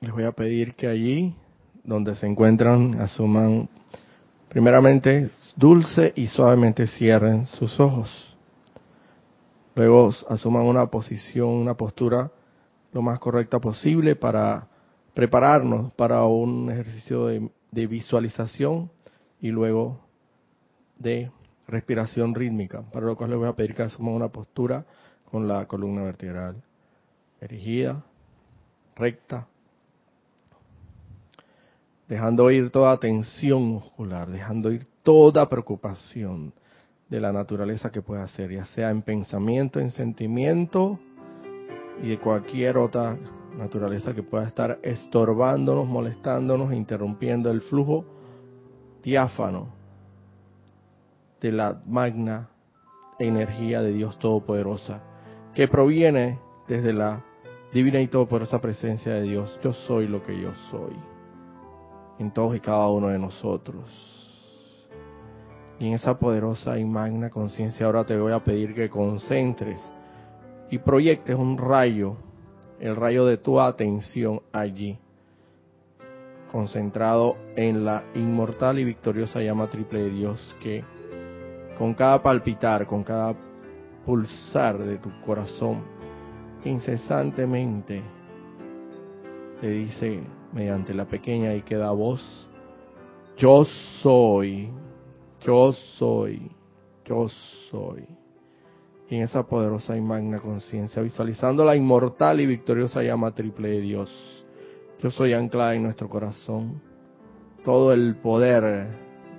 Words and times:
les 0.00 0.12
voy 0.12 0.24
a 0.24 0.32
pedir 0.32 0.74
que 0.74 0.86
allí 0.86 1.34
donde 1.84 2.14
se 2.16 2.26
encuentran 2.26 3.00
asuman 3.00 3.68
primeramente 4.48 5.30
dulce 5.56 6.12
y 6.16 6.26
suavemente 6.26 6.86
cierren 6.86 7.46
sus 7.46 7.78
ojos. 7.80 8.36
Luego 9.74 10.10
asuman 10.28 10.62
una 10.62 10.86
posición, 10.86 11.48
una 11.48 11.74
postura 11.74 12.30
lo 12.92 13.02
más 13.02 13.18
correcta 13.18 13.58
posible 13.60 14.16
para 14.16 14.68
prepararnos 15.14 15.92
para 15.92 16.24
un 16.24 16.70
ejercicio 16.70 17.26
de, 17.26 17.50
visualización 17.86 18.90
y 19.40 19.50
luego 19.50 20.00
de 20.98 21.30
respiración 21.68 22.34
rítmica, 22.34 22.82
para 22.90 23.04
lo 23.04 23.16
cual 23.16 23.30
les 23.30 23.38
voy 23.38 23.48
a 23.48 23.52
pedir 23.52 23.74
que 23.74 23.82
asuman 23.82 24.14
una 24.14 24.28
postura 24.28 24.86
con 25.30 25.46
la 25.46 25.66
columna 25.66 26.04
vertebral 26.04 26.62
erigida, 27.40 28.02
recta, 28.94 29.46
dejando 32.08 32.50
ir 32.50 32.70
toda 32.70 32.98
tensión 32.98 33.62
muscular, 33.62 34.28
dejando 34.30 34.70
ir 34.70 34.86
toda 35.02 35.48
preocupación 35.48 36.52
de 37.08 37.20
la 37.20 37.32
naturaleza 37.32 37.90
que 37.90 38.02
pueda 38.02 38.26
ser, 38.28 38.52
ya 38.52 38.64
sea 38.64 38.90
en 38.90 39.02
pensamiento, 39.02 39.80
en 39.80 39.90
sentimiento 39.90 40.98
y 42.02 42.08
de 42.08 42.18
cualquier 42.18 42.78
otra 42.78 43.16
naturaleza 43.56 44.14
que 44.14 44.22
pueda 44.22 44.46
estar 44.46 44.78
estorbándonos, 44.82 45.86
molestándonos, 45.86 46.72
interrumpiendo 46.72 47.50
el 47.50 47.62
flujo 47.62 48.04
diáfano 49.02 49.68
de 51.40 51.52
la 51.52 51.80
magna 51.86 52.50
energía 53.18 53.80
de 53.82 53.92
Dios 53.92 54.18
Todopoderosa, 54.18 55.00
que 55.54 55.68
proviene 55.68 56.38
desde 56.68 56.92
la 56.92 57.24
divina 57.72 58.00
y 58.00 58.08
todopoderosa 58.08 58.60
presencia 58.60 59.14
de 59.14 59.22
Dios. 59.22 59.58
Yo 59.62 59.72
soy 59.72 60.06
lo 60.06 60.22
que 60.22 60.38
yo 60.38 60.52
soy 60.70 61.15
en 62.18 62.30
todos 62.32 62.56
y 62.56 62.60
cada 62.60 62.88
uno 62.88 63.08
de 63.08 63.18
nosotros. 63.18 63.84
Y 65.78 65.88
en 65.88 65.94
esa 65.94 66.18
poderosa 66.18 66.78
y 66.78 66.84
magna 66.84 67.30
conciencia 67.30 67.86
ahora 67.86 68.04
te 68.04 68.16
voy 68.16 68.32
a 68.32 68.42
pedir 68.42 68.74
que 68.74 68.88
concentres 68.88 69.80
y 70.70 70.78
proyectes 70.78 71.36
un 71.36 71.58
rayo, 71.58 72.16
el 72.80 72.96
rayo 72.96 73.26
de 73.26 73.36
tu 73.36 73.60
atención 73.60 74.40
allí, 74.52 74.98
concentrado 76.50 77.36
en 77.56 77.84
la 77.84 78.04
inmortal 78.14 78.78
y 78.78 78.84
victoriosa 78.84 79.42
llama 79.42 79.68
triple 79.68 80.04
de 80.04 80.10
Dios 80.10 80.56
que 80.62 80.82
con 81.76 81.92
cada 81.92 82.22
palpitar, 82.22 82.86
con 82.86 83.04
cada 83.04 83.34
pulsar 84.06 84.78
de 84.78 84.96
tu 84.98 85.10
corazón, 85.26 85.82
incesantemente 86.64 88.02
te 89.60 89.68
dice, 89.68 90.22
mediante 90.56 90.94
la 90.94 91.04
pequeña 91.04 91.54
y 91.54 91.60
queda 91.60 91.90
voz, 91.90 92.48
yo 93.36 93.66
soy, 94.00 94.70
yo 95.42 95.74
soy, 95.98 96.50
yo 97.04 97.28
soy. 97.70 98.06
Y 99.10 99.16
en 99.16 99.22
esa 99.24 99.46
poderosa 99.46 99.94
y 99.98 100.00
magna 100.00 100.40
conciencia, 100.40 101.02
visualizando 101.02 101.62
la 101.62 101.76
inmortal 101.76 102.40
y 102.40 102.46
victoriosa 102.46 103.02
llama 103.02 103.34
triple 103.34 103.68
de 103.68 103.80
Dios, 103.82 104.46
yo 104.98 105.10
soy 105.10 105.34
anclada 105.34 105.74
en 105.74 105.82
nuestro 105.82 106.08
corazón. 106.08 106.80
Todo 107.62 107.92
el 107.92 108.16
poder 108.16 108.86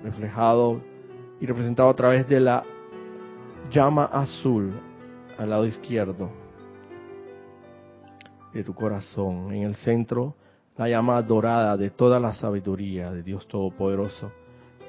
reflejado 0.04 0.80
y 1.40 1.46
representado 1.46 1.88
a 1.88 1.96
través 1.96 2.28
de 2.28 2.38
la 2.38 2.62
llama 3.72 4.04
azul 4.04 4.72
al 5.36 5.50
lado 5.50 5.66
izquierdo 5.66 6.30
de 8.52 8.62
tu 8.62 8.72
corazón, 8.72 9.52
en 9.52 9.64
el 9.64 9.74
centro 9.74 10.36
la 10.78 10.88
llama 10.88 11.20
dorada 11.22 11.76
de 11.76 11.90
toda 11.90 12.20
la 12.20 12.32
sabiduría 12.32 13.10
de 13.10 13.24
Dios 13.24 13.46
Todopoderoso. 13.48 14.30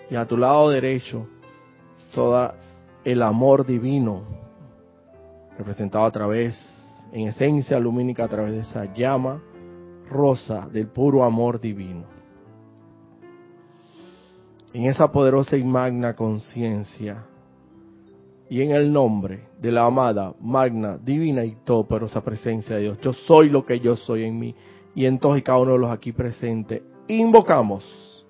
Y 0.10 0.16
a 0.16 0.26
tu 0.26 0.38
lado 0.38 0.70
derecho, 0.70 1.28
todo 2.14 2.54
el 3.04 3.22
amor 3.24 3.66
divino, 3.66 4.24
representado 5.58 6.06
a 6.06 6.12
través, 6.12 6.56
en 7.12 7.28
esencia 7.28 7.80
lumínica, 7.80 8.26
a 8.26 8.28
través 8.28 8.52
de 8.52 8.60
esa 8.60 8.94
llama 8.94 9.42
rosa 10.08 10.68
del 10.72 10.88
puro 10.88 11.24
amor 11.24 11.60
divino. 11.60 12.04
En 14.72 14.86
esa 14.86 15.12
poderosa 15.12 15.58
y 15.58 15.64
magna 15.64 16.16
conciencia, 16.16 17.26
y 18.48 18.62
en 18.62 18.72
el 18.72 18.92
nombre 18.92 19.48
de 19.60 19.72
la 19.72 19.86
amada, 19.86 20.34
magna, 20.40 20.98
divina 20.98 21.44
y 21.44 21.56
todopoderosa 21.64 22.24
presencia 22.24 22.76
de 22.76 22.84
Dios, 22.84 23.00
yo 23.02 23.14
soy 23.14 23.50
lo 23.50 23.66
que 23.66 23.80
yo 23.80 23.96
soy 23.96 24.24
en 24.24 24.38
mí 24.38 24.56
y 24.96 25.06
en 25.06 25.20
todos 25.20 25.38
y 25.38 25.42
cada 25.42 25.60
uno 25.60 25.74
de 25.74 25.80
los 25.80 25.92
aquí 25.92 26.12
presentes, 26.12 26.82
invocamos 27.08 28.26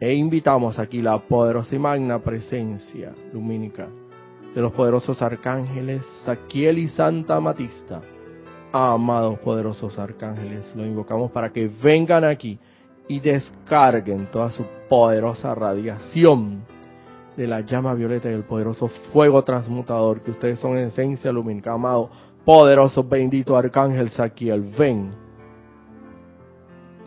e 0.00 0.14
invitamos 0.14 0.78
aquí 0.78 1.00
la 1.00 1.18
poderosa 1.18 1.74
y 1.74 1.78
magna 1.78 2.18
presencia 2.20 3.14
lumínica 3.32 3.88
de 4.54 4.60
los 4.60 4.72
poderosos 4.72 5.20
arcángeles 5.22 6.04
Saquiel 6.24 6.78
y 6.78 6.88
Santa 6.88 7.38
Matista. 7.40 8.02
Amados 8.72 9.38
poderosos 9.40 9.98
arcángeles, 9.98 10.72
los 10.74 10.86
invocamos 10.86 11.30
para 11.30 11.52
que 11.52 11.68
vengan 11.68 12.24
aquí 12.24 12.58
y 13.08 13.20
descarguen 13.20 14.30
toda 14.30 14.50
su 14.50 14.64
poderosa 14.88 15.54
radiación 15.54 16.62
de 17.36 17.46
la 17.46 17.60
llama 17.60 17.94
violeta 17.94 18.28
y 18.28 18.32
del 18.32 18.44
poderoso 18.44 18.88
fuego 19.12 19.42
transmutador, 19.42 20.22
que 20.22 20.30
ustedes 20.30 20.58
son 20.60 20.78
en 20.78 20.88
esencia 20.88 21.32
lumínica, 21.32 21.72
amado, 21.72 22.10
poderoso, 22.44 23.02
bendito 23.02 23.56
arcángel 23.56 24.10
Saquiel, 24.10 24.62
ven 24.78 25.10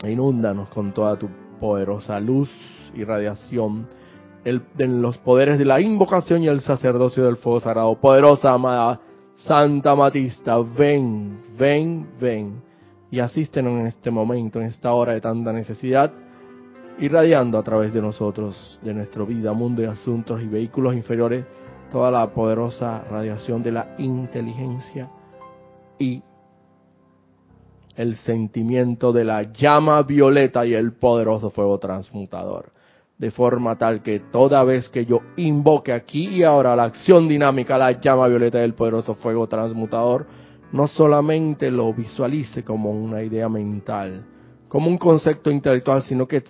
Inúndanos 0.04 0.70
con 0.70 0.94
toda 0.94 1.18
tu 1.18 1.30
poderosa 1.60 2.20
luz 2.20 2.50
y 2.94 3.04
radiación 3.04 3.88
en 4.46 5.02
los 5.02 5.18
poderes 5.18 5.58
de 5.58 5.66
la 5.66 5.80
invocación 5.80 6.44
y 6.44 6.48
el 6.48 6.62
sacerdocio 6.62 7.24
del 7.24 7.38
fuego 7.38 7.62
sagrado. 7.62 7.96
Poderosa, 7.96 8.54
amada 8.54 9.00
Santa 9.36 9.96
Matista, 9.96 10.60
ven, 10.60 11.40
ven, 11.58 12.08
ven 12.20 12.62
y 13.10 13.20
asístenos 13.20 13.80
en 13.80 13.88
este 13.88 14.12
momento, 14.12 14.60
en 14.60 14.68
esta 14.68 14.94
hora 14.94 15.14
de 15.14 15.22
tanta 15.22 15.52
necesidad, 15.52 16.12
irradiando 17.00 17.58
a 17.58 17.64
través 17.64 17.94
de 17.94 18.02
nosotros, 18.02 18.80
de 18.82 18.94
nuestra 18.94 19.24
vida, 19.24 19.54
mundo 19.54 19.82
y 19.82 19.86
asuntos 19.86 20.42
y 20.42 20.48
vehículos 20.48 20.94
inferiores, 20.94 21.46
toda 21.92 22.10
la 22.10 22.28
poderosa 22.32 23.04
radiación 23.10 23.64
de 23.64 23.72
la 23.72 23.96
inteligencia 23.98 25.10
y 26.00 26.22
el 27.96 28.16
sentimiento 28.18 29.12
de 29.12 29.24
la 29.24 29.54
llama 29.54 30.02
violeta 30.04 30.66
y 30.66 30.74
el 30.74 30.94
poderoso 30.94 31.50
fuego 31.50 31.78
transmutador. 31.80 32.72
De 33.18 33.30
forma 33.32 33.78
tal 33.78 34.02
que 34.02 34.20
toda 34.20 34.64
vez 34.64 34.90
que 34.90 35.06
yo 35.06 35.22
invoque 35.38 35.94
aquí 35.94 36.28
y 36.28 36.44
ahora 36.44 36.76
la 36.76 36.86
acción 36.86 37.28
dinámica, 37.28 37.78
la 37.78 38.02
llama 38.02 38.28
violeta 38.28 38.60
y 38.60 38.64
el 38.64 38.74
poderoso 38.74 39.14
fuego 39.14 39.48
transmutador, 39.48 40.26
no 40.72 40.88
solamente 40.88 41.70
lo 41.70 41.94
visualice 41.94 42.64
como 42.64 42.92
una 42.92 43.22
idea 43.22 43.48
mental, 43.48 44.26
como 44.68 44.88
un 44.88 44.98
concepto 44.98 45.52
intelectual, 45.52 46.02
sino 46.02 46.28
que 46.28 46.44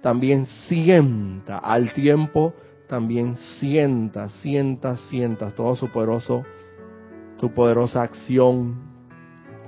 también 0.00 0.46
sienta 0.46 1.58
al 1.58 1.92
tiempo, 1.92 2.54
también 2.88 3.36
sienta, 3.36 4.28
sienta, 4.28 4.96
sienta 4.96 5.50
todo 5.50 5.74
su 5.74 5.88
poderoso, 5.88 6.44
su 7.38 7.50
poderosa 7.50 8.02
acción 8.02 8.89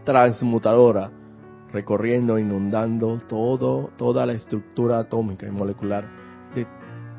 transmutadora, 0.05 1.11
recorriendo, 1.73 2.39
inundando 2.39 3.19
todo, 3.29 3.91
toda 3.97 4.27
la 4.27 4.35
estructura 4.35 4.99
atómica 4.99 5.47
y 5.47 5.51
molecular 5.51 6.05
de 6.55 6.67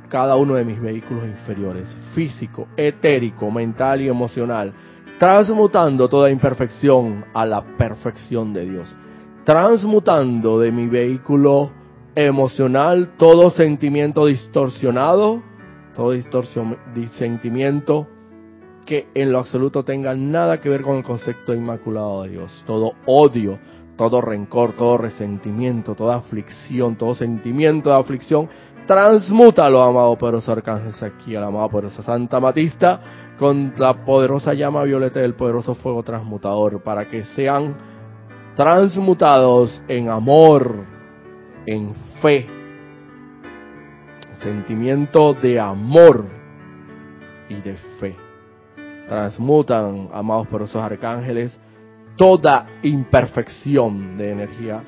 cada 0.10 0.36
uno 0.36 0.56
de 0.56 0.66
mis 0.66 0.80
vehículos 0.80 1.26
inferiores, 1.26 1.88
físico, 2.14 2.68
etérico, 2.78 3.50
mental 3.50 4.02
y 4.02 4.10
emocional, 4.10 4.74
transmutando 5.18 6.08
toda 6.08 6.30
imperfección 6.30 7.26
a 7.34 7.46
la 7.46 7.62
perfección 7.78 8.54
de 8.54 8.70
Dios, 8.70 8.96
transmutando 9.44 10.60
de 10.60 10.72
mi 10.72 10.88
vehículo 10.88 11.72
emocional 12.16 13.14
todo 13.18 13.50
sentimiento 13.50 14.28
distorsionado, 14.28 15.42
todo 15.96 16.12
distorsión, 16.12 16.78
sentimiento 17.18 18.08
que 18.86 19.08
en 19.14 19.32
lo 19.32 19.40
absoluto 19.40 19.84
tenga 19.84 20.14
nada 20.16 20.60
que 20.60 20.70
ver 20.70 20.82
con 20.82 20.98
el 20.98 21.04
concepto 21.04 21.54
inmaculado 21.54 22.24
de 22.24 22.30
Dios. 22.30 22.64
Todo 22.66 22.94
odio, 23.06 23.60
todo 23.98 24.22
rencor, 24.22 24.74
todo 24.74 24.98
resentimiento, 24.98 25.96
toda 25.96 26.18
aflicción, 26.18 26.96
todo 26.98 27.16
sentimiento 27.16 27.90
de 27.90 27.96
aflicción, 27.96 28.50
transmútalo, 28.86 29.82
amado 29.82 30.18
poderoso 30.18 30.52
arcángel 30.52 30.94
aquí, 31.04 31.36
al 31.36 31.44
amado 31.44 31.70
poderoso 31.70 32.02
Santa 32.02 32.40
Matista, 32.40 33.02
con 33.38 33.74
la 33.78 34.06
poderosa 34.06 34.54
llama 34.54 34.84
violeta 34.84 35.20
del 35.20 35.36
poderoso 35.36 35.76
fuego 35.76 36.04
transmutador, 36.04 36.82
para 36.84 37.10
que 37.10 37.24
sean 37.26 37.76
transmutados 38.56 39.82
en 39.88 40.10
amor, 40.10 40.86
en 41.66 41.94
fe, 42.22 42.48
sentimiento 44.34 45.34
de 45.34 45.60
amor 45.60 46.26
y 47.50 47.56
de 47.56 47.76
fe 48.00 48.23
transmutan, 49.14 50.10
amados 50.12 50.48
por 50.48 50.64
esos 50.64 50.82
arcángeles, 50.82 51.56
toda 52.18 52.68
imperfección 52.82 54.18
de 54.18 54.32
energía 54.32 54.84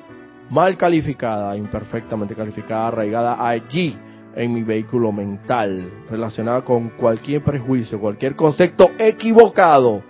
mal 0.50 0.76
calificada, 0.76 1.56
imperfectamente 1.56 2.34
calificada, 2.34 2.88
arraigada 2.88 3.48
allí 3.48 3.96
en 4.34 4.52
mi 4.52 4.64
vehículo 4.64 5.12
mental, 5.12 6.04
relacionada 6.10 6.62
con 6.64 6.88
cualquier 6.88 7.44
prejuicio, 7.44 8.00
cualquier 8.00 8.34
concepto 8.34 8.90
equivocado 8.98 10.02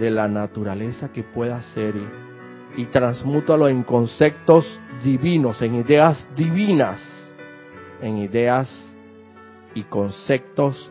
de 0.00 0.10
la 0.10 0.26
naturaleza 0.26 1.12
que 1.12 1.22
pueda 1.22 1.62
ser 1.74 1.94
y, 2.76 2.86
transmútalo 2.86 3.68
en 3.68 3.84
conceptos 3.84 4.80
divinos, 5.04 5.62
en 5.62 5.76
ideas 5.76 6.28
divinas, 6.34 7.00
en 8.02 8.18
ideas 8.18 8.68
y 9.76 9.84
conceptos 9.84 10.90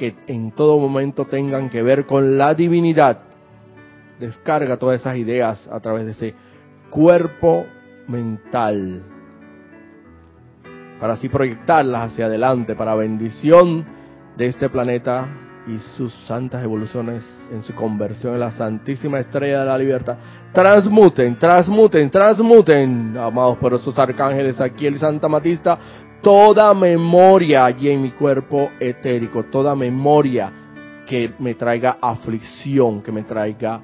que 0.00 0.14
en 0.28 0.52
todo 0.52 0.78
momento 0.78 1.26
tengan 1.26 1.68
que 1.68 1.82
ver 1.82 2.06
con 2.06 2.38
la 2.38 2.54
divinidad. 2.54 3.18
Descarga 4.18 4.78
todas 4.78 4.98
esas 4.98 5.18
ideas 5.18 5.68
a 5.70 5.78
través 5.78 6.06
de 6.06 6.12
ese 6.12 6.34
cuerpo 6.88 7.66
mental 8.08 9.02
para 10.98 11.12
así 11.14 11.28
proyectarlas 11.28 12.12
hacia 12.12 12.26
adelante 12.26 12.74
para 12.74 12.94
bendición 12.94 13.84
de 14.38 14.46
este 14.46 14.70
planeta 14.70 15.28
y 15.66 15.76
sus 15.96 16.14
santas 16.26 16.64
evoluciones 16.64 17.22
en 17.52 17.62
su 17.62 17.74
conversión 17.74 18.32
en 18.32 18.40
la 18.40 18.52
Santísima 18.52 19.18
Estrella 19.18 19.60
de 19.60 19.66
la 19.66 19.76
Libertad. 19.76 20.16
Transmuten, 20.50 21.38
transmuten, 21.38 22.10
transmuten, 22.10 23.18
amados 23.18 23.58
poderosos 23.58 23.98
arcángeles, 23.98 24.58
aquí 24.62 24.86
el 24.86 24.98
Santa 24.98 25.28
Matista, 25.28 25.78
toda 26.22 26.74
memoria 26.74 27.64
allí 27.64 27.90
en 27.90 28.02
mi 28.02 28.12
cuerpo 28.12 28.70
etérico, 28.78 29.44
toda 29.44 29.74
memoria 29.74 30.52
que 31.06 31.32
me 31.38 31.54
traiga 31.54 31.98
aflicción, 32.00 33.02
que 33.02 33.12
me 33.12 33.22
traiga 33.22 33.80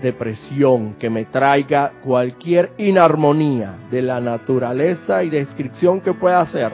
depresión, 0.00 0.94
que 0.94 1.08
me 1.08 1.26
traiga 1.26 1.92
cualquier 2.02 2.72
inarmonía 2.78 3.76
de 3.90 4.02
la 4.02 4.20
naturaleza 4.20 5.22
y 5.22 5.30
descripción 5.30 6.00
que 6.00 6.14
pueda 6.14 6.40
hacer 6.40 6.72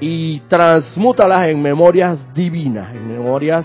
y 0.00 0.40
transmútalas 0.48 1.48
en 1.48 1.62
memorias 1.62 2.32
divinas, 2.34 2.94
en 2.94 3.06
memorias 3.08 3.64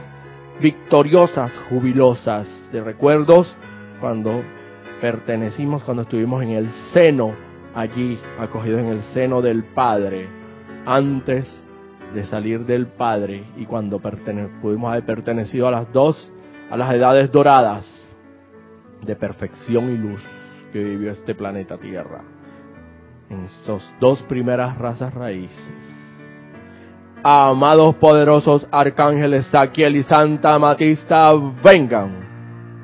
victoriosas, 0.60 1.52
jubilosas, 1.70 2.48
de 2.72 2.82
recuerdos 2.82 3.56
cuando 4.00 4.44
pertenecimos, 5.02 5.84
cuando 5.84 6.04
estuvimos 6.04 6.44
en 6.44 6.52
el 6.52 6.70
seno, 6.94 7.49
allí, 7.80 8.20
acogidos 8.38 8.82
en 8.82 8.88
el 8.88 9.02
seno 9.14 9.42
del 9.42 9.64
Padre, 9.64 10.28
antes 10.86 11.66
de 12.14 12.26
salir 12.26 12.66
del 12.66 12.88
Padre 12.88 13.46
y 13.58 13.66
cuando 13.66 14.00
pudimos 14.62 14.92
haber 14.92 15.06
pertenecido 15.06 15.68
a 15.68 15.72
las 15.72 15.92
dos, 15.94 16.30
a 16.70 16.76
las 16.76 16.94
edades 16.94 17.32
doradas 17.32 17.88
de 19.02 19.16
perfección 19.16 19.92
y 19.92 19.98
luz 19.98 20.22
que 20.74 20.84
vivió 20.84 21.12
este 21.12 21.36
planeta 21.36 21.78
Tierra. 21.78 22.22
En 23.30 23.46
estas 23.46 23.94
dos 24.00 24.22
primeras 24.24 24.78
razas 24.78 25.14
raíces. 25.14 25.96
Amados 27.24 27.96
poderosos 27.96 28.68
arcángeles 28.72 29.46
Saquiel 29.48 29.98
y 29.98 30.04
Santa 30.04 30.58
Matista, 30.58 31.32
vengan 31.64 32.28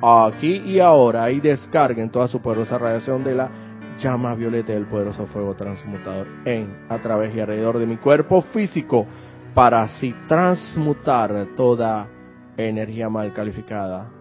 aquí 0.01 0.57
y 0.65 0.80
ahora 0.80 1.31
y 1.31 1.39
descarguen 1.39 2.09
toda 2.09 2.27
su 2.27 2.39
poderosa 2.41 2.77
radiación 2.77 3.24
de 3.24 3.36
la 3.36 3.64
llama 4.00 4.36
violeta 4.36 4.74
del 4.74 4.86
poderoso 4.86 5.25
fuego 5.27 5.56
transmutador 5.56 6.27
en, 6.45 6.86
a 6.89 7.00
través 7.00 7.36
y 7.36 7.39
alrededor 7.39 7.80
de 7.80 7.88
mi 7.88 7.97
cuerpo 7.97 8.42
físico 8.42 9.06
para 9.53 9.83
así 9.83 10.13
transmutar 10.27 11.56
toda 11.56 12.07
energía 12.57 13.09
mal 13.09 13.33
calificada 13.33 14.12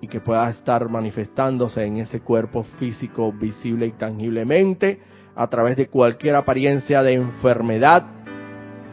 y 0.00 0.08
que 0.08 0.20
pueda 0.20 0.50
estar 0.50 0.88
manifestándose 0.88 1.84
en 1.84 1.96
ese 1.96 2.20
cuerpo 2.20 2.62
físico 2.78 3.32
visible 3.32 3.86
y 3.86 3.92
tangiblemente 3.92 5.00
a 5.34 5.46
través 5.48 5.76
de 5.76 5.88
cualquier 5.88 6.36
apariencia 6.36 7.02
de 7.02 7.14
enfermedad 7.14 8.06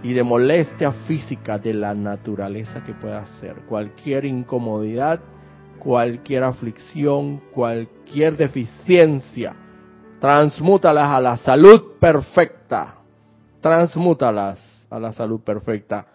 y 0.04 0.14
de 0.14 0.24
molestia 0.24 0.92
física 1.08 1.58
de 1.58 1.74
la 1.74 1.94
naturaleza 1.94 2.84
que 2.84 2.94
pueda 2.94 3.26
ser, 3.40 3.58
cualquier 3.68 4.26
incomodidad, 4.26 5.20
cualquier 5.80 6.44
aflicción, 6.44 7.42
cualquier 7.54 8.38
deficiencia, 8.38 9.56
transmútalas 10.22 11.10
a 11.10 11.20
la 11.20 11.38
salud 11.38 11.98
perfecta, 12.00 12.94
transmútalas 13.60 14.88
a 14.92 15.00
la 15.00 15.12
salud 15.12 15.42
perfecta, 15.42 16.06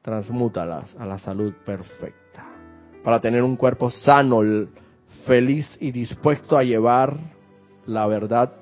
transmútalas 0.00 0.94
a 0.96 1.04
la 1.04 1.18
salud 1.18 1.52
perfecta 1.64 2.46
para 3.02 3.20
tener 3.20 3.42
un 3.42 3.56
cuerpo 3.56 3.90
sano, 3.90 4.40
feliz 5.26 5.76
y 5.80 5.90
dispuesto 5.90 6.56
a 6.56 6.62
llevar 6.62 7.16
la 7.86 8.06
verdad 8.06 8.52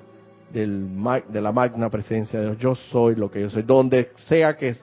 del, 0.50 0.88
de 1.28 1.40
la 1.42 1.52
magna 1.52 1.90
presencia 1.90 2.40
de 2.40 2.46
Dios. 2.46 2.58
Yo 2.58 2.74
soy 2.74 3.14
lo 3.14 3.30
que 3.30 3.42
yo 3.42 3.50
soy, 3.50 3.62
donde 3.62 4.10
sea 4.26 4.56
que, 4.56 4.74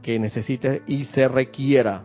que 0.00 0.16
necesite 0.20 0.82
y 0.86 1.06
se 1.06 1.26
requiera. 1.26 2.02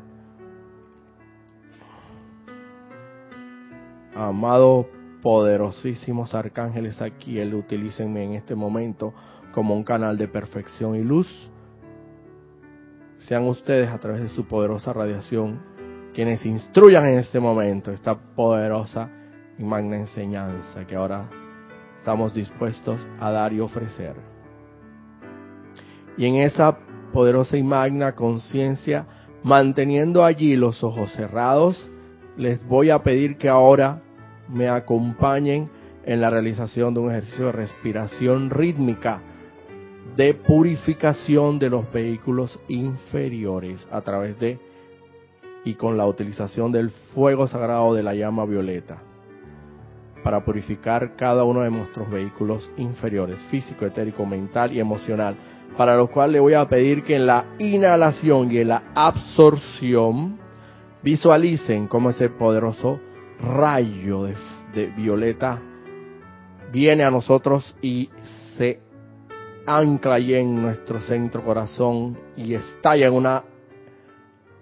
Amado 4.16 5.01
poderosísimos 5.22 6.34
arcángeles 6.34 7.02
aquí, 7.02 7.40
el 7.40 7.54
utilícenme 7.54 8.24
en 8.24 8.34
este 8.34 8.56
momento 8.56 9.14
como 9.54 9.76
un 9.76 9.84
canal 9.84 10.18
de 10.18 10.28
perfección 10.28 10.96
y 10.96 11.04
luz. 11.04 11.28
Sean 13.20 13.44
ustedes 13.44 13.90
a 13.90 14.00
través 14.00 14.22
de 14.22 14.30
su 14.30 14.46
poderosa 14.48 14.94
radiación 14.94 15.72
quienes 16.14 16.46
instruyan 16.46 17.06
en 17.06 17.20
este 17.20 17.40
momento 17.40 17.92
esta 17.92 18.16
poderosa 18.16 19.10
y 19.58 19.64
magna 19.64 19.98
enseñanza 19.98 20.86
que 20.86 20.96
ahora 20.96 21.30
estamos 21.98 22.34
dispuestos 22.34 23.06
a 23.20 23.32
dar 23.32 23.54
y 23.54 23.60
ofrecer. 23.60 24.16
Y 26.18 26.26
en 26.26 26.36
esa 26.36 26.78
poderosa 27.14 27.58
y 27.58 27.64
magna 27.64 28.14
conciencia, 28.14 29.06
manteniendo 29.44 30.26
allí 30.26 30.56
los 30.56 30.84
ojos 30.84 31.12
cerrados, 31.14 31.90
les 32.38 32.66
voy 32.68 32.90
a 32.90 33.00
pedir 33.00 33.38
que 33.38 33.50
ahora 33.50 34.02
me 34.52 34.70
acompañen 34.70 35.70
en 36.06 36.22
la 36.22 36.30
realización 36.30 36.94
de 36.94 37.00
un 37.00 37.12
ejercicio 37.12 37.48
de 37.48 37.52
respiración 37.52 38.50
rítmica 38.50 39.22
de 40.16 40.34
purificación 40.34 41.60
de 41.60 41.70
los 41.70 41.92
vehículos 41.92 42.60
inferiores 42.68 43.88
a 43.92 44.02
través 44.02 44.38
de 44.40 44.60
y 45.64 45.76
con 45.76 45.96
la 45.98 46.08
utilización 46.08 46.72
del 46.72 46.90
fuego 47.14 47.48
sagrado 47.48 47.94
de 47.94 48.04
la 48.04 48.16
llama 48.16 48.46
violeta 48.46 49.04
para 50.24 50.44
purificar 50.44 51.16
cada 51.16 51.44
uno 51.44 51.62
de 51.62 51.72
nuestros 51.72 52.10
vehículos 52.10 52.70
inferiores, 52.78 53.40
físico, 53.46 53.86
etérico, 53.86 54.26
mental 54.26 54.72
y 54.72 54.80
emocional, 54.80 55.36
para 55.78 55.96
lo 55.96 56.08
cual 56.12 56.32
le 56.32 56.40
voy 56.40 56.54
a 56.54 56.68
pedir 56.68 57.04
que 57.04 57.16
en 57.16 57.26
la 57.26 57.46
inhalación 57.60 58.52
y 58.52 58.60
en 58.60 58.68
la 58.68 58.84
absorción 58.94 60.38
visualicen 61.02 61.88
cómo 61.88 62.12
ese 62.12 62.30
poderoso 62.30 63.00
rayo 63.42 64.24
de, 64.74 64.88
violeta 64.96 65.62
viene 66.72 67.04
a 67.04 67.12
nosotros 67.12 67.76
y 67.82 68.10
se 68.58 68.80
ancla 69.66 70.16
allí 70.16 70.36
en 70.36 70.62
nuestro 70.62 71.00
centro 71.02 71.44
corazón 71.44 72.18
y 72.38 72.54
estalla 72.54 73.08
en 73.08 73.14
una 73.14 73.44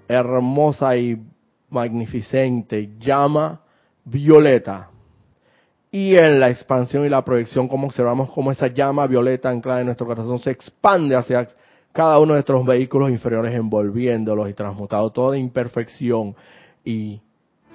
hermosa 0.08 0.98
y 0.98 1.22
magnificente 1.70 2.90
llama 3.00 3.62
violeta. 4.06 4.90
Y 5.92 6.16
en 6.16 6.40
la 6.40 6.50
expansión 6.50 7.06
y 7.06 7.10
la 7.10 7.24
proyección, 7.24 7.68
como 7.68 7.88
observamos 7.88 8.30
como 8.32 8.52
esa 8.52 8.68
llama 8.68 9.08
violeta 9.08 9.50
anclada 9.50 9.80
en 9.80 9.88
nuestro 9.88 10.06
corazón 10.06 10.40
se 10.40 10.52
expande 10.52 11.16
hacia 11.16 11.48
cada 11.92 12.18
uno 12.20 12.34
de 12.34 12.38
nuestros 12.38 12.66
vehículos 12.66 13.10
inferiores, 13.10 13.54
envolviéndolos 13.56 14.50
y 14.50 14.54
transmutando 14.54 15.12
toda 15.12 15.38
imperfección. 15.38 16.36
Y 16.84 17.22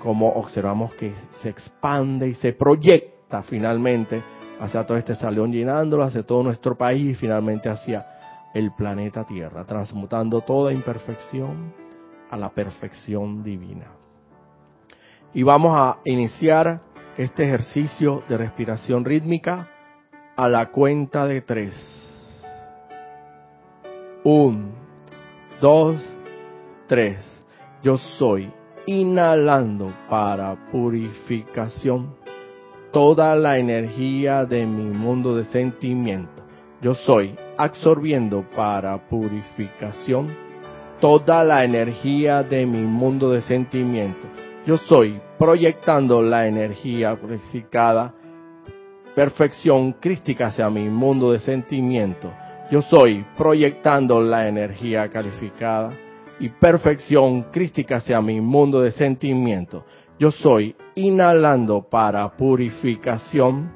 como 0.04 0.28
observamos 0.28 0.92
que 0.94 1.14
se 1.40 1.48
expande 1.48 2.28
y 2.28 2.34
se 2.34 2.52
proyecta 2.52 3.42
finalmente 3.42 4.22
hacia 4.60 4.84
todo 4.84 4.98
este 4.98 5.14
salón, 5.14 5.50
llenándolo 5.50 6.04
hacia 6.04 6.22
todo 6.22 6.42
nuestro 6.42 6.76
país 6.76 7.12
y 7.12 7.14
finalmente 7.14 7.70
hacia 7.70 8.06
el 8.52 8.72
planeta 8.72 9.24
Tierra, 9.24 9.64
transmutando 9.64 10.42
toda 10.42 10.72
imperfección 10.72 11.72
a 12.30 12.36
la 12.36 12.50
perfección 12.50 13.42
divina. 13.42 13.86
Y 15.32 15.42
vamos 15.42 15.72
a 15.74 15.96
iniciar 16.04 16.82
este 17.16 17.44
ejercicio 17.44 18.22
de 18.28 18.36
respiración 18.36 19.06
rítmica 19.06 19.70
a 20.36 20.48
la 20.48 20.66
cuenta 20.66 21.26
de 21.26 21.40
tres. 21.40 21.74
Un, 24.22 24.70
dos, 25.62 25.96
tres. 26.86 27.18
Yo 27.82 27.96
soy 27.96 28.52
inhalando 28.86 29.92
para 30.08 30.54
purificación 30.70 32.14
toda 32.92 33.34
la 33.34 33.58
energía 33.58 34.44
de 34.44 34.66
mi 34.66 34.84
mundo 34.84 35.36
de 35.36 35.44
sentimiento. 35.44 36.42
Yo 36.80 36.94
soy 36.94 37.34
absorbiendo 37.56 38.44
para 38.54 39.08
purificación 39.08 40.34
toda 41.00 41.42
la 41.44 41.64
energía 41.64 42.42
de 42.42 42.66
mi 42.66 42.82
mundo 42.82 43.30
de 43.30 43.42
sentimiento. 43.42 44.28
Yo 44.66 44.76
soy 44.76 45.20
proyectando 45.38 46.22
la 46.22 46.46
energía 46.46 47.16
purificada 47.16 48.14
perfección 49.14 49.92
crística 49.92 50.48
hacia 50.48 50.68
mi 50.70 50.88
mundo 50.88 51.32
de 51.32 51.38
sentimiento. 51.38 52.32
Yo 52.70 52.82
soy 52.82 53.24
proyectando 53.36 54.20
la 54.20 54.48
energía 54.48 55.08
calificada 55.08 55.92
y 56.40 56.48
perfección 56.48 57.42
crística 57.52 57.96
hacia 57.96 58.20
mi 58.20 58.40
mundo 58.40 58.80
de 58.80 58.92
sentimiento. 58.92 59.84
Yo 60.18 60.30
soy 60.30 60.74
inhalando 60.94 61.82
para 61.82 62.36
purificación 62.36 63.72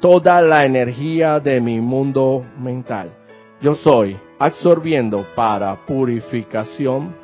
toda 0.00 0.40
la 0.40 0.64
energía 0.64 1.40
de 1.40 1.60
mi 1.60 1.80
mundo 1.80 2.44
mental. 2.58 3.12
Yo 3.60 3.74
soy 3.74 4.16
absorbiendo 4.38 5.26
para 5.34 5.86
purificación 5.86 7.14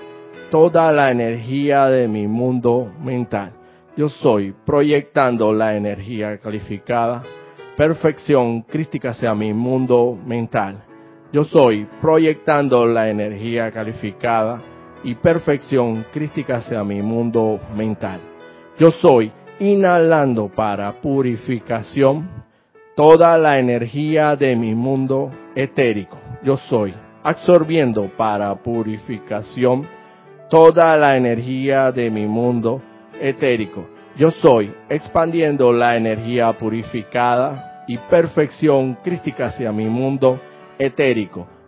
toda 0.51 0.91
la 0.93 1.11
energía 1.11 1.87
de 1.87 2.09
mi 2.09 2.27
mundo 2.27 2.93
mental. 3.03 3.53
Yo 3.97 4.09
soy 4.09 4.55
proyectando 4.65 5.53
la 5.53 5.77
energía 5.77 6.39
calificada, 6.39 7.23
perfección 7.77 8.63
crística 8.63 9.11
hacia 9.11 9.35
mi 9.35 9.53
mundo 9.53 10.19
mental. 10.27 10.85
Yo 11.33 11.45
soy 11.45 11.87
proyectando 12.01 12.87
la 12.87 13.09
energía 13.09 13.71
calificada 13.71 14.63
y 15.05 15.15
perfección 15.17 16.07
crística 16.13 16.57
hacia 16.57 16.83
mi 16.85 17.03
mundo 17.03 17.61
mental. 17.75 18.21
Yo 18.79 18.91
soy 18.91 19.33
inhalando 19.59 20.49
para 20.49 21.01
purificación 21.01 22.29
toda 22.97 23.39
la 23.39 23.59
energía 23.59 24.37
de 24.37 24.57
mi 24.57 24.75
mundo 24.75 25.31
etérico. 25.55 26.19
Yo 26.43 26.57
soy 26.57 26.95
absorbiendo 27.23 28.11
para 28.17 28.55
purificación 28.57 29.87
toda 30.51 30.97
la 30.97 31.17
energía 31.17 31.93
de 31.93 32.11
mi 32.11 32.27
mundo 32.27 32.83
etérico. 33.21 33.87
Yo 34.17 34.31
soy 34.31 34.75
expandiendo 34.89 35.73
la 35.73 35.97
energía 35.97 36.53
purificada 36.53 37.85
y 37.87 37.97
perfección 37.97 38.99
crística 39.03 39.47
hacia 39.47 39.73
mi 39.73 39.87
mundo 39.87 40.41
etérico. 40.79 41.47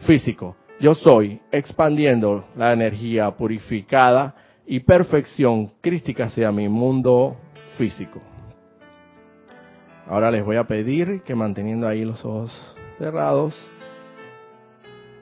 físico. 0.00 0.56
Yo 0.80 0.94
soy 0.94 1.40
expandiendo 1.50 2.46
la 2.56 2.72
energía 2.72 3.30
purificada 3.32 4.34
y 4.66 4.80
perfección 4.80 5.72
crística 5.80 6.24
hacia 6.24 6.50
mi 6.52 6.68
mundo 6.68 7.36
físico. 7.76 8.20
Ahora 10.06 10.30
les 10.30 10.44
voy 10.44 10.56
a 10.56 10.64
pedir 10.64 11.22
que 11.22 11.34
manteniendo 11.34 11.86
ahí 11.86 12.04
los 12.04 12.24
ojos 12.24 12.76
cerrados, 12.98 13.54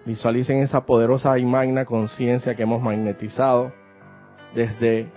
visualicen 0.07 0.63
esa 0.63 0.87
poderosa 0.87 1.39
y 1.39 1.45
magna 1.45 1.85
conciencia 1.85 2.55
que 2.55 2.63
hemos 2.63 2.81
magnetizado 2.81 3.73
desde 4.55 5.09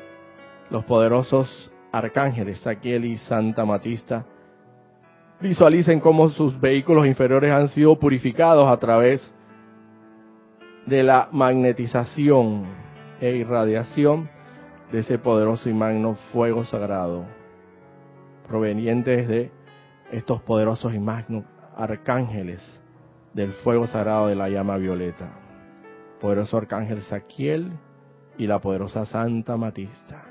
los 0.69 0.83
poderosos 0.85 1.71
arcángeles 1.91 2.59
Saquiel 2.59 3.05
y 3.05 3.17
Santa 3.17 3.63
Matista. 3.63 4.25
Visualicen 5.39 5.99
cómo 5.99 6.29
sus 6.29 6.59
vehículos 6.59 7.05
inferiores 7.05 7.51
han 7.51 7.67
sido 7.69 7.97
purificados 7.97 8.67
a 8.69 8.77
través 8.77 9.33
de 10.91 11.03
la 11.03 11.29
magnetización 11.31 12.65
e 13.21 13.29
irradiación 13.37 14.29
de 14.91 14.99
ese 14.99 15.17
poderoso 15.17 15.69
y 15.69 15.73
magno 15.73 16.15
fuego 16.33 16.65
sagrado, 16.65 17.23
provenientes 18.45 19.25
de 19.25 19.51
estos 20.11 20.41
poderosos 20.41 20.93
y 20.93 20.99
magnos 20.99 21.45
arcángeles 21.77 22.61
del 23.33 23.53
fuego 23.53 23.87
sagrado 23.87 24.27
de 24.27 24.35
la 24.35 24.49
llama 24.49 24.75
violeta. 24.75 25.29
Poderoso 26.19 26.57
arcángel 26.57 27.01
Saquiel 27.03 27.71
y 28.37 28.45
la 28.45 28.59
poderosa 28.59 29.05
Santa 29.05 29.55
Matista. 29.55 30.25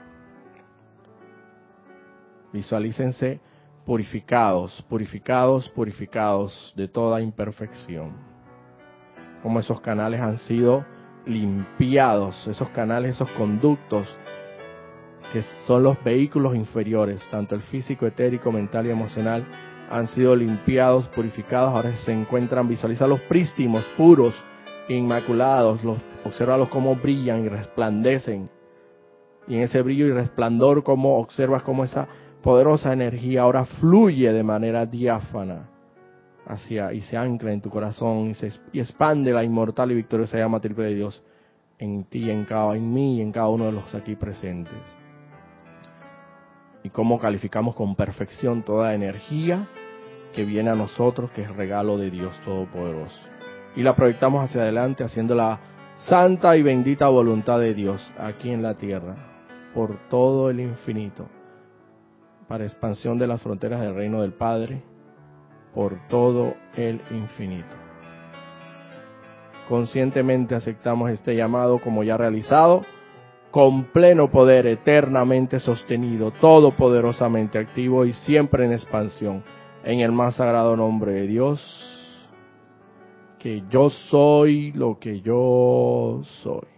Visualícense 2.52 3.40
purificados, 3.86 4.84
purificados, 4.90 5.70
purificados 5.70 6.74
de 6.76 6.86
toda 6.86 7.22
imperfección. 7.22 8.29
Como 9.42 9.60
esos 9.60 9.80
canales 9.80 10.20
han 10.20 10.38
sido 10.38 10.84
limpiados, 11.26 12.46
esos 12.46 12.68
canales, 12.70 13.16
esos 13.16 13.30
conductos 13.32 14.08
que 15.32 15.42
son 15.66 15.84
los 15.84 16.02
vehículos 16.02 16.54
inferiores, 16.56 17.26
tanto 17.30 17.54
el 17.54 17.60
físico, 17.60 18.06
etérico, 18.06 18.50
mental 18.50 18.86
y 18.86 18.90
emocional, 18.90 19.44
han 19.88 20.08
sido 20.08 20.34
limpiados, 20.34 21.08
purificados, 21.08 21.72
ahora 21.72 21.94
se 21.96 22.12
encuentran, 22.12 22.68
los 22.68 23.20
prístimos, 23.22 23.84
puros, 23.96 24.34
inmaculados, 24.88 25.84
los, 25.84 25.98
observalos 26.24 26.68
como 26.68 26.96
brillan 26.96 27.44
y 27.44 27.48
resplandecen. 27.48 28.50
Y 29.46 29.56
en 29.56 29.62
ese 29.62 29.82
brillo 29.82 30.06
y 30.06 30.12
resplandor, 30.12 30.82
como 30.82 31.18
observas 31.18 31.62
como 31.62 31.84
esa 31.84 32.08
poderosa 32.42 32.92
energía 32.92 33.42
ahora 33.42 33.64
fluye 33.64 34.32
de 34.32 34.42
manera 34.42 34.86
diáfana 34.86 35.79
hacia 36.50 36.92
y 36.92 37.02
se 37.02 37.16
ancla 37.16 37.52
en 37.52 37.60
tu 37.60 37.70
corazón 37.70 38.30
y, 38.30 38.34
se, 38.34 38.52
y 38.72 38.80
expande 38.80 39.32
la 39.32 39.44
inmortal 39.44 39.92
y 39.92 39.94
victoriosa 39.94 40.38
llama 40.38 40.60
triple 40.60 40.86
de 40.86 40.94
Dios 40.94 41.22
en 41.78 42.04
ti, 42.04 42.30
en 42.30 42.44
cada, 42.44 42.76
en 42.76 42.92
mí 42.92 43.18
y 43.18 43.20
en 43.22 43.32
cada 43.32 43.48
uno 43.48 43.66
de 43.66 43.72
los 43.72 43.94
aquí 43.94 44.16
presentes 44.16 44.74
y 46.82 46.90
cómo 46.90 47.18
calificamos 47.18 47.74
con 47.74 47.94
perfección 47.94 48.62
toda 48.62 48.94
energía 48.94 49.68
que 50.34 50.44
viene 50.44 50.70
a 50.70 50.74
nosotros, 50.74 51.30
que 51.32 51.42
es 51.42 51.54
regalo 51.54 51.98
de 51.98 52.10
Dios 52.10 52.38
Todopoderoso. 52.44 53.18
Y 53.76 53.82
la 53.82 53.94
proyectamos 53.94 54.44
hacia 54.44 54.62
adelante 54.62 55.04
haciendo 55.04 55.34
la 55.34 55.60
santa 56.08 56.56
y 56.56 56.62
bendita 56.62 57.08
voluntad 57.08 57.58
de 57.58 57.74
Dios 57.74 58.12
aquí 58.18 58.50
en 58.50 58.62
la 58.62 58.74
tierra, 58.74 59.16
por 59.74 60.08
todo 60.08 60.50
el 60.50 60.60
infinito, 60.60 61.28
para 62.48 62.64
expansión 62.64 63.18
de 63.18 63.26
las 63.26 63.42
fronteras 63.42 63.80
del 63.80 63.94
reino 63.94 64.22
del 64.22 64.32
Padre, 64.32 64.82
por 65.74 65.98
todo 66.08 66.54
el 66.76 67.00
infinito. 67.10 67.76
Conscientemente 69.68 70.54
aceptamos 70.54 71.10
este 71.10 71.36
llamado 71.36 71.80
como 71.80 72.02
ya 72.02 72.16
realizado 72.16 72.84
con 73.50 73.84
pleno 73.84 74.30
poder 74.30 74.66
eternamente 74.66 75.58
sostenido, 75.60 76.30
todopoderosamente 76.32 77.58
activo 77.58 78.04
y 78.04 78.12
siempre 78.12 78.64
en 78.64 78.72
expansión, 78.72 79.42
en 79.84 80.00
el 80.00 80.12
más 80.12 80.36
sagrado 80.36 80.76
nombre 80.76 81.12
de 81.12 81.26
Dios, 81.26 81.90
que 83.38 83.64
yo 83.70 83.90
soy 83.90 84.72
lo 84.72 84.98
que 84.98 85.20
yo 85.20 86.20
soy. 86.42 86.68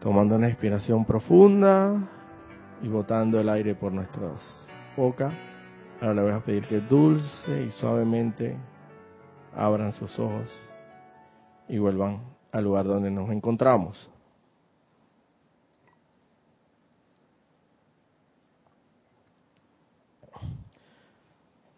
Tomando 0.00 0.36
una 0.36 0.48
inspiración 0.48 1.04
profunda 1.04 2.08
y 2.82 2.88
botando 2.88 3.40
el 3.40 3.48
aire 3.48 3.74
por 3.74 3.92
nuestras 3.92 4.42
bocas. 4.96 5.32
Ahora 6.04 6.16
le 6.16 6.22
voy 6.22 6.32
a 6.32 6.44
pedir 6.44 6.66
que 6.66 6.80
dulce 6.80 7.62
y 7.62 7.70
suavemente 7.70 8.54
abran 9.56 9.90
sus 9.94 10.18
ojos 10.18 10.50
y 11.66 11.78
vuelvan 11.78 12.20
al 12.52 12.64
lugar 12.64 12.84
donde 12.84 13.10
nos 13.10 13.30
encontramos. 13.30 14.10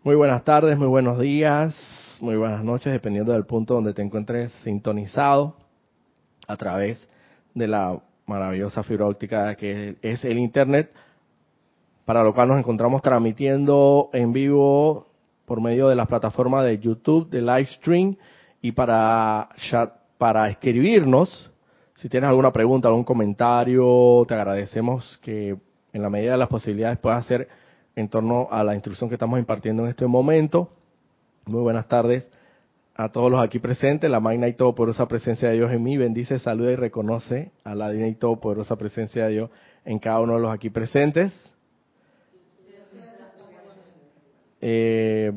Muy 0.02 0.16
buenas 0.16 0.42
tardes, 0.42 0.76
muy 0.76 0.88
buenos 0.88 1.20
días, 1.20 2.18
muy 2.20 2.34
buenas 2.34 2.64
noches, 2.64 2.92
dependiendo 2.92 3.32
del 3.32 3.46
punto 3.46 3.74
donde 3.74 3.94
te 3.94 4.02
encuentres 4.02 4.50
sintonizado 4.64 5.54
a 6.48 6.56
través 6.56 7.08
de 7.54 7.68
la 7.68 8.02
maravillosa 8.26 8.82
fibra 8.82 9.06
óptica 9.06 9.54
que 9.54 9.98
es 10.02 10.24
el 10.24 10.38
Internet, 10.38 10.92
para 12.06 12.22
lo 12.22 12.32
cual 12.32 12.48
nos 12.48 12.58
encontramos 12.58 13.02
transmitiendo 13.02 14.10
en 14.12 14.32
vivo 14.32 15.08
por 15.44 15.60
medio 15.60 15.88
de 15.88 15.96
las 15.96 16.06
plataformas 16.06 16.64
de 16.64 16.78
YouTube, 16.78 17.28
de 17.28 17.42
Livestream 17.42 18.16
y 18.62 18.72
para 18.72 19.50
para 20.16 20.48
escribirnos. 20.48 21.50
Si 21.96 22.08
tienes 22.08 22.28
alguna 22.28 22.52
pregunta, 22.52 22.88
algún 22.88 23.04
comentario, 23.04 24.24
te 24.26 24.34
agradecemos 24.34 25.18
que 25.20 25.56
en 25.92 26.02
la 26.02 26.08
medida 26.08 26.32
de 26.32 26.38
las 26.38 26.48
posibilidades 26.48 26.98
puedas 26.98 27.24
hacer 27.24 27.48
en 27.96 28.08
torno 28.08 28.46
a 28.50 28.62
la 28.62 28.74
instrucción 28.74 29.10
que 29.10 29.16
estamos 29.16 29.38
impartiendo 29.38 29.82
en 29.82 29.90
este 29.90 30.06
momento. 30.06 30.70
Muy 31.44 31.62
buenas 31.62 31.88
tardes 31.88 32.30
a 32.94 33.10
todos 33.10 33.30
los 33.32 33.42
aquí 33.42 33.58
presentes. 33.58 34.08
La 34.08 34.20
magna 34.20 34.46
y 34.46 34.52
todopoderosa 34.52 35.08
presencia 35.08 35.48
de 35.48 35.56
Dios 35.56 35.72
en 35.72 35.82
mí 35.82 35.96
bendice, 35.96 36.38
saluda 36.38 36.70
y 36.70 36.76
reconoce 36.76 37.50
a 37.64 37.74
la 37.74 37.90
digna 37.90 38.06
y 38.08 38.14
todopoderosa 38.14 38.76
presencia 38.76 39.24
de 39.24 39.32
Dios 39.32 39.50
en 39.84 39.98
cada 39.98 40.20
uno 40.20 40.34
de 40.34 40.40
los 40.40 40.52
aquí 40.52 40.70
presentes. 40.70 41.55
Eh, 44.60 45.32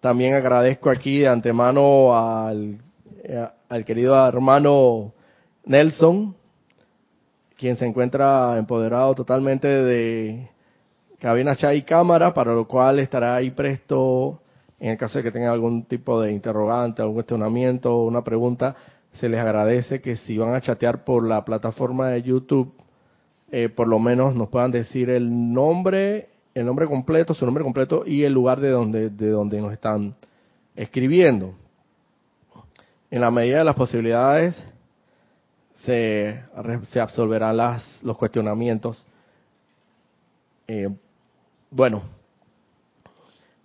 también 0.00 0.34
agradezco 0.34 0.90
aquí 0.90 1.20
de 1.20 1.28
antemano 1.28 2.16
al, 2.16 2.78
eh, 3.22 3.48
al 3.68 3.84
querido 3.84 4.26
hermano 4.26 5.12
Nelson, 5.64 6.34
quien 7.56 7.76
se 7.76 7.86
encuentra 7.86 8.58
empoderado 8.58 9.14
totalmente 9.14 9.68
de 9.68 10.48
cabina 11.20 11.54
chat 11.56 11.74
y 11.74 11.82
cámara, 11.82 12.34
para 12.34 12.52
lo 12.52 12.66
cual 12.66 12.98
estará 12.98 13.36
ahí 13.36 13.50
presto 13.50 14.40
en 14.82 14.90
el 14.90 14.96
caso 14.96 15.18
de 15.18 15.22
que 15.22 15.30
tengan 15.30 15.52
algún 15.52 15.84
tipo 15.84 16.20
de 16.20 16.32
interrogante, 16.32 17.02
algún 17.02 17.14
cuestionamiento, 17.14 18.02
una 18.02 18.24
pregunta, 18.24 18.74
se 19.12 19.28
les 19.28 19.38
agradece 19.38 20.00
que 20.00 20.16
si 20.16 20.36
van 20.36 20.56
a 20.56 20.60
chatear 20.60 21.04
por 21.04 21.24
la 21.24 21.44
plataforma 21.44 22.08
de 22.08 22.22
YouTube, 22.22 22.74
eh, 23.52 23.68
por 23.68 23.86
lo 23.86 24.00
menos 24.00 24.34
nos 24.34 24.48
puedan 24.48 24.72
decir 24.72 25.08
el 25.08 25.52
nombre, 25.52 26.30
el 26.54 26.66
nombre 26.66 26.86
completo, 26.86 27.34
su 27.34 27.44
nombre 27.44 27.64
completo 27.64 28.04
y 28.06 28.24
el 28.24 28.32
lugar 28.32 28.60
de 28.60 28.70
donde, 28.70 29.10
de 29.10 29.30
donde 29.30 29.60
nos 29.60 29.72
están 29.72 30.14
escribiendo. 30.76 31.54
En 33.10 33.20
la 33.20 33.30
medida 33.30 33.58
de 33.58 33.64
las 33.64 33.74
posibilidades, 33.74 34.56
se, 35.74 36.42
se 36.90 37.00
absolverán 37.00 37.56
las, 37.56 38.02
los 38.02 38.16
cuestionamientos. 38.16 39.06
Eh, 40.66 40.88
bueno, 41.70 42.02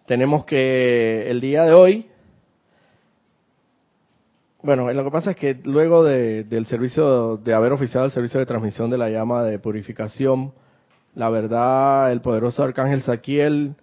tenemos 0.05 0.45
que 0.45 1.29
el 1.29 1.41
día 1.41 1.63
de 1.63 1.73
hoy, 1.73 2.07
bueno, 4.63 4.91
lo 4.91 5.03
que 5.03 5.11
pasa 5.11 5.31
es 5.31 5.37
que 5.37 5.59
luego 5.63 6.03
de, 6.03 6.43
del 6.43 6.65
servicio, 6.65 7.37
de 7.37 7.53
haber 7.53 7.71
oficiado 7.71 8.05
el 8.05 8.11
servicio 8.11 8.39
de 8.39 8.45
transmisión 8.45 8.89
de 8.89 8.97
la 8.97 9.09
llama 9.09 9.43
de 9.43 9.59
purificación, 9.59 10.53
la 11.17 11.31
verdad, 11.31 12.11
el 12.11 12.21
poderoso 12.21 12.63
arcángel 12.63 13.01
Saquiel 13.01 13.73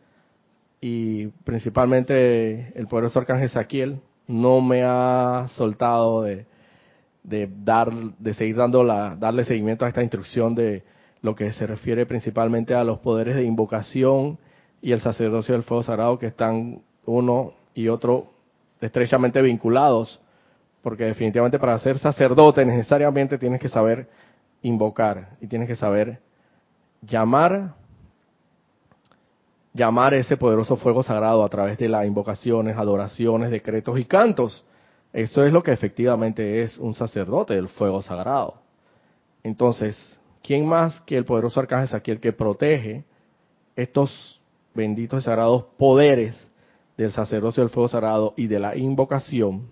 y 0.81 1.27
principalmente 1.43 2.73
el 2.79 2.87
poderoso 2.87 3.19
arcángel 3.19 3.49
Saquiel 3.49 4.01
no 4.29 4.61
me 4.61 4.85
ha 4.85 5.49
soltado 5.57 6.23
de, 6.23 6.47
dar, 7.25 7.93
de 7.93 8.35
seguir 8.35 8.55
dando 8.55 8.85
la, 8.85 9.17
darle 9.17 9.45
seguimiento 9.45 9.85
a 9.85 9.89
esta 9.89 10.03
instrucción 10.03 10.55
de 10.55 10.85
lo 11.23 11.35
que 11.35 11.53
se 11.53 11.67
refiere 11.67 12.07
principalmente 12.07 12.73
a 12.73 12.85
los 12.85 13.01
poderes 13.01 13.35
de 13.35 13.43
invocación 13.43 14.39
y 14.81 14.93
el 14.93 15.01
sacerdocio 15.01 15.55
del 15.55 15.65
fuego 15.65 15.83
sagrado 15.83 16.21
que 16.21 16.27
están 16.27 16.83
uno 17.05 17.55
y 17.75 17.89
otro 17.89 18.31
estrechamente 18.81 19.43
vinculados, 19.43 20.21
porque 20.83 21.03
definitivamente 21.03 21.59
para 21.59 21.81
ser 21.81 21.99
sacerdote 21.99 22.65
necesariamente 22.65 23.39
tienes 23.39 23.61
que 23.61 23.69
saber 23.69 24.09
invocar 24.63 25.31
y 25.41 25.49
tienes 25.49 25.67
que 25.69 25.75
saber 25.75 26.21
llamar 27.07 27.75
llamar 29.75 30.15
ese 30.15 30.37
poderoso 30.37 30.77
fuego 30.77 31.03
sagrado 31.03 31.45
a 31.45 31.49
través 31.49 31.77
de 31.79 31.89
las 31.89 32.07
invocaciones, 32.07 32.77
adoraciones, 32.77 33.51
decretos 33.51 33.99
y 33.99 34.05
cantos. 34.05 34.65
Eso 35.13 35.45
es 35.45 35.53
lo 35.53 35.63
que 35.63 35.73
efectivamente 35.73 36.63
es 36.63 36.79
un 36.79 36.95
sacerdote 36.95 37.55
del 37.55 37.69
fuego 37.69 38.01
sagrado. 38.01 38.55
Entonces, 39.43 40.19
¿quién 40.43 40.67
más 40.67 41.01
que 41.03 41.17
el 41.17 41.25
poderoso 41.25 41.61
arcángel 41.61 41.95
aquí 41.97 42.13
el 42.13 42.21
que 42.21 42.33
protege 42.33 43.05
estos 43.77 44.41
benditos 44.75 45.23
y 45.23 45.25
sagrados 45.25 45.65
poderes 45.77 46.35
del 46.97 47.11
sacerdocio 47.11 47.63
del 47.63 47.71
fuego 47.71 47.89
sagrado 47.89 48.35
y 48.37 48.47
de 48.47 48.61
la 48.61 48.77
invocación, 48.77 49.69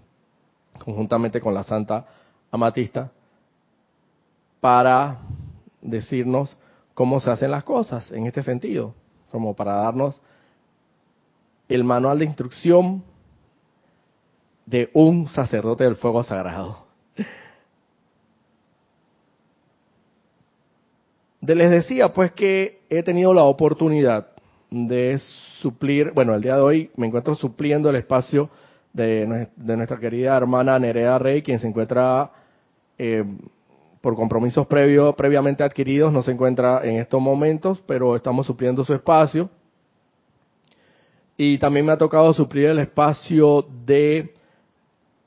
conjuntamente 0.85 1.41
con 1.41 1.55
la 1.55 1.63
Santa 1.63 2.07
Amatista, 2.51 3.13
para 4.61 5.21
decirnos 5.81 6.57
cómo 6.95 7.21
se 7.21 7.31
hacen 7.31 7.51
las 7.51 7.65
cosas 7.65 8.11
en 8.13 8.27
este 8.27 8.43
sentido, 8.43 8.95
como 9.31 9.55
para 9.55 9.75
darnos 9.75 10.21
el 11.69 11.85
manual 11.85 12.19
de 12.19 12.25
instrucción 12.27 13.03
de 14.67 14.91
un 14.93 15.29
sacerdote 15.29 15.85
del 15.85 15.97
fuego 15.97 16.23
sagrado. 16.23 16.87
Les 21.41 21.71
decía 21.71 22.13
pues 22.13 22.31
que 22.33 22.83
he 22.89 23.03
tenido 23.03 23.35
la 23.35 23.43
oportunidad 23.43 24.29
de 24.71 25.19
suplir, 25.61 26.13
bueno, 26.13 26.35
el 26.35 26.43
día 26.43 26.57
de 26.57 26.63
hoy 26.63 26.91
me 26.97 27.07
encuentro 27.07 27.35
supliendo 27.35 27.91
el 27.91 27.97
espacio 27.97 28.49
de, 28.93 29.49
nuestra 29.57 29.99
querida 29.99 30.37
hermana 30.37 30.79
Nerea 30.79 31.19
Rey, 31.19 31.43
quien 31.43 31.59
se 31.59 31.67
encuentra 31.67 32.31
eh, 32.97 33.25
por 34.03 34.17
compromisos 34.17 34.67
previos, 34.67 35.15
previamente 35.15 35.63
adquiridos, 35.63 36.13
no 36.13 36.23
se 36.23 36.33
encuentra 36.33 36.81
en 36.85 36.97
estos 36.97 37.23
momentos, 37.23 37.83
pero 37.87 38.17
estamos 38.17 38.45
supliendo 38.45 38.85
su 38.85 38.93
espacio. 38.93 39.49
Y 41.37 41.57
también 41.59 41.87
me 41.87 41.93
ha 41.93 41.97
tocado 41.97 42.35
suplir 42.35 42.67
el 42.67 42.81
espacio 42.81 43.65
de 43.87 44.35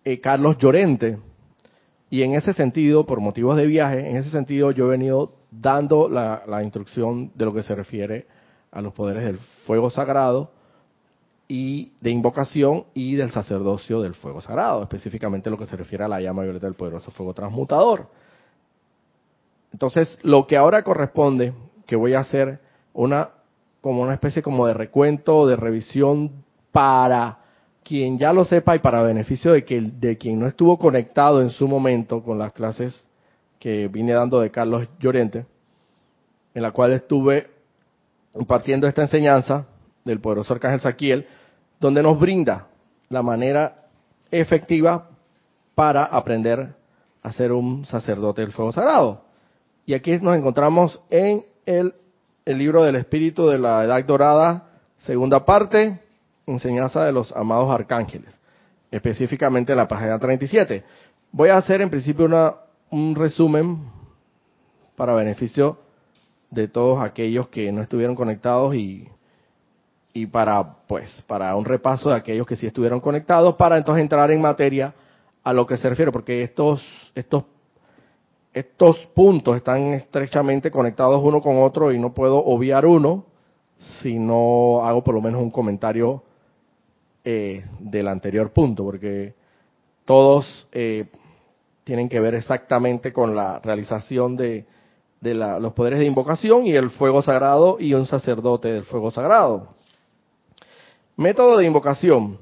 eh, 0.04 0.20
Carlos 0.20 0.58
Llorente. 0.58 1.18
Y 2.10 2.22
en 2.22 2.34
ese 2.34 2.54
sentido, 2.54 3.06
por 3.06 3.22
motivos 3.22 3.56
de 3.56 3.66
viaje, 3.66 4.10
en 4.10 4.18
ese 4.18 4.30
sentido 4.30 4.72
yo 4.72 4.88
he 4.88 4.90
venido 4.90 5.32
dando 5.50 6.10
la, 6.10 6.44
la 6.46 6.62
instrucción 6.62 7.32
de 7.34 7.46
lo 7.46 7.54
que 7.54 7.64
se 7.64 7.76
refiere 7.76 8.28
a 8.72 8.82
los 8.82 8.94
poderes 8.94 9.24
del 9.24 9.38
fuego 9.66 9.90
sagrado 9.90 10.52
y 11.48 11.94
de 12.02 12.10
invocación 12.10 12.86
y 12.94 13.16
del 13.16 13.32
sacerdocio 13.32 14.02
del 14.02 14.16
fuego 14.16 14.42
sagrado, 14.42 14.84
específicamente 14.84 15.50
lo 15.50 15.58
que 15.58 15.66
se 15.66 15.78
refiere 15.78 16.04
a 16.04 16.10
la 16.10 16.20
llama 16.20 16.44
violeta 16.44 16.66
del 16.66 16.76
poderoso 16.76 17.10
fuego 17.12 17.34
transmutador. 17.34 18.10
Entonces, 19.76 20.18
lo 20.24 20.48
que 20.48 20.56
ahora 20.56 20.84
corresponde, 20.84 21.54
que 21.86 21.98
voy 21.98 22.14
a 22.14 22.22
hacer 22.22 22.62
una 22.94 23.32
como 23.82 24.04
una 24.04 24.14
especie 24.14 24.42
como 24.42 24.66
de 24.68 24.74
recuento, 24.74 25.46
de 25.46 25.58
revisión 25.58 26.46
para 26.72 27.40
quien 27.84 28.18
ya 28.18 28.32
lo 28.32 28.46
sepa 28.46 28.78
y 28.78 28.80
para 28.80 29.02
beneficio 29.02 29.52
de 29.52 29.66
que 29.66 29.82
de 29.82 30.18
quien 30.18 30.40
no 30.40 30.48
estuvo 30.48 30.80
conectado 30.80 31.42
en 31.42 31.50
su 31.50 31.68
momento 31.68 32.24
con 32.24 32.40
las 32.40 32.54
clases 32.54 33.06
que 33.60 33.90
vine 33.90 34.14
dando 34.14 34.40
de 34.40 34.50
Carlos 34.50 34.88
Llorente, 34.98 35.46
en 36.54 36.62
la 36.62 36.72
cual 36.72 36.94
estuve 36.94 37.50
compartiendo 38.32 38.88
esta 38.88 39.02
enseñanza 39.02 39.66
del 40.06 40.22
poderoso 40.22 40.54
arcángel 40.54 40.80
Saquiel, 40.80 41.28
donde 41.82 42.02
nos 42.02 42.18
brinda 42.18 42.68
la 43.10 43.22
manera 43.22 43.88
efectiva 44.32 45.10
para 45.76 46.06
aprender 46.06 46.74
a 47.22 47.34
ser 47.34 47.52
un 47.52 47.84
sacerdote 47.84 48.40
del 48.40 48.54
fuego 48.54 48.72
sagrado. 48.72 49.25
Y 49.86 49.94
aquí 49.94 50.18
nos 50.20 50.36
encontramos 50.36 51.00
en 51.10 51.44
el, 51.66 51.94
libro 52.46 52.84
del 52.84 52.96
Espíritu 52.96 53.48
de 53.48 53.60
la 53.60 53.84
Edad 53.84 54.04
Dorada, 54.04 54.70
segunda 54.98 55.46
parte, 55.46 56.00
enseñanza 56.48 57.06
de 57.06 57.12
los 57.12 57.32
amados 57.36 57.70
arcángeles, 57.70 58.40
específicamente 58.90 59.76
la 59.76 59.88
página 59.88 60.18
37. 60.18 60.84
Voy 61.32 61.50
a 61.50 61.58
hacer 61.58 61.82
en 61.82 61.90
principio 61.90 62.26
una, 62.26 62.56
un 62.90 63.16
resumen 63.16 63.80
para 64.96 65.14
beneficio 65.14 65.78
de 66.50 66.68
todos 66.68 67.04
aquellos 67.04 67.50
que 67.50 67.72
no 67.72 67.82
estuvieron 67.82 68.16
conectados 68.16 68.74
y, 68.76 69.08
y 70.14 70.26
para 70.28 70.78
pues 70.88 71.22
para 71.28 71.56
un 71.56 71.66
repaso 71.66 72.10
de 72.10 72.16
aquellos 72.16 72.48
que 72.48 72.56
sí 72.56 72.66
estuvieron 72.66 73.02
conectados 73.02 73.56
para 73.56 73.78
entonces 73.78 74.02
entrar 74.02 74.32
en 74.32 74.42
materia 74.42 74.94
a 75.44 75.52
lo 75.52 75.66
que 75.68 75.78
se 75.78 75.90
refiere 75.90 76.12
porque 76.12 76.44
estos 76.44 76.82
estos 77.16 77.44
estos 78.56 78.98
puntos 79.14 79.58
están 79.58 79.94
estrechamente 79.94 80.72
conectados 80.72 81.22
uno 81.24 81.42
con 81.42 81.62
otro 81.62 81.92
y 81.92 82.00
no 82.00 82.14
puedo 82.14 82.38
obviar 82.38 82.86
uno 82.86 83.26
si 84.02 84.18
no 84.18 84.84
hago 84.84 85.04
por 85.04 85.14
lo 85.14 85.22
menos 85.22 85.42
un 85.42 85.52
comentario 85.52 86.24
eh, 87.24 87.66
del 87.80 88.08
anterior 88.08 88.52
punto 88.52 88.84
porque 88.84 89.36
todos 90.06 90.68
eh, 90.72 91.06
tienen 91.84 92.10
que 92.10 92.20
ver 92.20 92.34
exactamente 92.36 93.14
con 93.14 93.36
la 93.36 93.60
realización 93.60 94.38
de 94.38 94.66
de 95.26 95.34
los 95.34 95.74
poderes 95.74 96.00
de 96.00 96.06
invocación 96.06 96.68
y 96.68 96.76
el 96.76 96.92
fuego 96.92 97.22
sagrado 97.22 97.78
y 97.80 97.94
un 97.94 98.06
sacerdote 98.06 98.72
del 98.72 98.84
fuego 98.84 99.12
sagrado. 99.12 99.70
Método 101.18 101.58
de 101.58 101.66
invocación. 101.66 102.38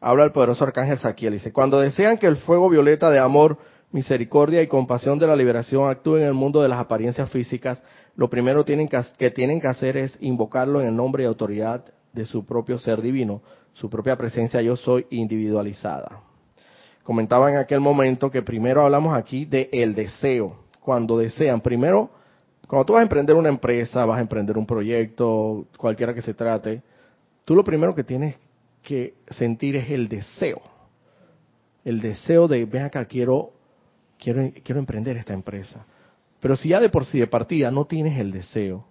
Habla 0.00 0.24
el 0.24 0.32
poderoso 0.32 0.64
arcángel 0.64 0.98
Saquiel. 0.98 1.34
Dice, 1.34 1.52
cuando 1.52 1.80
desean 1.80 2.18
que 2.18 2.26
el 2.26 2.36
fuego 2.36 2.70
violeta 2.70 3.10
de 3.10 3.18
amor, 3.18 3.58
misericordia 3.94 4.60
y 4.60 4.66
compasión 4.66 5.20
de 5.20 5.28
la 5.28 5.36
liberación 5.36 5.88
actúe 5.88 6.16
en 6.16 6.24
el 6.24 6.34
mundo 6.34 6.60
de 6.60 6.68
las 6.68 6.80
apariencias 6.80 7.30
físicas, 7.30 7.80
lo 8.16 8.28
primero 8.28 8.64
tienen 8.64 8.88
que, 8.88 9.00
que 9.16 9.30
tienen 9.30 9.60
que 9.60 9.68
hacer 9.68 9.96
es 9.96 10.18
invocarlo 10.20 10.80
en 10.80 10.88
el 10.88 10.96
nombre 10.96 11.22
y 11.22 11.26
autoridad 11.26 11.84
de 12.12 12.24
su 12.24 12.44
propio 12.44 12.76
ser 12.76 13.00
divino, 13.00 13.40
su 13.72 13.88
propia 13.88 14.16
presencia 14.16 14.60
yo 14.62 14.74
soy 14.74 15.06
individualizada. 15.10 16.22
Comentaba 17.04 17.48
en 17.48 17.56
aquel 17.56 17.78
momento 17.78 18.32
que 18.32 18.42
primero 18.42 18.82
hablamos 18.84 19.16
aquí 19.16 19.44
de 19.44 19.68
el 19.72 19.94
deseo 19.94 20.56
cuando 20.80 21.16
desean. 21.16 21.60
Primero, 21.60 22.10
cuando 22.66 22.86
tú 22.86 22.92
vas 22.94 23.00
a 23.00 23.04
emprender 23.04 23.36
una 23.36 23.48
empresa, 23.48 24.04
vas 24.04 24.18
a 24.18 24.22
emprender 24.22 24.58
un 24.58 24.66
proyecto, 24.66 25.66
cualquiera 25.78 26.12
que 26.12 26.22
se 26.22 26.34
trate, 26.34 26.82
tú 27.44 27.54
lo 27.54 27.62
primero 27.62 27.94
que 27.94 28.02
tienes 28.02 28.34
que 28.82 29.14
sentir 29.30 29.76
es 29.76 29.88
el 29.88 30.08
deseo. 30.08 30.60
El 31.84 32.00
deseo 32.00 32.48
de, 32.48 32.64
ven 32.64 32.82
acá, 32.82 33.04
quiero, 33.04 33.53
quiero, 34.24 34.50
quiero 34.64 34.78
emprender 34.80 35.18
esta 35.18 35.34
empresa. 35.34 35.84
Pero 36.40 36.56
si 36.56 36.70
ya 36.70 36.80
de 36.80 36.88
por 36.88 37.04
sí 37.04 37.20
de 37.20 37.26
partida 37.26 37.70
no 37.70 37.84
tienes 37.84 38.18
el 38.18 38.32
deseo, 38.32 38.86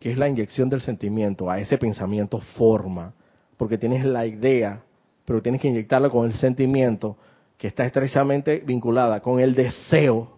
que 0.00 0.10
es 0.10 0.18
la 0.18 0.28
inyección 0.28 0.68
del 0.68 0.80
sentimiento, 0.80 1.48
a 1.48 1.60
ese 1.60 1.78
pensamiento 1.78 2.40
forma, 2.40 3.14
porque 3.56 3.78
tienes 3.78 4.04
la 4.04 4.26
idea, 4.26 4.82
pero 5.24 5.40
tienes 5.40 5.60
que 5.60 5.68
inyectarla 5.68 6.10
con 6.10 6.26
el 6.26 6.34
sentimiento 6.34 7.16
que 7.56 7.68
está 7.68 7.86
estrechamente 7.86 8.62
vinculada 8.64 9.20
con 9.20 9.40
el 9.40 9.54
deseo, 9.54 10.32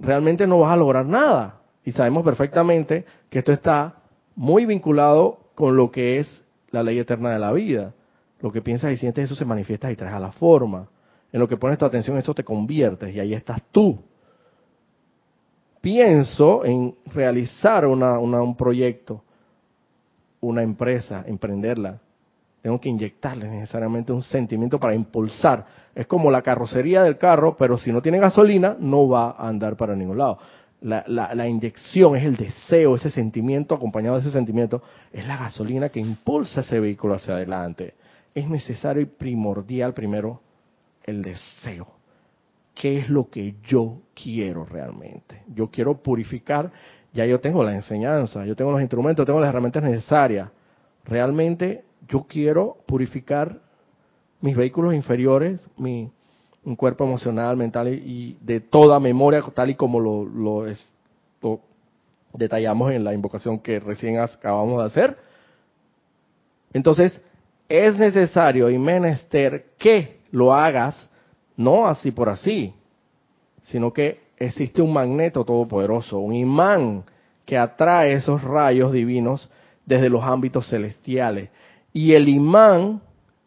realmente 0.00 0.46
no 0.46 0.60
vas 0.60 0.72
a 0.72 0.76
lograr 0.76 1.06
nada. 1.06 1.60
Y 1.84 1.92
sabemos 1.92 2.24
perfectamente 2.24 3.04
que 3.30 3.38
esto 3.38 3.52
está 3.52 3.96
muy 4.34 4.66
vinculado 4.66 5.38
con 5.54 5.76
lo 5.76 5.90
que 5.90 6.18
es 6.18 6.44
la 6.70 6.82
ley 6.82 6.98
eterna 6.98 7.30
de 7.30 7.38
la 7.38 7.52
vida. 7.52 7.94
Lo 8.40 8.50
que 8.50 8.60
piensas 8.60 8.92
y 8.92 8.96
sientes, 8.96 9.26
eso 9.26 9.36
se 9.36 9.44
manifiesta 9.44 9.90
y 9.92 9.96
traes 9.96 10.14
a 10.14 10.18
la 10.18 10.32
forma. 10.32 10.88
En 11.32 11.40
lo 11.40 11.48
que 11.48 11.56
pones 11.56 11.78
tu 11.78 11.84
atención, 11.84 12.16
eso 12.16 12.34
te 12.34 12.44
conviertes 12.44 13.14
y 13.14 13.20
ahí 13.20 13.34
estás 13.34 13.62
tú. 13.70 13.98
Pienso 15.80 16.64
en 16.64 16.94
realizar 17.12 17.86
un 17.86 18.56
proyecto, 18.56 19.22
una 20.40 20.62
empresa, 20.62 21.24
emprenderla. 21.26 22.00
Tengo 22.60 22.80
que 22.80 22.88
inyectarle 22.88 23.48
necesariamente 23.48 24.12
un 24.12 24.22
sentimiento 24.22 24.80
para 24.80 24.94
impulsar. 24.94 25.64
Es 25.94 26.06
como 26.06 26.30
la 26.30 26.42
carrocería 26.42 27.02
del 27.02 27.18
carro, 27.18 27.56
pero 27.56 27.78
si 27.78 27.92
no 27.92 28.02
tiene 28.02 28.18
gasolina, 28.18 28.76
no 28.80 29.08
va 29.08 29.30
a 29.30 29.48
andar 29.48 29.76
para 29.76 29.94
ningún 29.94 30.18
lado. 30.18 30.38
La, 30.80 31.04
la, 31.06 31.48
inyección 31.48 32.16
es 32.16 32.24
el 32.24 32.36
deseo, 32.36 32.96
ese 32.96 33.10
sentimiento, 33.10 33.74
acompañado 33.74 34.16
de 34.16 34.22
ese 34.22 34.30
sentimiento, 34.30 34.82
es 35.12 35.26
la 35.26 35.36
gasolina 35.36 35.88
que 35.88 36.00
impulsa 36.00 36.62
ese 36.62 36.80
vehículo 36.80 37.14
hacia 37.14 37.34
adelante. 37.34 37.94
Es 38.34 38.48
necesario 38.48 39.02
y 39.02 39.06
primordial 39.06 39.94
primero 39.94 40.40
el 41.06 41.22
deseo. 41.22 41.88
¿Qué 42.74 42.98
es 42.98 43.08
lo 43.08 43.30
que 43.30 43.54
yo 43.64 44.02
quiero 44.14 44.64
realmente? 44.64 45.42
Yo 45.54 45.70
quiero 45.70 45.96
purificar, 46.02 46.70
ya 47.12 47.24
yo 47.24 47.40
tengo 47.40 47.64
la 47.64 47.74
enseñanza, 47.74 48.44
yo 48.44 48.54
tengo 48.54 48.72
los 48.72 48.82
instrumentos, 48.82 49.24
tengo 49.24 49.40
las 49.40 49.48
herramientas 49.48 49.82
necesarias. 49.82 50.50
Realmente 51.04 51.84
yo 52.06 52.26
quiero 52.28 52.76
purificar 52.86 53.60
mis 54.40 54.56
vehículos 54.56 54.94
inferiores, 54.94 55.60
mi, 55.76 56.10
cuerpo 56.76 57.04
emocional, 57.04 57.56
mental 57.56 57.88
y, 57.88 58.36
de 58.40 58.60
toda 58.60 59.00
memoria, 59.00 59.42
tal 59.54 59.70
y 59.70 59.74
como 59.74 60.00
lo, 60.00 60.66
detallamos 62.34 62.90
en 62.90 63.04
la 63.04 63.14
invocación 63.14 63.60
que 63.60 63.80
recién 63.80 64.18
acabamos 64.18 64.80
de 64.80 64.86
hacer. 64.86 65.16
Entonces, 66.72 67.22
es 67.68 67.96
necesario 67.96 68.68
y 68.68 68.78
menester 68.78 69.66
que 69.78 70.20
lo 70.36 70.52
hagas, 70.52 71.08
no 71.56 71.86
así 71.86 72.10
por 72.10 72.28
así, 72.28 72.74
sino 73.62 73.90
que 73.90 74.20
existe 74.36 74.82
un 74.82 74.92
magneto 74.92 75.46
todopoderoso, 75.46 76.18
un 76.18 76.34
imán 76.34 77.04
que 77.46 77.56
atrae 77.56 78.12
esos 78.12 78.44
rayos 78.44 78.92
divinos 78.92 79.48
desde 79.86 80.10
los 80.10 80.22
ámbitos 80.22 80.68
celestiales. 80.68 81.48
Y 81.90 82.12
el 82.12 82.28
imán 82.28 83.00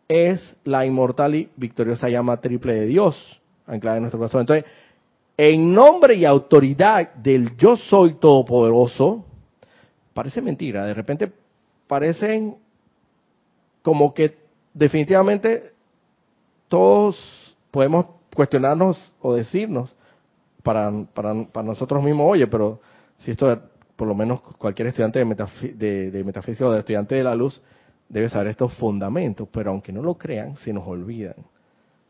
es 0.08 0.56
la 0.64 0.84
inmortal 0.84 1.36
y 1.36 1.50
victoriosa 1.56 2.10
llama 2.10 2.42
triple 2.42 2.74
de 2.74 2.88
Dios, 2.88 3.40
anclada 3.68 3.98
en 3.98 4.04
nuestro 4.04 4.18
corazón. 4.18 4.42
Entonces, 4.42 4.66
en 5.38 5.72
nombre 5.72 6.16
y 6.16 6.26
autoridad 6.26 7.14
del 7.14 7.56
yo 7.56 7.78
soy 7.78 8.16
todopoderoso, 8.16 9.26
parece 10.16 10.42
mentira, 10.42 10.88
de 10.88 10.96
repente 10.96 11.32
parecen 11.86 12.56
como 13.84 14.12
que 14.12 14.40
definitivamente 14.74 15.78
todos 16.70 17.18
podemos 17.72 18.06
cuestionarnos 18.34 19.14
o 19.22 19.34
decirnos 19.34 19.94
para, 20.64 20.92
para, 21.14 21.64
nosotros 21.64 22.02
mismos, 22.04 22.28
oye, 22.32 22.48
pero 22.48 22.80
si 23.18 23.32
esto, 23.32 23.60
por 23.96 24.08
lo 24.08 24.16
menos 24.16 24.42
cualquier 24.58 24.88
estudiante 24.88 25.20
de, 25.20 26.12
de 26.12 26.24
metafísica 26.24 26.68
o 26.68 26.72
de 26.72 26.80
estudiante 26.80 27.16
de 27.16 27.24
la 27.24 27.36
luz, 27.36 27.62
debe 28.08 28.30
saber 28.30 28.48
estos 28.48 28.74
fundamentos, 28.76 29.48
pero 29.52 29.72
aunque 29.72 29.92
no 29.92 30.02
lo 30.02 30.16
crean, 30.16 30.58
se 30.58 30.72
nos 30.72 30.88
olvidan. 30.88 31.36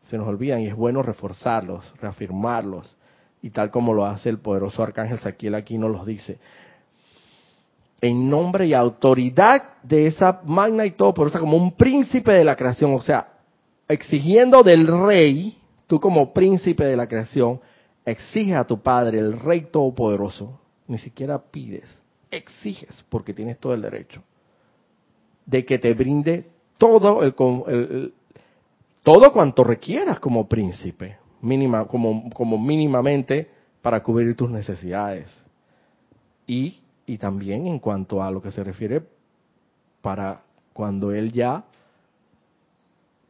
Se 0.02 0.16
nos 0.16 0.26
olvidan 0.26 0.60
y 0.60 0.66
es 0.66 0.74
bueno 0.74 1.02
reforzarlos, 1.02 1.92
reafirmarlos. 2.00 2.96
Y 3.42 3.50
tal 3.50 3.70
como 3.70 3.94
lo 3.94 4.04
hace 4.04 4.28
el 4.28 4.38
poderoso 4.38 4.82
arcángel 4.82 5.18
Saquiel 5.18 5.54
aquí 5.54 5.78
nos 5.78 5.90
los 5.90 6.06
dice. 6.06 6.38
En 8.00 8.28
nombre 8.30 8.66
y 8.66 8.74
autoridad 8.74 9.74
de 9.82 10.06
esa 10.06 10.40
magna 10.44 10.86
y 10.86 10.92
todo 10.92 11.26
eso 11.26 11.38
como 11.38 11.56
un 11.56 11.72
príncipe 11.72 12.32
de 12.32 12.44
la 12.44 12.56
creación, 12.56 12.94
o 12.94 13.02
sea, 13.02 13.29
exigiendo 13.90 14.62
del 14.62 14.86
rey, 14.86 15.58
tú 15.86 16.00
como 16.00 16.32
príncipe 16.32 16.84
de 16.84 16.96
la 16.96 17.08
creación, 17.08 17.60
exige 18.04 18.54
a 18.54 18.64
tu 18.64 18.80
padre, 18.80 19.18
el 19.18 19.38
rey 19.38 19.68
todopoderoso, 19.70 20.60
ni 20.86 20.98
siquiera 20.98 21.38
pides, 21.38 22.00
exiges 22.30 23.04
porque 23.08 23.34
tienes 23.34 23.58
todo 23.58 23.74
el 23.74 23.82
derecho 23.82 24.22
de 25.46 25.64
que 25.64 25.78
te 25.78 25.94
brinde 25.94 26.46
todo 26.78 27.22
el, 27.22 27.34
todo 29.02 29.32
cuanto 29.32 29.64
requieras 29.64 30.20
como 30.20 30.48
príncipe, 30.48 31.18
mínima, 31.42 31.86
como, 31.86 32.30
como 32.30 32.58
mínimamente 32.58 33.50
para 33.82 34.02
cubrir 34.02 34.36
tus 34.36 34.50
necesidades. 34.50 35.28
Y, 36.46 36.80
y 37.06 37.18
también 37.18 37.66
en 37.66 37.80
cuanto 37.80 38.22
a 38.22 38.30
lo 38.30 38.40
que 38.40 38.52
se 38.52 38.62
refiere 38.62 39.02
para 40.00 40.42
cuando 40.72 41.12
él 41.12 41.32
ya 41.32 41.64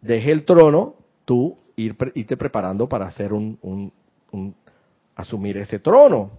deje 0.00 0.32
el 0.32 0.44
trono, 0.44 0.94
tú 1.24 1.56
ir, 1.76 1.96
irte 2.14 2.36
preparando 2.36 2.88
para 2.88 3.06
hacer 3.06 3.32
un, 3.32 3.58
un 4.32 4.54
asumir 5.14 5.58
ese 5.58 5.78
trono. 5.78 6.30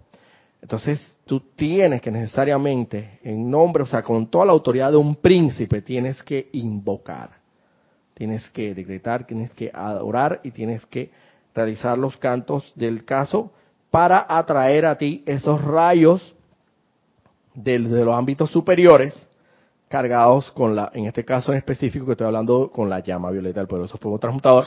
Entonces 0.61 1.01
tú 1.25 1.39
tienes 1.55 2.01
que 2.01 2.11
necesariamente, 2.11 3.19
en 3.23 3.49
nombre, 3.49 3.83
o 3.83 3.85
sea, 3.85 4.03
con 4.03 4.27
toda 4.27 4.45
la 4.45 4.51
autoridad 4.51 4.91
de 4.91 4.97
un 4.97 5.15
príncipe, 5.15 5.81
tienes 5.81 6.21
que 6.23 6.49
invocar, 6.51 7.31
tienes 8.13 8.47
que 8.49 8.75
decretar, 8.75 9.25
tienes 9.25 9.51
que 9.51 9.71
adorar 9.73 10.39
y 10.43 10.51
tienes 10.51 10.85
que 10.85 11.09
realizar 11.53 11.97
los 11.97 12.15
cantos 12.17 12.71
del 12.75 13.05
caso 13.05 13.51
para 13.89 14.25
atraer 14.27 14.85
a 14.85 14.97
ti 14.97 15.23
esos 15.25 15.61
rayos 15.63 16.35
de, 17.53 17.79
los 17.79 18.15
ámbitos 18.15 18.49
superiores 18.51 19.27
cargados 19.91 20.51
con 20.53 20.75
la, 20.75 20.89
en 20.95 21.05
este 21.05 21.23
caso 21.23 21.51
en 21.51 21.59
específico 21.59 22.07
que 22.07 22.13
estoy 22.13 22.25
hablando 22.25 22.71
con 22.71 22.89
la 22.89 23.01
llama 23.01 23.29
violeta 23.29 23.59
del 23.59 23.67
poderoso 23.67 23.99
fuego 23.99 24.17
transmutador, 24.17 24.65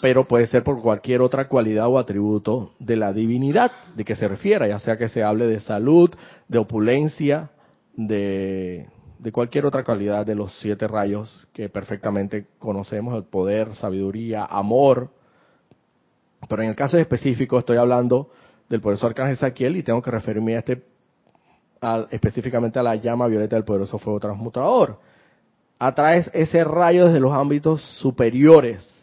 pero 0.00 0.28
puede 0.28 0.46
ser 0.46 0.62
por 0.62 0.80
cualquier 0.80 1.22
otra 1.22 1.48
cualidad 1.48 1.88
o 1.88 1.98
atributo 1.98 2.74
de 2.78 2.96
la 2.96 3.12
divinidad 3.12 3.72
de 3.96 4.04
que 4.04 4.14
se 4.14 4.28
refiera, 4.28 4.68
ya 4.68 4.78
sea 4.78 4.96
que 4.96 5.08
se 5.08 5.24
hable 5.24 5.46
de 5.46 5.58
salud, 5.58 6.10
de 6.46 6.58
opulencia, 6.58 7.50
de, 7.96 8.86
cualquier 9.32 9.66
otra 9.66 9.82
cualidad 9.82 10.24
de 10.24 10.36
los 10.36 10.56
siete 10.60 10.86
rayos 10.86 11.48
que 11.52 11.68
perfectamente 11.68 12.46
conocemos, 12.58 13.14
el 13.14 13.24
poder, 13.24 13.74
sabiduría, 13.74 14.44
amor. 14.44 15.10
Pero 16.48 16.62
en 16.62 16.68
el 16.68 16.76
caso 16.76 16.96
específico 16.96 17.58
estoy 17.58 17.78
hablando 17.78 18.30
del 18.68 18.80
poderoso 18.80 19.08
arcángel 19.08 19.36
Saquiel 19.36 19.76
y 19.76 19.82
tengo 19.82 20.00
que 20.00 20.12
referirme 20.12 20.54
a 20.54 20.60
este 20.60 20.82
específicamente 22.10 22.78
a 22.78 22.82
la 22.82 22.96
llama 22.96 23.26
violeta 23.26 23.56
del 23.56 23.64
poderoso 23.64 23.98
fuego 23.98 24.20
transmutador. 24.20 24.98
Atraes 25.78 26.30
ese 26.34 26.64
rayo 26.64 27.06
desde 27.06 27.20
los 27.20 27.32
ámbitos 27.32 27.82
superiores 28.00 28.98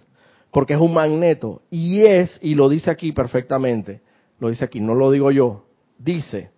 porque 0.56 0.72
es 0.72 0.80
un 0.80 0.94
magneto 0.94 1.64
y 1.70 2.04
es, 2.04 2.40
y 2.42 2.56
lo 2.56 2.70
dice 2.70 2.90
aquí 2.90 3.12
perfectamente, 3.12 4.00
lo 4.40 4.48
dice 4.48 4.64
aquí, 4.64 4.80
no 4.80 4.96
lo 4.96 5.12
digo 5.12 5.30
yo, 5.30 5.66
dice 5.98 6.50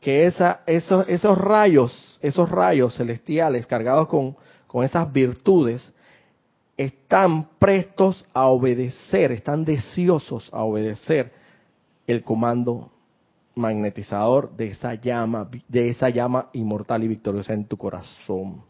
que 0.00 0.26
esa, 0.26 0.60
esos, 0.66 1.08
esos 1.08 1.36
rayos, 1.36 2.16
esos 2.22 2.48
rayos 2.48 2.94
celestiales 2.94 3.66
cargados 3.66 4.06
con, 4.06 4.36
con 4.68 4.84
esas 4.84 5.12
virtudes, 5.12 5.92
están 6.76 7.48
prestos 7.58 8.24
a 8.32 8.46
obedecer, 8.46 9.32
están 9.32 9.64
deseosos 9.64 10.48
a 10.52 10.62
obedecer 10.62 11.32
el 12.06 12.22
comando 12.22 12.92
magnetizador 13.54 14.56
de 14.56 14.68
esa 14.68 14.94
llama, 14.94 15.48
de 15.68 15.88
esa 15.88 16.08
llama 16.10 16.48
inmortal 16.52 17.04
y 17.04 17.08
victoriosa 17.08 17.52
en 17.52 17.66
tu 17.66 17.76
corazón. 17.76 18.62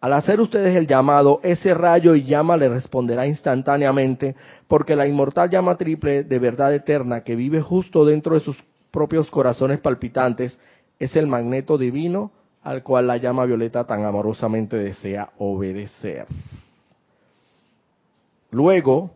Al 0.00 0.12
hacer 0.12 0.40
ustedes 0.40 0.76
el 0.76 0.86
llamado, 0.86 1.40
ese 1.42 1.74
rayo 1.74 2.14
y 2.14 2.24
llama 2.24 2.56
le 2.56 2.68
responderá 2.68 3.26
instantáneamente, 3.26 4.36
porque 4.68 4.94
la 4.94 5.08
inmortal 5.08 5.50
llama 5.50 5.76
triple 5.76 6.22
de 6.22 6.38
verdad 6.38 6.72
eterna 6.72 7.22
que 7.22 7.34
vive 7.34 7.60
justo 7.60 8.04
dentro 8.04 8.34
de 8.34 8.40
sus 8.40 8.56
propios 8.92 9.28
corazones 9.30 9.80
palpitantes 9.80 10.58
es 10.98 11.16
el 11.16 11.26
magneto 11.26 11.78
divino 11.78 12.30
al 12.62 12.82
cual 12.82 13.06
la 13.06 13.16
llama 13.16 13.44
violeta 13.44 13.84
tan 13.84 14.04
amorosamente 14.04 14.76
desea 14.76 15.30
obedecer. 15.38 16.26
Luego, 18.50 19.10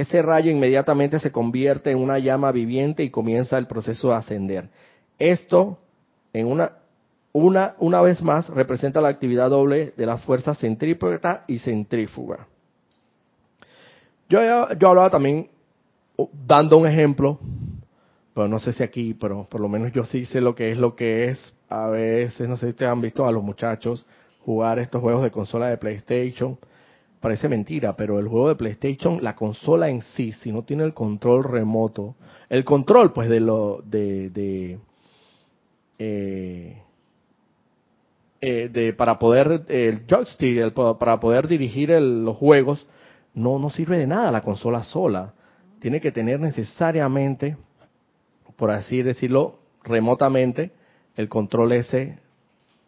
ese 0.00 0.22
rayo 0.22 0.50
inmediatamente 0.50 1.18
se 1.18 1.32
convierte 1.32 1.90
en 1.90 1.98
una 1.98 2.18
llama 2.18 2.52
viviente 2.52 3.02
y 3.02 3.10
comienza 3.10 3.58
el 3.58 3.66
proceso 3.66 4.08
de 4.08 4.14
ascender. 4.14 4.68
Esto 5.18 5.78
en 6.32 6.46
una 6.46 6.72
una, 7.32 7.74
una 7.78 8.00
vez 8.00 8.22
más 8.22 8.48
representa 8.48 9.00
la 9.00 9.08
actividad 9.08 9.50
doble 9.50 9.92
de 9.96 10.06
las 10.06 10.22
fuerzas 10.22 10.58
centrípeta 10.58 11.44
y 11.46 11.58
centrífuga. 11.58 12.46
Yo, 14.28 14.40
yo 14.74 14.88
hablaba 14.88 15.10
también, 15.10 15.48
dando 16.46 16.78
un 16.78 16.86
ejemplo, 16.86 17.38
pero 18.34 18.48
no 18.48 18.58
sé 18.58 18.72
si 18.72 18.82
aquí, 18.82 19.14
pero 19.14 19.46
por 19.48 19.60
lo 19.60 19.68
menos 19.68 19.92
yo 19.92 20.04
sí 20.04 20.24
sé 20.24 20.40
lo 20.40 20.54
que 20.54 20.70
es 20.70 20.78
lo 20.78 20.96
que 20.96 21.26
es. 21.26 21.54
A 21.68 21.88
veces, 21.88 22.48
no 22.48 22.56
sé 22.56 22.66
si 22.66 22.70
ustedes 22.70 22.90
han 22.90 23.00
visto 23.00 23.26
a 23.26 23.32
los 23.32 23.42
muchachos 23.42 24.04
jugar 24.44 24.78
estos 24.78 25.00
juegos 25.00 25.22
de 25.22 25.30
consola 25.30 25.68
de 25.68 25.76
PlayStation. 25.76 26.58
Parece 27.20 27.48
mentira, 27.48 27.96
pero 27.96 28.20
el 28.20 28.28
juego 28.28 28.48
de 28.48 28.54
PlayStation, 28.54 29.18
la 29.22 29.34
consola 29.34 29.88
en 29.88 30.02
sí, 30.02 30.32
si 30.32 30.52
no 30.52 30.62
tiene 30.62 30.84
el 30.84 30.94
control 30.94 31.44
remoto, 31.44 32.14
el 32.48 32.64
control 32.64 33.12
pues 33.12 33.28
de 33.28 33.40
lo 33.40 33.82
de, 33.84 34.30
de 34.30 34.78
eh, 35.98 36.82
eh, 38.40 38.68
de, 38.72 38.92
para 38.92 39.18
poder, 39.18 39.64
el 39.68 40.06
joystick, 40.06 40.72
para 40.72 41.18
poder 41.18 41.48
dirigir 41.48 41.90
los 41.90 42.36
juegos, 42.36 42.86
no, 43.34 43.58
no 43.58 43.68
sirve 43.70 43.98
de 43.98 44.06
nada 44.06 44.30
la 44.30 44.42
consola 44.42 44.84
sola. 44.84 45.34
Tiene 45.80 46.00
que 46.00 46.12
tener 46.12 46.38
necesariamente, 46.38 47.56
por 48.56 48.70
así 48.70 49.02
decirlo, 49.02 49.58
remotamente, 49.82 50.70
el 51.16 51.28
control 51.28 51.72
ese 51.72 52.18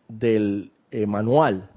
del 0.09 0.71
eh, 0.93 1.07
manual. 1.07 1.69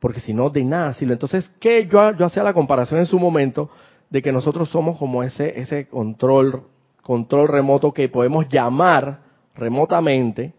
Porque 0.00 0.20
si 0.20 0.34
no, 0.34 0.50
de 0.50 0.64
nada 0.64 0.92
sirve. 0.94 1.12
Entonces, 1.12 1.52
¿qué? 1.60 1.86
Yo, 1.86 2.12
yo 2.16 2.26
hacía 2.26 2.42
la 2.42 2.54
comparación 2.54 2.98
en 3.00 3.06
su 3.06 3.18
momento 3.18 3.70
de 4.08 4.22
que 4.22 4.32
nosotros 4.32 4.68
somos 4.70 4.98
como 4.98 5.22
ese, 5.22 5.60
ese 5.60 5.86
control, 5.86 6.64
control 7.02 7.48
remoto 7.48 7.92
que 7.92 8.08
podemos 8.08 8.48
llamar 8.48 9.20
remotamente 9.54 10.54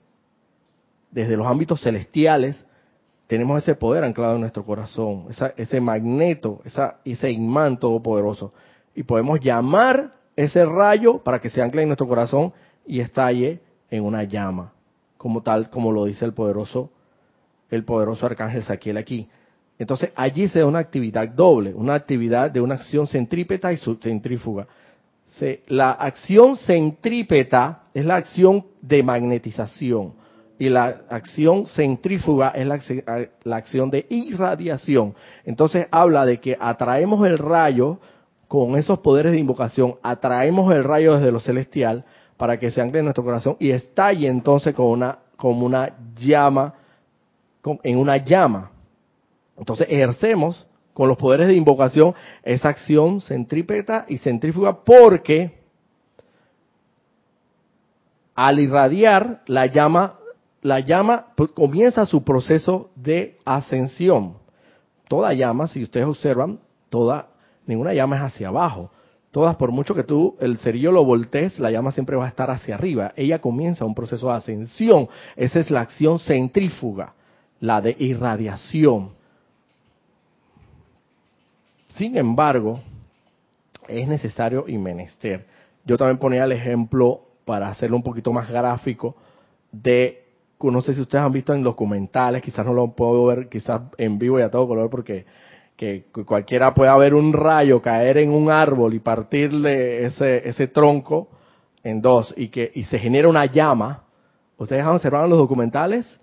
desde 1.12 1.36
los 1.36 1.48
ámbitos 1.48 1.82
celestiales, 1.82 2.66
tenemos 3.28 3.62
ese 3.62 3.76
poder 3.76 4.04
anclado 4.04 4.36
en 4.36 4.42
nuestro 4.42 4.66
corazón, 4.66 5.28
ese 5.58 5.82
magneto, 5.82 6.62
esa, 6.66 7.00
ese 7.06 7.32
imán 7.32 7.78
todopoderoso. 7.80 8.54
Y 8.94 9.04
podemos 9.04 9.40
llamar 9.40 10.12
ese 10.36 10.66
rayo 10.66 11.20
para 11.20 11.40
que 11.40 11.50
se 11.50 11.62
ancle 11.62 11.82
en 11.82 11.90
nuestro 11.90 12.08
corazón 12.08 12.54
y 12.86 13.00
estalle 13.00 13.62
en 13.90 14.04
una 14.04 14.24
llama, 14.24 14.74
como 15.18 15.42
tal, 15.42 15.70
como 15.70 15.92
lo 15.92 16.06
dice 16.06 16.26
el 16.26 16.34
poderoso, 16.34 16.92
el 17.72 17.84
poderoso 17.84 18.26
arcángel 18.26 18.64
Saquiel 18.64 18.98
aquí. 18.98 19.28
Entonces 19.80 20.12
allí 20.16 20.48
se 20.48 20.60
da 20.60 20.68
una 20.68 20.80
actividad 20.80 21.28
doble, 21.28 21.74
una 21.74 21.96
actividad 21.96 22.52
de 22.52 22.62
una 22.62 22.76
acción 22.76 23.08
centrípeta 23.08 23.74
y 23.74 23.78
subcentrífuga. 23.78 24.68
la 25.68 25.92
acción 25.92 26.58
centrípeta 26.58 27.86
es 27.94 28.06
la 28.06 28.18
acción 28.18 28.66
de 28.82 29.02
magnetización 29.02 30.14
y 30.62 30.70
la 30.70 31.02
acción 31.10 31.66
centrífuga 31.66 32.50
es 32.50 32.68
la, 32.68 33.58
acción 33.58 33.90
de 33.90 34.06
irradiación. 34.10 35.16
Entonces 35.44 35.88
habla 35.90 36.24
de 36.24 36.40
que 36.40 36.56
atraemos 36.60 37.26
el 37.26 37.40
rayo 37.40 37.98
con 38.48 38.78
esos 38.78 39.00
poderes 39.00 39.32
de 39.32 39.40
invocación, 39.40 39.96
atraemos 40.04 40.72
el 40.76 40.84
rayo 40.84 41.16
desde 41.16 41.32
lo 41.32 41.40
celestial 41.40 42.06
para 42.38 42.60
que 42.60 42.70
se 42.70 42.80
ancle 42.80 43.00
en 43.00 43.06
nuestro 43.06 43.24
corazón 43.24 43.58
y 43.58 43.72
estalle 43.72 44.28
entonces 44.28 44.76
con 44.76 44.86
una, 44.86 45.18
como 45.36 45.66
una 45.66 45.96
llama, 46.16 46.76
en 47.84 47.98
una 47.98 48.18
llama. 48.18 48.72
Entonces 49.58 49.88
ejercemos 49.90 50.68
con 50.94 51.08
los 51.08 51.18
poderes 51.18 51.48
de 51.48 51.56
invocación 51.56 52.14
esa 52.44 52.70
acción 52.70 53.22
centrípeta 53.22 54.06
y 54.08 54.18
centrífuga 54.18 54.84
porque 54.84 55.62
al 58.36 58.60
irradiar 58.60 59.42
la 59.46 59.68
llama 59.68 60.16
la 60.62 60.80
llama 60.80 61.28
pues, 61.36 61.52
comienza 61.52 62.06
su 62.06 62.24
proceso 62.24 62.92
de 62.96 63.38
ascensión. 63.46 64.38
Toda 65.08 65.34
llama, 65.34 65.68
si 65.68 65.84
ustedes 65.84 66.06
observan, 66.06 66.60
toda, 66.90 67.30
ninguna 67.66 67.94
llama 67.94 68.18
es 68.18 68.22
hacia 68.22 68.48
abajo. 68.50 68.92
Todas, 69.32 69.56
por 69.56 69.72
mucho 69.72 69.96
que 69.96 70.04
tú 70.04 70.36
el 70.40 70.58
cerillo 70.60 70.92
lo 70.92 71.06
voltees, 71.06 71.60
la 71.60 71.72
llama 71.72 71.92
siempre 71.92 72.16
va 72.16 72.26
a 72.26 72.30
estar 72.30 72.52
hacia 72.52 72.76
arriba. 72.76 73.14
Ella 73.16 73.40
comienza 73.40 73.86
un 73.86 73.96
proceso 73.96 74.28
de 74.28 74.34
ascensión. 74.34 75.08
Esa 75.36 75.60
es 75.60 75.72
la 75.72 75.82
acción 75.82 76.20
centrífuga, 76.20 77.14
la 77.62 77.80
de 77.80 77.96
irradiación. 77.98 79.12
Sin 81.90 82.18
embargo, 82.18 82.82
es 83.88 84.08
necesario 84.08 84.66
y 84.68 84.78
menester. 84.78 85.46
Yo 85.86 85.96
también 85.96 86.18
ponía 86.18 86.44
el 86.44 86.52
ejemplo, 86.52 87.22
para 87.46 87.70
hacerlo 87.70 87.96
un 87.96 88.04
poquito 88.04 88.34
más 88.34 88.50
gráfico, 88.50 89.16
de 89.72 90.18
no 90.62 90.82
sé 90.82 90.94
si 90.94 91.02
ustedes 91.02 91.24
han 91.24 91.32
visto 91.32 91.54
en 91.54 91.64
documentales, 91.64 92.44
quizás 92.44 92.64
no 92.64 92.74
lo 92.74 92.92
puedo 92.92 93.26
ver 93.26 93.50
quizás 93.50 93.82
en 93.98 94.20
vivo 94.20 94.40
y 94.40 94.44
a 94.44 94.52
todo 94.52 94.68
color 94.68 94.92
porque 94.92 95.26
que 95.76 96.06
cualquiera 96.24 96.76
pueda 96.76 96.96
ver 96.98 97.16
un 97.16 97.34
rayo 97.34 97.82
caer 97.82 98.20
en 98.20 98.30
un 98.30 98.52
árbol 98.52 98.94
y 98.94 99.00
partirle 99.00 100.06
ese, 100.06 100.48
ese 100.48 100.68
tronco 100.68 101.30
en 101.84 102.00
dos 102.04 102.32
y 102.38 102.50
que 102.50 102.72
y 102.76 102.84
se 102.84 103.00
genera 103.00 103.28
una 103.28 103.48
llama. 103.48 104.04
¿Ustedes 104.58 104.84
han 104.84 104.90
observado 104.90 105.26
los 105.26 105.40
documentales? 105.40 106.21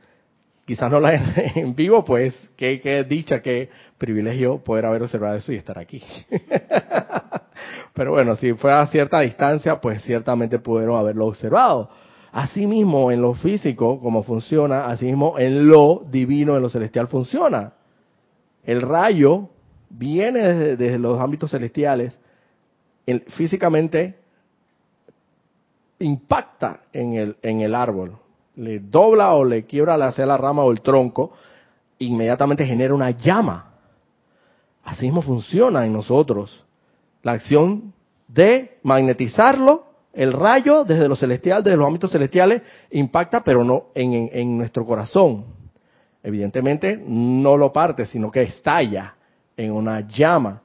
Quizás 0.68 0.90
no 0.90 1.00
la 1.00 1.14
en, 1.54 1.74
vivo, 1.74 2.04
pues 2.04 2.50
qué, 2.54 3.06
dicha, 3.08 3.40
qué 3.40 3.70
privilegio 3.96 4.58
poder 4.58 4.84
haber 4.84 5.02
observado 5.02 5.38
eso 5.38 5.50
y 5.50 5.56
estar 5.56 5.78
aquí. 5.78 6.02
Pero 7.94 8.10
bueno, 8.10 8.36
si 8.36 8.52
fue 8.52 8.70
a 8.70 8.86
cierta 8.88 9.20
distancia, 9.20 9.80
pues 9.80 10.02
ciertamente 10.02 10.58
pudieron 10.58 10.98
haberlo 10.98 11.24
observado. 11.24 11.88
Asimismo, 12.32 13.10
en 13.10 13.22
lo 13.22 13.32
físico, 13.32 13.98
como 13.98 14.22
funciona, 14.22 14.84
asimismo 14.84 15.38
en 15.38 15.68
lo 15.68 16.04
divino, 16.06 16.54
en 16.54 16.60
lo 16.60 16.68
celestial 16.68 17.08
funciona. 17.08 17.72
El 18.62 18.82
rayo 18.82 19.48
viene 19.88 20.76
desde, 20.76 20.98
los 20.98 21.18
ámbitos 21.18 21.50
celestiales, 21.50 22.18
físicamente 23.28 24.18
impacta 25.98 26.80
en 26.92 27.62
el 27.62 27.74
árbol, 27.74 28.18
le 28.58 28.80
dobla 28.80 29.34
o 29.34 29.44
le 29.44 29.64
quiebra 29.64 29.96
la, 29.96 30.12
la 30.16 30.36
rama 30.36 30.64
o 30.64 30.70
el 30.70 30.80
tronco, 30.80 31.32
inmediatamente 31.98 32.66
genera 32.66 32.94
una 32.94 33.10
llama. 33.10 33.72
Así 34.84 35.06
mismo 35.06 35.22
funciona 35.22 35.84
en 35.86 35.92
nosotros. 35.92 36.64
La 37.22 37.32
acción 37.32 37.92
de 38.26 38.78
magnetizarlo 38.82 39.88
el 40.12 40.32
rayo 40.32 40.84
desde 40.84 41.08
lo 41.08 41.14
celestial, 41.14 41.62
desde 41.62 41.76
los 41.76 41.86
ámbitos 41.86 42.10
celestiales, 42.10 42.62
impacta, 42.90 43.44
pero 43.44 43.62
no 43.62 43.84
en, 43.94 44.58
nuestro 44.58 44.84
corazón. 44.84 45.44
Evidentemente 46.24 47.00
no 47.06 47.56
lo 47.56 47.72
parte, 47.72 48.04
sino 48.04 48.28
que 48.28 48.42
estalla 48.42 49.14
en 49.56 49.70
una 49.70 50.00
llama. 50.08 50.62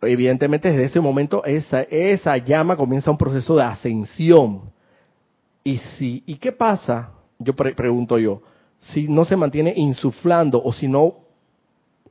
Evidentemente 0.00 0.70
desde 0.70 0.84
ese 0.84 1.00
momento 1.00 1.44
esa, 1.44 1.82
esa 1.82 2.38
llama 2.38 2.74
comienza 2.74 3.10
un 3.10 3.18
proceso 3.18 3.56
de 3.56 3.64
ascensión. 3.64 4.72
¿Y, 5.64 5.78
si, 5.78 6.22
¿y 6.26 6.36
qué 6.36 6.52
pasa? 6.52 7.12
Yo 7.38 7.54
pregunto 7.54 8.18
yo, 8.18 8.42
si 8.80 9.08
no 9.08 9.24
se 9.24 9.36
mantiene 9.36 9.72
insuflando 9.76 10.62
o 10.62 10.72
si 10.72 10.88
no 10.88 11.16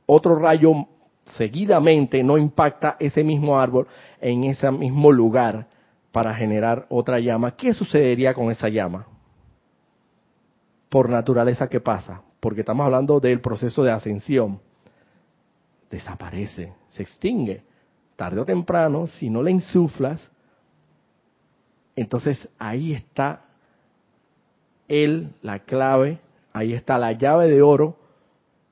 otro 0.06 0.34
rayo 0.36 0.86
seguidamente 1.26 2.22
no 2.22 2.36
impacta 2.36 2.96
ese 2.98 3.22
mismo 3.22 3.58
árbol 3.58 3.86
en 4.20 4.44
ese 4.44 4.70
mismo 4.70 5.12
lugar 5.12 5.66
para 6.10 6.34
generar 6.34 6.86
otra 6.90 7.18
llama, 7.20 7.56
¿qué 7.56 7.72
sucedería 7.72 8.34
con 8.34 8.50
esa 8.50 8.68
llama? 8.68 9.06
Por 10.88 11.08
naturaleza, 11.08 11.68
¿qué 11.68 11.80
pasa? 11.80 12.22
Porque 12.40 12.60
estamos 12.60 12.84
hablando 12.84 13.18
del 13.18 13.40
proceso 13.40 13.82
de 13.82 13.92
ascensión. 13.92 14.60
Desaparece, 15.90 16.74
se 16.90 17.02
extingue. 17.02 17.64
Tarde 18.16 18.40
o 18.40 18.44
temprano, 18.44 19.06
si 19.06 19.30
no 19.30 19.42
le 19.42 19.52
insuflas, 19.52 20.22
entonces 21.96 22.48
ahí 22.58 22.92
está 22.92 23.44
él, 24.88 25.30
la 25.42 25.60
clave, 25.60 26.18
ahí 26.52 26.72
está 26.74 26.98
la 26.98 27.12
llave 27.12 27.48
de 27.48 27.62
oro 27.62 27.96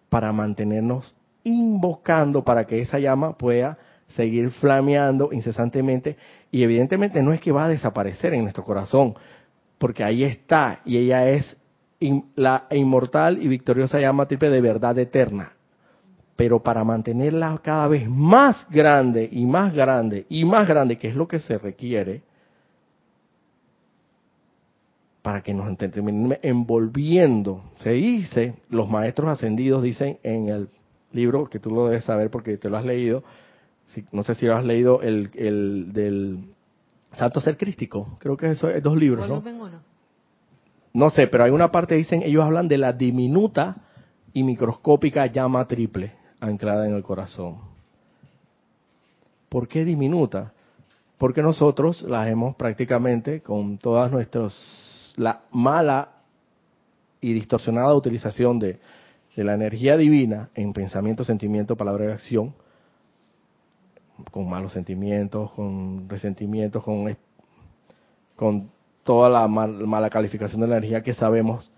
para 0.09 0.33
mantenernos 0.33 1.15
invocando 1.45 2.45
para 2.45 2.67
que 2.67 2.81
esa 2.81 2.99
llama 2.99 3.39
pueda 3.39 3.79
seguir 4.09 4.51
flameando 4.51 5.31
incesantemente 5.33 6.17
y 6.51 6.63
evidentemente 6.63 7.23
no 7.23 7.33
es 7.33 7.41
que 7.41 7.53
va 7.53 7.65
a 7.65 7.69
desaparecer 7.69 8.35
en 8.35 8.43
nuestro 8.43 8.65
corazón, 8.65 9.15
porque 9.79 10.05
ahí 10.05 10.25
está 10.25 10.81
y 10.85 10.99
ella 10.99 11.29
es 11.29 11.57
la 12.35 12.67
inmortal 12.71 13.43
y 13.43 13.49
victoriosa 13.49 14.01
llama 14.01 14.27
triple 14.27 14.51
de 14.51 14.61
verdad 14.61 14.99
eterna. 14.99 15.53
Pero 16.37 16.63
para 16.63 16.85
mantenerla 16.85 17.61
cada 17.63 17.87
vez 17.89 18.09
más 18.09 18.67
grande 18.71 19.29
y 19.31 19.45
más 19.45 19.75
grande 19.75 20.27
y 20.29 20.45
más 20.45 20.67
grande, 20.67 20.97
que 20.97 21.09
es 21.09 21.15
lo 21.15 21.29
que 21.29 21.39
se 21.39 21.59
requiere, 21.59 22.23
para 25.23 25.43
que 25.43 25.55
nos 25.55 25.69
envolviendo. 26.43 27.63
Se 27.79 27.91
dice, 27.91 28.55
los 28.69 28.89
maestros 28.89 29.31
ascendidos 29.31 29.83
dicen 29.83 30.19
en 30.23 30.49
el 30.49 30.69
libro, 31.13 31.47
que 31.47 31.59
tú 31.59 31.71
lo 31.71 31.87
debes 31.87 32.05
saber 32.05 32.31
porque 32.31 32.57
te 32.57 32.71
lo 32.71 32.77
has 32.77 32.85
leído, 32.85 33.23
no 34.13 34.23
sé 34.23 34.35
si 34.35 34.47
lo 34.47 34.57
has 34.57 34.65
leído, 34.65 35.03
el, 35.03 35.31
el 35.35 35.93
del 35.93 36.45
Santo 37.13 37.41
Ser 37.41 37.57
Crístico. 37.57 38.17
Creo 38.19 38.37
que 38.37 38.51
eso 38.51 38.69
es 38.69 38.83
dos 38.83 38.97
libros, 38.97 39.29
¿no? 39.29 39.43
No 40.93 41.11
sé, 41.11 41.29
pero 41.29 41.45
hay 41.45 41.51
una 41.51 41.71
parte 41.71 41.95
dicen, 41.95 42.23
ellos 42.23 42.45
hablan 42.45 42.67
de 42.69 42.79
la 42.79 42.93
diminuta 42.93 43.77
y 44.33 44.43
microscópica 44.43 45.27
llama 45.27 45.67
triple 45.67 46.15
anclada 46.41 46.87
en 46.87 46.95
el 46.95 47.03
corazón. 47.03 47.59
¿Por 49.49 49.69
qué 49.69 49.85
diminuta? 49.85 50.53
porque 51.21 51.43
nosotros 51.43 52.01
las 52.01 52.29
hemos 52.29 52.57
prácticamente 52.57 53.43
con 53.43 53.77
todas 53.77 54.11
nuestras 54.11 54.55
la 55.21 55.43
mala 55.51 56.09
y 57.21 57.35
distorsionada 57.35 57.95
utilización 57.95 58.59
de, 58.59 58.79
de 59.37 59.45
la 59.45 59.53
energía 59.53 59.99
divina 59.99 60.49
en 60.55 60.73
pensamiento, 60.73 61.25
sentimiento, 61.25 61.77
palabra 61.77 62.07
y 62.07 62.09
acción, 62.09 62.55
con 64.31 64.49
malos 64.49 64.73
sentimientos, 64.73 65.51
con 65.53 66.09
resentimientos, 66.09 66.83
con, 66.83 67.15
con 68.35 68.71
toda 69.05 69.29
la 69.29 69.47
mala 69.47 70.09
calificación 70.09 70.63
de 70.63 70.69
la 70.69 70.79
energía 70.79 71.03
que 71.03 71.13
sabemos, 71.13 71.71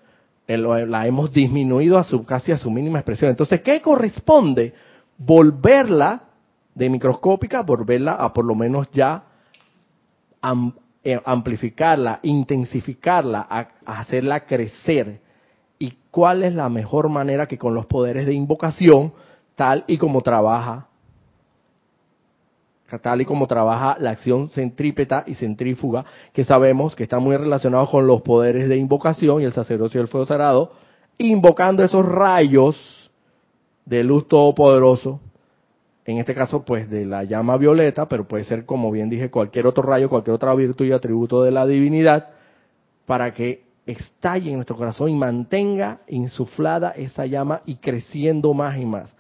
eh, 0.47 0.57
la 0.57 1.07
hemos 1.07 1.33
disminuido 1.33 1.99
a 1.99 2.05
su 2.05 2.25
casi 2.25 2.53
a 2.53 2.59
su 2.59 2.71
mínima 2.71 3.01
expresión. 3.01 3.31
Entonces, 3.31 3.61
¿qué 3.63 3.83
corresponde? 3.83 4.73
Volverla 5.19 6.29
de 6.77 6.89
microscópica, 6.89 7.63
volverla 7.63 8.13
a 8.15 8.33
por 8.33 8.45
lo 8.45 8.55
menos 8.55 8.89
ya 8.93 9.25
eh, 11.05 11.21
amplificarla, 11.25 12.21
intensificarla, 12.23 13.41
hacerla 13.85 14.47
crecer. 14.47 15.21
¿Y 15.79 15.95
cuál 16.11 16.45
es 16.45 16.55
la 16.55 16.69
mejor 16.69 17.09
manera 17.09 17.47
que 17.47 17.59
con 17.59 17.75
los 17.75 17.87
poderes 17.87 18.25
de 18.27 18.35
invocación, 18.35 19.13
tal 19.57 19.85
y 19.89 19.99
como 19.99 20.21
trabaja, 20.21 20.87
tal 23.01 23.21
y 23.21 23.25
como 23.25 23.47
trabaja 23.47 23.97
la 23.99 24.11
acción 24.11 24.51
centrípeta 24.51 25.25
y 25.27 25.35
centrífuga, 25.35 26.05
que 26.33 26.45
sabemos 26.45 26.95
que 26.95 27.03
está 27.03 27.19
muy 27.19 27.37
relacionado 27.37 27.91
con 27.91 28.07
los 28.07 28.23
poderes 28.23 28.69
de 28.69 28.77
invocación 28.77 29.43
y 29.43 29.45
el 29.45 29.53
sacerdocio 29.53 30.01
del 30.01 30.09
fuego 30.09 30.27
sagrado, 30.27 30.73
invocando 31.19 31.83
esos 31.83 32.07
rayos 32.07 33.11
de 33.87 34.05
luz 34.05 34.29
todopoderoso 34.29 35.21
en 36.05 36.19
este 36.19 36.35
caso 36.35 36.65
pues 36.65 36.91
de 36.91 37.05
la 37.07 37.25
llama 37.25 37.57
violeta, 37.57 38.09
pero 38.09 38.27
puede 38.27 38.45
ser 38.45 38.65
como 38.65 38.91
bien 38.91 39.09
dije 39.09 39.31
cualquier 39.31 39.67
otro 39.67 39.83
rayo, 39.83 40.09
cualquier 40.09 40.35
otra 40.35 40.55
virtud 40.55 40.87
y 40.87 40.93
atributo 40.93 41.43
de 41.43 41.51
la 41.51 41.67
divinidad, 41.67 42.31
para 43.07 43.33
que 43.33 43.65
estalle 43.87 44.51
en 44.51 44.57
nuestro 44.57 44.77
corazón 44.77 45.11
y 45.11 45.17
mantenga 45.17 46.01
insuflada 46.09 46.91
esa 46.91 47.27
llama 47.27 47.63
y 47.67 47.77
creciendo 47.77 48.55
más 48.55 48.77
y 48.79 48.85
más. 48.85 49.15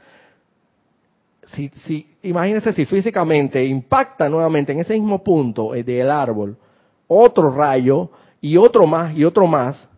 Si, 1.45 1.69
si, 1.85 2.07
imagínense 2.23 2.73
si 2.73 2.87
físicamente 2.87 3.65
impacta 3.65 4.29
nuevamente 4.29 4.73
en 4.73 4.81
ese 4.81 4.95
mismo 4.95 5.23
punto 5.23 5.75
eh, 5.75 5.83
del 5.83 6.09
árbol 6.09 6.57
otro 7.09 7.51
rayo 7.51 8.11
y 8.41 8.57
otro 8.57 8.87
más 8.87 9.15
y 9.17 9.25
otro 9.25 9.47
más, 9.47 9.89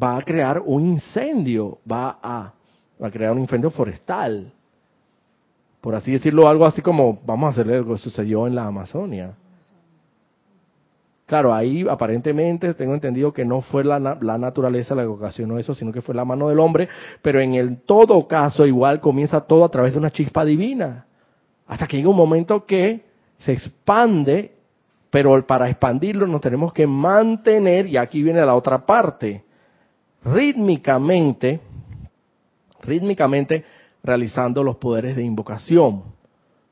va 0.00 0.16
a 0.16 0.22
crear 0.22 0.62
un 0.64 0.86
incendio, 0.86 1.78
va 1.90 2.18
a, 2.22 2.52
va 3.02 3.08
a 3.08 3.10
crear 3.10 3.32
un 3.32 3.40
incendio 3.40 3.70
forestal 3.70 4.52
por 5.86 5.94
así 5.94 6.10
decirlo, 6.10 6.48
algo 6.48 6.66
así 6.66 6.82
como, 6.82 7.20
vamos 7.24 7.46
a 7.46 7.50
hacerle 7.50 7.76
algo 7.76 7.94
que 7.94 8.00
sucedió 8.00 8.48
en 8.48 8.56
la 8.56 8.66
Amazonia. 8.66 9.34
Claro, 11.26 11.54
ahí 11.54 11.86
aparentemente 11.88 12.74
tengo 12.74 12.92
entendido 12.92 13.32
que 13.32 13.44
no 13.44 13.60
fue 13.60 13.84
la, 13.84 14.00
naturaleza 14.00 14.96
la 14.96 15.02
que 15.02 15.06
ocasionó 15.06 15.60
eso, 15.60 15.74
sino 15.74 15.92
que 15.92 16.02
fue 16.02 16.12
la 16.12 16.24
mano 16.24 16.48
del 16.48 16.58
hombre, 16.58 16.88
pero 17.22 17.38
en 17.38 17.54
el 17.54 17.82
todo 17.82 18.26
caso 18.26 18.66
igual 18.66 19.00
comienza 19.00 19.42
todo 19.42 19.64
a 19.64 19.68
través 19.68 19.92
de 19.92 20.00
una 20.00 20.10
chispa 20.10 20.44
divina, 20.44 21.06
hasta 21.68 21.86
que 21.86 21.98
llega 21.98 22.08
un 22.08 22.16
momento 22.16 22.66
que 22.66 23.04
se 23.38 23.52
expande, 23.52 24.56
pero 25.08 25.46
para 25.46 25.70
expandirlo 25.70 26.26
nos 26.26 26.40
tenemos 26.40 26.72
que 26.72 26.88
mantener, 26.88 27.86
y 27.86 27.96
aquí 27.96 28.24
viene 28.24 28.44
la 28.44 28.56
otra 28.56 28.84
parte, 28.84 29.44
rítmicamente, 30.24 31.60
rítmicamente 32.82 33.64
realizando 34.06 34.62
los 34.62 34.76
poderes 34.76 35.16
de 35.16 35.22
invocación. 35.22 36.04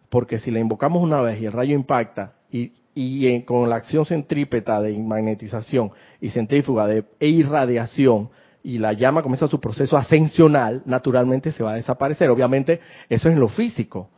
Porque 0.08 0.38
si 0.38 0.50
la 0.50 0.60
invocamos 0.60 1.02
una 1.02 1.20
vez 1.20 1.40
y 1.40 1.46
el 1.46 1.52
rayo 1.52 1.74
impacta 1.74 2.34
y, 2.50 2.72
y 2.94 3.42
con 3.42 3.68
la 3.68 3.76
acción 3.76 4.06
centrípeta 4.06 4.80
de 4.80 4.96
magnetización 4.96 5.90
y 6.20 6.30
centrífuga 6.30 6.86
de 6.86 7.04
e 7.18 7.26
irradiación 7.26 8.30
y 8.62 8.78
la 8.78 8.92
llama 8.92 9.22
comienza 9.22 9.48
su 9.48 9.60
proceso 9.60 9.96
ascensional, 9.96 10.82
naturalmente 10.86 11.52
se 11.52 11.62
va 11.62 11.72
a 11.72 11.76
desaparecer. 11.76 12.30
Obviamente 12.30 12.80
eso 13.10 13.28
es 13.28 13.34
en 13.34 13.40
lo 13.40 13.48
físico, 13.48 14.08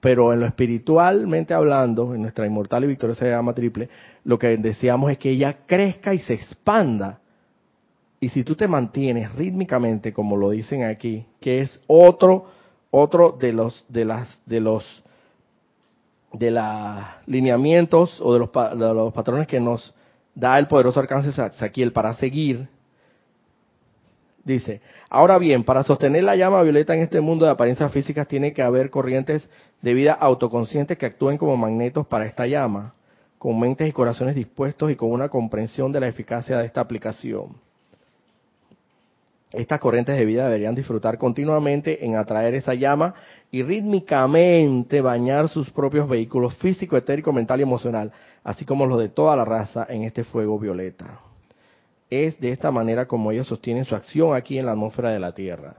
pero 0.00 0.32
en 0.32 0.40
lo 0.40 0.46
espiritualmente 0.46 1.54
hablando, 1.54 2.14
en 2.14 2.22
nuestra 2.22 2.46
inmortal 2.46 2.84
y 2.84 2.88
victoriosa 2.88 3.26
llama 3.26 3.54
triple, 3.54 3.88
lo 4.24 4.38
que 4.38 4.56
deseamos 4.56 5.12
es 5.12 5.18
que 5.18 5.30
ella 5.30 5.58
crezca 5.66 6.12
y 6.12 6.18
se 6.18 6.34
expanda 6.34 7.19
y 8.20 8.28
si 8.28 8.44
tú 8.44 8.54
te 8.54 8.68
mantienes 8.68 9.34
rítmicamente, 9.34 10.12
como 10.12 10.36
lo 10.36 10.50
dicen 10.50 10.84
aquí, 10.84 11.24
que 11.40 11.62
es 11.62 11.80
otro, 11.86 12.46
otro 12.90 13.32
de 13.32 13.54
los, 13.54 13.86
de 13.88 14.04
las, 14.04 14.42
de 14.44 14.60
los, 14.60 15.02
de 16.34 16.50
los 16.50 16.64
lineamientos 17.26 18.20
o 18.20 18.34
de 18.34 18.40
los, 18.40 18.52
de 18.52 18.94
los 18.94 19.12
patrones 19.14 19.46
que 19.46 19.58
nos 19.58 19.94
da 20.34 20.58
el 20.58 20.68
poderoso 20.68 21.00
alcance 21.00 21.32
Saquiel 21.32 21.92
para 21.92 22.12
seguir, 22.12 22.68
dice, 24.44 24.82
ahora 25.08 25.38
bien, 25.38 25.64
para 25.64 25.82
sostener 25.82 26.22
la 26.22 26.36
llama 26.36 26.62
violeta 26.62 26.94
en 26.94 27.00
este 27.00 27.22
mundo 27.22 27.46
de 27.46 27.52
apariencias 27.52 27.90
físicas 27.90 28.28
tiene 28.28 28.52
que 28.52 28.60
haber 28.60 28.90
corrientes 28.90 29.48
de 29.80 29.94
vida 29.94 30.12
autoconscientes 30.12 30.98
que 30.98 31.06
actúen 31.06 31.38
como 31.38 31.56
magnetos 31.56 32.06
para 32.06 32.26
esta 32.26 32.46
llama, 32.46 32.94
con 33.38 33.58
mentes 33.58 33.88
y 33.88 33.92
corazones 33.92 34.34
dispuestos 34.34 34.90
y 34.90 34.96
con 34.96 35.10
una 35.10 35.30
comprensión 35.30 35.90
de 35.90 36.00
la 36.00 36.08
eficacia 36.08 36.58
de 36.58 36.66
esta 36.66 36.82
aplicación. 36.82 37.69
Estas 39.52 39.80
corrientes 39.80 40.16
de 40.16 40.24
vida 40.24 40.44
deberían 40.44 40.76
disfrutar 40.76 41.18
continuamente 41.18 42.04
en 42.04 42.14
atraer 42.14 42.54
esa 42.54 42.74
llama 42.74 43.14
y 43.50 43.64
rítmicamente 43.64 45.00
bañar 45.00 45.48
sus 45.48 45.70
propios 45.70 46.08
vehículos 46.08 46.54
físico, 46.56 46.96
etérico, 46.96 47.32
mental 47.32 47.58
y 47.58 47.64
emocional, 47.64 48.12
así 48.44 48.64
como 48.64 48.86
los 48.86 49.00
de 49.00 49.08
toda 49.08 49.34
la 49.34 49.44
raza 49.44 49.86
en 49.88 50.04
este 50.04 50.22
fuego 50.22 50.56
violeta. 50.58 51.18
Es 52.08 52.38
de 52.40 52.52
esta 52.52 52.70
manera 52.70 53.06
como 53.06 53.32
ellos 53.32 53.48
sostienen 53.48 53.84
su 53.84 53.96
acción 53.96 54.36
aquí 54.36 54.56
en 54.56 54.66
la 54.66 54.72
atmósfera 54.72 55.10
de 55.10 55.18
la 55.18 55.32
Tierra. 55.32 55.76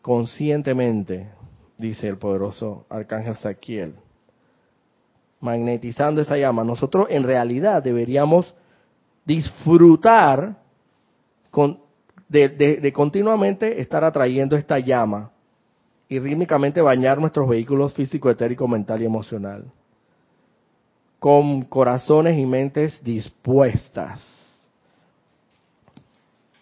Conscientemente, 0.00 1.28
dice 1.76 2.08
el 2.08 2.16
poderoso 2.16 2.86
arcángel 2.88 3.36
Saquiel, 3.36 3.96
magnetizando 5.40 6.22
esa 6.22 6.38
llama, 6.38 6.64
nosotros 6.64 7.08
en 7.10 7.22
realidad 7.22 7.82
deberíamos 7.82 8.54
disfrutar 9.26 10.64
de, 12.28 12.92
continuamente 12.92 13.80
estar 13.80 14.04
atrayendo 14.04 14.56
esta 14.56 14.78
llama 14.78 15.30
y 16.08 16.18
rítmicamente 16.18 16.80
bañar 16.80 17.18
nuestros 17.18 17.48
vehículos 17.48 17.92
físico, 17.94 18.30
etérico, 18.30 18.68
mental 18.68 19.02
y 19.02 19.06
emocional. 19.06 19.64
Con 21.18 21.62
corazones 21.62 22.38
y 22.38 22.46
mentes 22.46 23.02
dispuestas. 23.02 24.22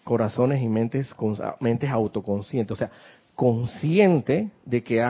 Corazones 0.03 0.61
y 0.61 0.67
mentes, 0.67 1.13
mentes 1.59 1.89
autoconscientes. 1.89 2.71
O 2.71 2.75
sea, 2.75 2.91
consciente 3.35 4.49
de 4.65 4.83
que 4.83 5.05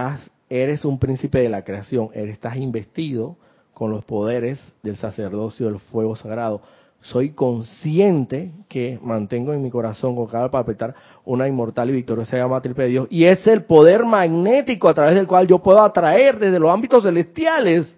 eres 0.50 0.84
un 0.84 1.00
príncipe 1.00 1.40
de 1.40 1.50
la 1.50 1.64
creación. 1.64 2.10
Estás 2.14 2.58
investido 2.58 3.38
con 3.74 3.92
los 3.92 4.04
poderes 4.04 4.60
del 4.84 4.98
sacerdocio 4.98 5.68
del 5.68 5.80
fuego 5.80 6.16
sagrado 6.16 6.62
soy 7.06 7.32
consciente 7.34 8.52
que 8.68 8.98
mantengo 9.02 9.54
en 9.54 9.62
mi 9.62 9.70
corazón 9.70 10.16
con 10.16 10.26
cada 10.26 10.50
palpitar 10.50 10.96
una 11.24 11.48
inmortal 11.48 11.90
y 11.92 11.94
victoriosa 11.94 12.38
llama 12.38 12.60
de 12.60 12.88
Dios. 12.88 13.08
Y 13.12 13.26
es 13.26 13.46
el 13.46 13.64
poder 13.64 14.06
magnético 14.06 14.90
a 14.90 14.94
través 14.96 15.14
del 15.14 15.28
cual 15.28 15.48
yo 15.48 15.60
puedo 15.60 15.82
atraer 15.84 16.40
desde 16.40 16.60
los 16.60 16.72
ámbitos 16.72 17.04
celestiales 17.04 17.96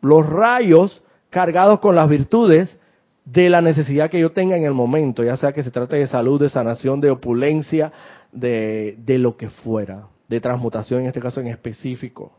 los 0.00 0.28
rayos 0.28 1.00
cargados 1.30 1.78
con 1.78 1.94
las 1.94 2.08
virtudes 2.08 2.76
de 3.24 3.48
la 3.48 3.60
necesidad 3.60 4.10
que 4.10 4.18
yo 4.18 4.32
tenga 4.32 4.56
en 4.56 4.64
el 4.64 4.74
momento, 4.74 5.22
ya 5.22 5.36
sea 5.36 5.52
que 5.52 5.62
se 5.62 5.70
trate 5.70 5.96
de 5.96 6.08
salud, 6.08 6.40
de 6.40 6.50
sanación, 6.50 7.00
de 7.00 7.10
opulencia, 7.10 7.92
de, 8.32 8.96
de 8.98 9.18
lo 9.18 9.36
que 9.36 9.48
fuera, 9.48 10.08
de 10.28 10.40
transmutación 10.40 11.02
en 11.02 11.06
este 11.06 11.20
caso 11.20 11.40
en 11.40 11.46
específico. 11.46 12.32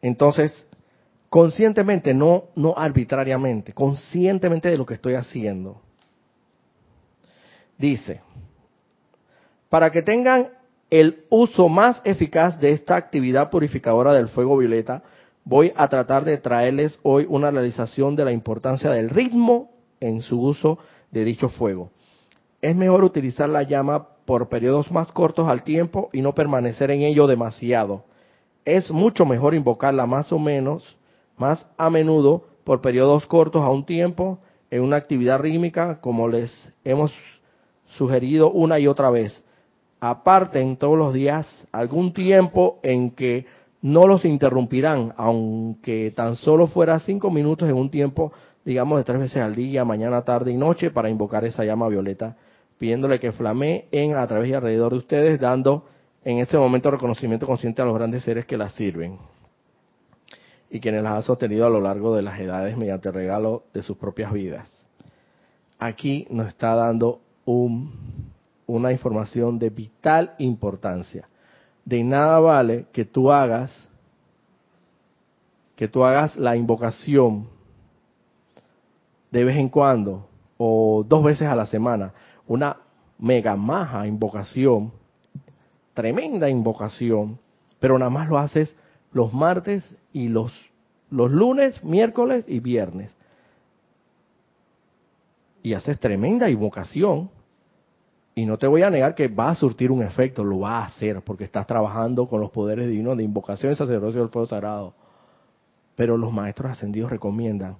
Entonces, 0.00 0.66
conscientemente, 1.28 2.14
no, 2.14 2.44
no 2.54 2.74
arbitrariamente, 2.76 3.72
conscientemente 3.72 4.70
de 4.70 4.78
lo 4.78 4.86
que 4.86 4.94
estoy 4.94 5.14
haciendo. 5.14 5.80
Dice, 7.78 8.20
para 9.68 9.90
que 9.90 10.02
tengan 10.02 10.50
el 10.90 11.24
uso 11.28 11.68
más 11.68 12.00
eficaz 12.04 12.60
de 12.60 12.70
esta 12.70 12.96
actividad 12.96 13.50
purificadora 13.50 14.12
del 14.12 14.28
fuego 14.28 14.56
violeta, 14.56 15.02
voy 15.44 15.72
a 15.76 15.88
tratar 15.88 16.24
de 16.24 16.38
traerles 16.38 16.98
hoy 17.02 17.26
una 17.28 17.50
realización 17.50 18.16
de 18.16 18.24
la 18.24 18.32
importancia 18.32 18.90
del 18.90 19.10
ritmo 19.10 19.70
en 20.00 20.20
su 20.20 20.40
uso 20.40 20.78
de 21.10 21.24
dicho 21.24 21.48
fuego. 21.48 21.90
Es 22.62 22.74
mejor 22.74 23.04
utilizar 23.04 23.48
la 23.48 23.62
llama 23.62 24.08
por 24.24 24.48
periodos 24.48 24.90
más 24.90 25.12
cortos 25.12 25.48
al 25.48 25.62
tiempo 25.62 26.10
y 26.12 26.22
no 26.22 26.34
permanecer 26.34 26.90
en 26.90 27.02
ello 27.02 27.26
demasiado. 27.26 28.04
Es 28.64 28.90
mucho 28.90 29.24
mejor 29.24 29.54
invocarla 29.54 30.06
más 30.06 30.32
o 30.32 30.38
menos 30.38 30.96
más 31.36 31.66
a 31.76 31.90
menudo 31.90 32.44
por 32.64 32.80
periodos 32.80 33.26
cortos 33.26 33.62
a 33.62 33.70
un 33.70 33.84
tiempo 33.84 34.38
en 34.70 34.82
una 34.82 34.96
actividad 34.96 35.38
rítmica 35.38 36.00
como 36.00 36.28
les 36.28 36.72
hemos 36.84 37.12
sugerido 37.96 38.50
una 38.50 38.78
y 38.78 38.86
otra 38.86 39.10
vez. 39.10 39.44
Aparten 40.00 40.76
todos 40.76 40.98
los 40.98 41.14
días 41.14 41.46
algún 41.72 42.12
tiempo 42.12 42.80
en 42.82 43.10
que 43.10 43.46
no 43.82 44.06
los 44.06 44.24
interrumpirán, 44.24 45.12
aunque 45.16 46.10
tan 46.10 46.36
solo 46.36 46.66
fuera 46.66 46.98
cinco 46.98 47.30
minutos 47.30 47.68
en 47.68 47.76
un 47.76 47.90
tiempo, 47.90 48.32
digamos, 48.64 48.98
de 48.98 49.04
tres 49.04 49.20
veces 49.20 49.42
al 49.42 49.54
día, 49.54 49.84
mañana, 49.84 50.22
tarde 50.22 50.50
y 50.50 50.56
noche, 50.56 50.90
para 50.90 51.08
invocar 51.08 51.44
esa 51.44 51.64
llama 51.64 51.88
violeta, 51.88 52.36
pidiéndole 52.78 53.20
que 53.20 53.32
flamee 53.32 53.86
en, 53.92 54.16
a 54.16 54.26
través 54.26 54.50
y 54.50 54.54
alrededor 54.54 54.92
de 54.92 54.98
ustedes, 54.98 55.40
dando 55.40 55.84
en 56.24 56.38
este 56.38 56.58
momento 56.58 56.90
reconocimiento 56.90 57.46
consciente 57.46 57.80
a 57.80 57.84
los 57.84 57.94
grandes 57.94 58.24
seres 58.24 58.44
que 58.44 58.58
las 58.58 58.72
sirven 58.72 59.18
y 60.70 60.80
quienes 60.80 61.02
las 61.02 61.12
ha 61.12 61.22
sostenido 61.22 61.66
a 61.66 61.70
lo 61.70 61.80
largo 61.80 62.14
de 62.14 62.22
las 62.22 62.38
edades 62.40 62.76
mediante 62.76 63.10
regalo 63.10 63.64
de 63.72 63.82
sus 63.82 63.96
propias 63.96 64.32
vidas. 64.32 64.84
Aquí 65.78 66.26
nos 66.30 66.48
está 66.48 66.74
dando 66.74 67.20
un, 67.44 67.92
una 68.66 68.92
información 68.92 69.58
de 69.58 69.70
vital 69.70 70.34
importancia. 70.38 71.28
De 71.84 72.02
nada 72.02 72.40
vale 72.40 72.86
que 72.92 73.04
tú 73.04 73.30
hagas 73.30 73.88
que 75.76 75.88
tú 75.88 76.04
hagas 76.04 76.36
la 76.36 76.56
invocación 76.56 77.48
de 79.30 79.44
vez 79.44 79.58
en 79.58 79.68
cuando 79.68 80.26
o 80.56 81.04
dos 81.06 81.22
veces 81.22 81.46
a 81.46 81.54
la 81.54 81.66
semana, 81.66 82.14
una 82.46 82.78
mega 83.18 83.56
maja 83.56 84.06
invocación, 84.06 84.90
tremenda 85.92 86.48
invocación, 86.48 87.38
pero 87.78 87.98
nada 87.98 88.10
más 88.10 88.28
lo 88.28 88.38
haces 88.38 88.74
los 89.12 89.32
martes 89.34 89.84
y 90.16 90.30
los, 90.30 90.50
los 91.10 91.30
lunes, 91.30 91.84
miércoles 91.84 92.46
y 92.48 92.60
viernes. 92.60 93.14
Y 95.62 95.74
haces 95.74 96.00
tremenda 96.00 96.48
invocación. 96.48 97.28
Y 98.34 98.46
no 98.46 98.56
te 98.56 98.66
voy 98.66 98.80
a 98.80 98.88
negar 98.88 99.14
que 99.14 99.28
va 99.28 99.50
a 99.50 99.54
surtir 99.54 99.90
un 99.90 100.02
efecto, 100.02 100.42
lo 100.42 100.60
va 100.60 100.78
a 100.78 100.86
hacer, 100.86 101.20
porque 101.20 101.44
estás 101.44 101.66
trabajando 101.66 102.26
con 102.28 102.40
los 102.40 102.50
poderes 102.50 102.88
divinos 102.88 103.14
de 103.18 103.24
invocación 103.24 103.72
y 103.72 103.76
sacerdocio 103.76 104.20
del 104.20 104.30
fuego 104.30 104.46
sagrado. 104.46 104.94
Pero 105.96 106.16
los 106.16 106.32
maestros 106.32 106.72
ascendidos 106.72 107.10
recomiendan 107.10 107.76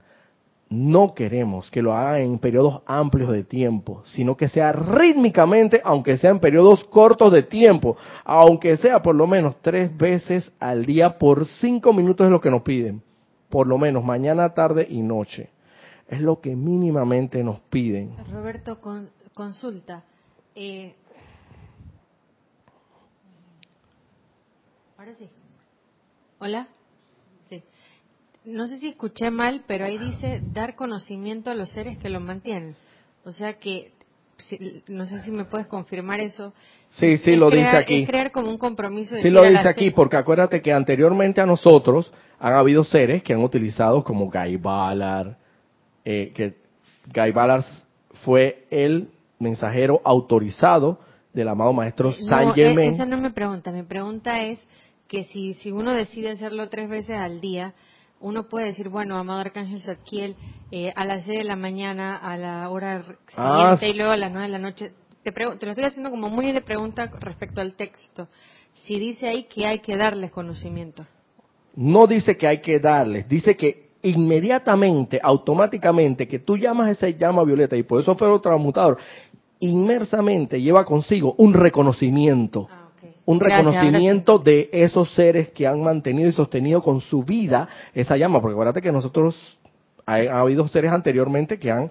no 0.69 1.15
queremos 1.15 1.71
que 1.71 1.83
lo 1.83 1.95
hagan 1.95 2.21
en 2.21 2.39
periodos 2.39 2.83
amplios 2.87 3.31
de 3.31 3.45
tiempo, 3.45 4.03
sino 4.05 4.37
que 4.37 4.49
sea 4.49 4.73
rítmicamente, 4.73 5.81
aunque 5.85 6.19
sea 6.19 6.31
en 6.31 6.41
periodos 6.41 6.85
cortos 6.85 7.33
de 7.33 7.45
tiempo, 7.45 7.97
aunque 8.25 8.77
sea 8.77 9.01
por 9.01 9.15
lo 9.15 9.27
menos 9.27 9.57
tres 9.63 9.97
veces 9.97 10.53
al 10.59 10.85
día 10.85 11.19
por 11.19 11.47
cinco 11.47 11.93
minutos 11.93 12.27
es 12.27 12.31
lo 12.31 12.41
que 12.41 12.51
nos 12.51 12.63
piden, 12.63 13.03
por 13.49 13.67
lo 13.67 13.79
menos 13.79 14.05
mañana, 14.05 14.55
tarde 14.55 14.87
y 14.89 15.03
noche. 15.03 15.51
Es 16.09 16.21
lo 16.21 16.41
que 16.41 16.55
mínimamente 16.55 17.43
nos 17.43 17.61
piden. 17.61 18.15
Roberto, 18.33 18.79
consulta. 19.35 20.05
Eh, 20.55 20.95
ahora 24.97 25.15
sí. 25.15 25.29
Hola 26.39 26.69
no 28.47 28.67
sé 28.69 28.79
si 28.79 28.89
escuché 28.89 29.31
mal, 29.31 29.65
pero 29.67 29.85
ahí 29.85 29.99
dice 29.99 30.41
dar 30.53 30.77
conocimiento 30.77 31.51
a 31.51 31.55
los 31.55 31.71
seres 31.71 31.99
que 31.99 32.09
lo 32.09 32.21
mantienen. 32.21 32.77
O 33.25 33.33
sea 33.33 33.55
que, 33.55 33.91
no 34.87 35.05
sé 35.05 35.21
si 35.23 35.33
me 35.33 35.45
puedes 35.45 35.67
confirmar 35.67 36.21
eso. 36.21 36.53
Sí, 36.91 37.19
sí, 37.19 37.37
lo 37.37 37.51
dice 37.51 37.77
aquí. 37.77 38.03
Es 38.03 38.09
crear 38.09 38.31
como 38.31 38.49
un 38.49 38.59
compromiso. 38.59 39.17
sí, 39.17 39.31
lo 39.31 39.43
dice 39.43 39.69
aquí, 39.69 39.91
porque 39.91 40.17
acuérdate 40.17 40.63
que 40.63 40.73
anteriormente 40.73 41.41
a 41.41 41.47
nosotros 41.47 42.13
han 42.39 42.53
habido 42.55 42.85
seres 42.85 43.23
que 43.23 43.35
han 43.35 43.43
utilizado 43.43 44.05
como 44.05 44.31
Guy 44.31 44.57
Ballard, 44.57 45.37
eh, 46.05 46.33
que 46.33 46.55
Guy 47.13 47.33
Ballard 47.33 47.65
fue 48.25 48.67
el 48.71 49.09
mensajero 49.41 50.01
autorizado 50.05 51.01
del 51.33 51.49
amado 51.49 51.73
maestro 51.73 52.11
eh, 52.11 52.17
Saint 52.29 52.55
Germain. 52.55 52.95
Esa 52.95 53.07
no 53.07 53.19
me 53.19 53.33
pregunta, 53.33 53.73
mi 53.73 53.83
pregunta 53.83 54.41
es 54.41 54.61
que 55.09 55.25
si, 55.25 55.55
si 55.55 55.73
uno 55.73 55.93
decide 55.93 56.31
hacerlo 56.31 56.69
tres 56.69 56.89
veces 56.89 57.17
al 57.17 57.41
día, 57.41 57.75
uno 58.21 58.45
puede 58.49 58.67
decir, 58.67 58.89
bueno, 58.89 59.17
amado 59.17 59.41
Arcángel 59.41 59.83
Zadkiel, 59.83 60.37
eh, 60.71 60.93
a 60.97 61.05
las 61.05 61.25
6 61.25 61.39
de 61.39 61.45
la 61.45 61.57
mañana, 61.57 62.17
a 62.17 62.37
la 62.37 62.71
hora 62.71 63.05
ah, 63.37 63.77
siguiente 63.77 63.89
y 63.89 63.99
luego 63.99 64.13
a 64.13 64.17
las 64.17 64.33
9 64.33 64.47
de 64.47 64.53
la 64.53 64.59
noche. 64.59 64.93
Te, 65.23 65.33
te, 65.33 65.67
lo 65.67 65.73
estoy 65.73 65.85
haciendo 65.85 66.11
como 66.11 66.29
muy 66.29 66.53
de 66.53 66.63
pregunta 66.63 67.11
respecto 67.21 67.61
al 67.61 67.75
texto. 67.75 68.29
Si 68.85 68.99
dice 68.99 69.29
ahí 69.29 69.45
que 69.45 69.67
hay 69.67 69.81
que 69.81 69.97
darles 69.97 70.31
conocimiento. 70.31 71.05
No 71.75 72.07
dice 72.07 72.37
que 72.37 72.47
hay 72.47 72.61
que 72.61 72.79
darles, 72.79 73.29
dice 73.29 73.57
que 73.57 73.91
inmediatamente, 74.03 75.21
automáticamente, 75.23 76.29
que 76.29 76.39
tú 76.39 76.57
llamas 76.57 76.89
a 76.89 76.91
esa 76.93 77.09
llama 77.11 77.45
violeta, 77.45 77.77
y 77.77 77.83
por 77.83 78.01
eso 78.01 78.17
fue 78.17 78.33
el 78.33 78.41
transmutador, 78.41 78.99
inmersamente 79.59 80.61
lleva 80.61 80.85
consigo 80.85 81.35
un 81.39 81.53
reconocimiento. 81.53 82.69
Ah 82.71 82.86
un 83.27 83.41
reconocimiento 83.41 84.39
de 84.39 84.71
esos 84.73 85.13
seres 85.15 85.51
que 85.51 85.67
han 85.67 85.83
mantenido 85.83 86.29
y 86.29 86.33
sostenido 86.33 86.83
con 86.83 87.01
su 87.01 87.25
vida 87.25 87.69
esa 87.93 88.17
llama, 88.17 88.41
porque 88.41 88.55
acuérdate 88.55 88.81
que 88.81 88.93
nosotros 88.93 89.59
ha, 90.07 90.15
habido 90.39 90.67
seres 90.69 90.93
anteriormente 90.93 91.59
que 91.59 91.73
han 91.73 91.91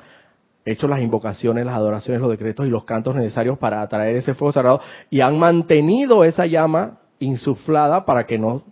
hecho 0.64 0.88
las 0.88 1.02
invocaciones, 1.02 1.66
las 1.66 1.76
adoraciones, 1.76 2.22
los 2.22 2.32
decretos 2.32 2.66
y 2.66 2.70
los 2.70 2.86
cantos 2.86 3.16
necesarios 3.16 3.58
para 3.58 3.82
atraer 3.82 4.16
ese 4.16 4.34
fuego 4.34 4.54
sagrado 4.54 4.82
y 5.10 5.20
han 5.22 5.38
mantenido 5.38 6.24
esa 6.24 6.46
llama 6.46 7.00
insuflada 7.20 8.06
para 8.06 8.26
que 8.26 8.40
no 8.40 8.64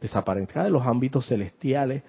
desaparezca 0.00 0.62
de 0.62 0.70
los 0.70 0.86
ámbitos 0.86 1.26
celestiales, 1.26 2.04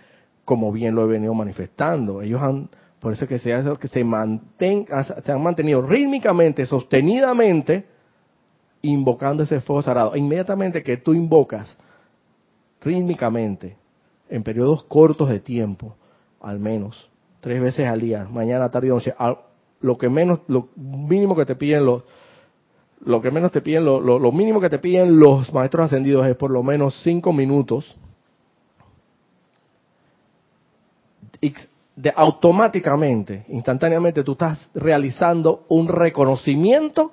como 0.46 0.72
bien 0.72 0.94
lo 0.94 1.04
he 1.04 1.08
venido 1.08 1.34
manifestando. 1.34 2.22
Ellos 2.22 2.42
han, 2.42 2.70
por 3.00 3.12
eso 3.12 3.28
que 3.28 3.40
se, 3.40 3.60
que 3.80 3.88
se, 3.88 4.04
manten, 4.04 4.86
se 5.24 5.32
han 5.32 5.42
mantenido 5.42 5.82
rítmicamente, 5.82 6.66
sostenidamente, 6.68 7.95
invocando 8.90 9.44
ese 9.44 9.62
fuego 9.62 9.82
sagrado. 9.82 10.16
Inmediatamente 10.16 10.84
que 10.84 10.98
tú 10.98 11.14
invocas 11.14 11.76
rítmicamente, 12.82 13.78
en 14.30 14.44
periodos 14.44 14.84
cortos 14.84 15.30
de 15.30 15.40
tiempo, 15.40 15.96
al 16.42 16.60
menos, 16.60 17.10
tres 17.42 17.62
veces 17.62 17.88
al 17.88 18.02
día, 18.02 18.28
mañana, 18.32 18.70
tarde 18.70 18.88
y 18.88 18.90
noche, 18.92 19.14
lo 19.82 19.98
que 19.98 20.10
menos, 20.10 20.40
lo 20.48 20.70
mínimo 20.76 21.36
que 21.36 21.46
te 21.46 21.56
piden 21.56 21.86
los, 21.86 22.04
lo 23.02 23.22
que 23.22 23.32
menos 23.32 23.52
te 23.52 23.62
piden, 23.62 23.86
lo, 23.86 24.00
lo, 24.00 24.32
mínimo 24.32 24.60
que 24.60 24.70
te 24.70 24.80
piden 24.80 25.20
los 25.20 25.54
maestros 25.54 25.86
ascendidos 25.86 26.26
es 26.28 26.36
por 26.36 26.52
lo 26.52 26.64
menos 26.64 27.02
cinco 27.04 27.34
minutos 27.34 27.96
y 31.42 31.54
de, 31.96 32.14
automáticamente, 32.16 33.46
instantáneamente, 33.50 34.24
tú 34.24 34.34
estás 34.34 34.70
realizando 34.74 35.66
un 35.70 35.88
reconocimiento 35.88 37.12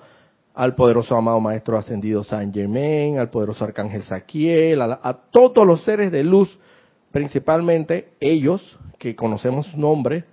al 0.54 0.74
poderoso 0.74 1.16
amado 1.16 1.40
Maestro 1.40 1.78
Ascendido 1.78 2.22
San 2.24 2.52
Germain, 2.52 3.18
al 3.18 3.30
poderoso 3.30 3.64
Arcángel 3.64 4.02
Saquiel, 4.02 4.80
a, 4.82 5.20
todos 5.30 5.66
los 5.66 5.82
seres 5.84 6.12
de 6.12 6.24
luz, 6.24 6.58
principalmente 7.10 8.12
ellos 8.20 8.78
que 8.98 9.16
conocemos 9.16 9.66
su 9.66 9.78
nombre 9.78 10.24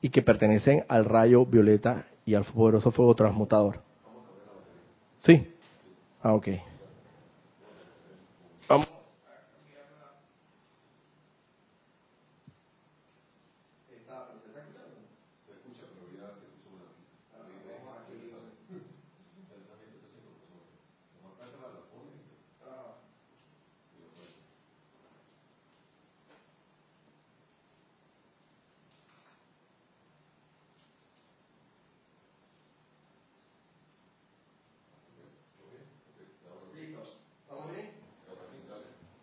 y 0.00 0.10
que 0.10 0.22
pertenecen 0.22 0.84
al 0.88 1.04
rayo 1.04 1.44
violeta 1.44 2.06
y 2.24 2.34
al 2.34 2.44
poderoso 2.44 2.90
fuego 2.90 3.14
transmutador. 3.14 3.80
Sí. 5.18 5.48
Ah, 6.22 6.34
ok. 6.34 6.48
Vamos. 8.68 8.93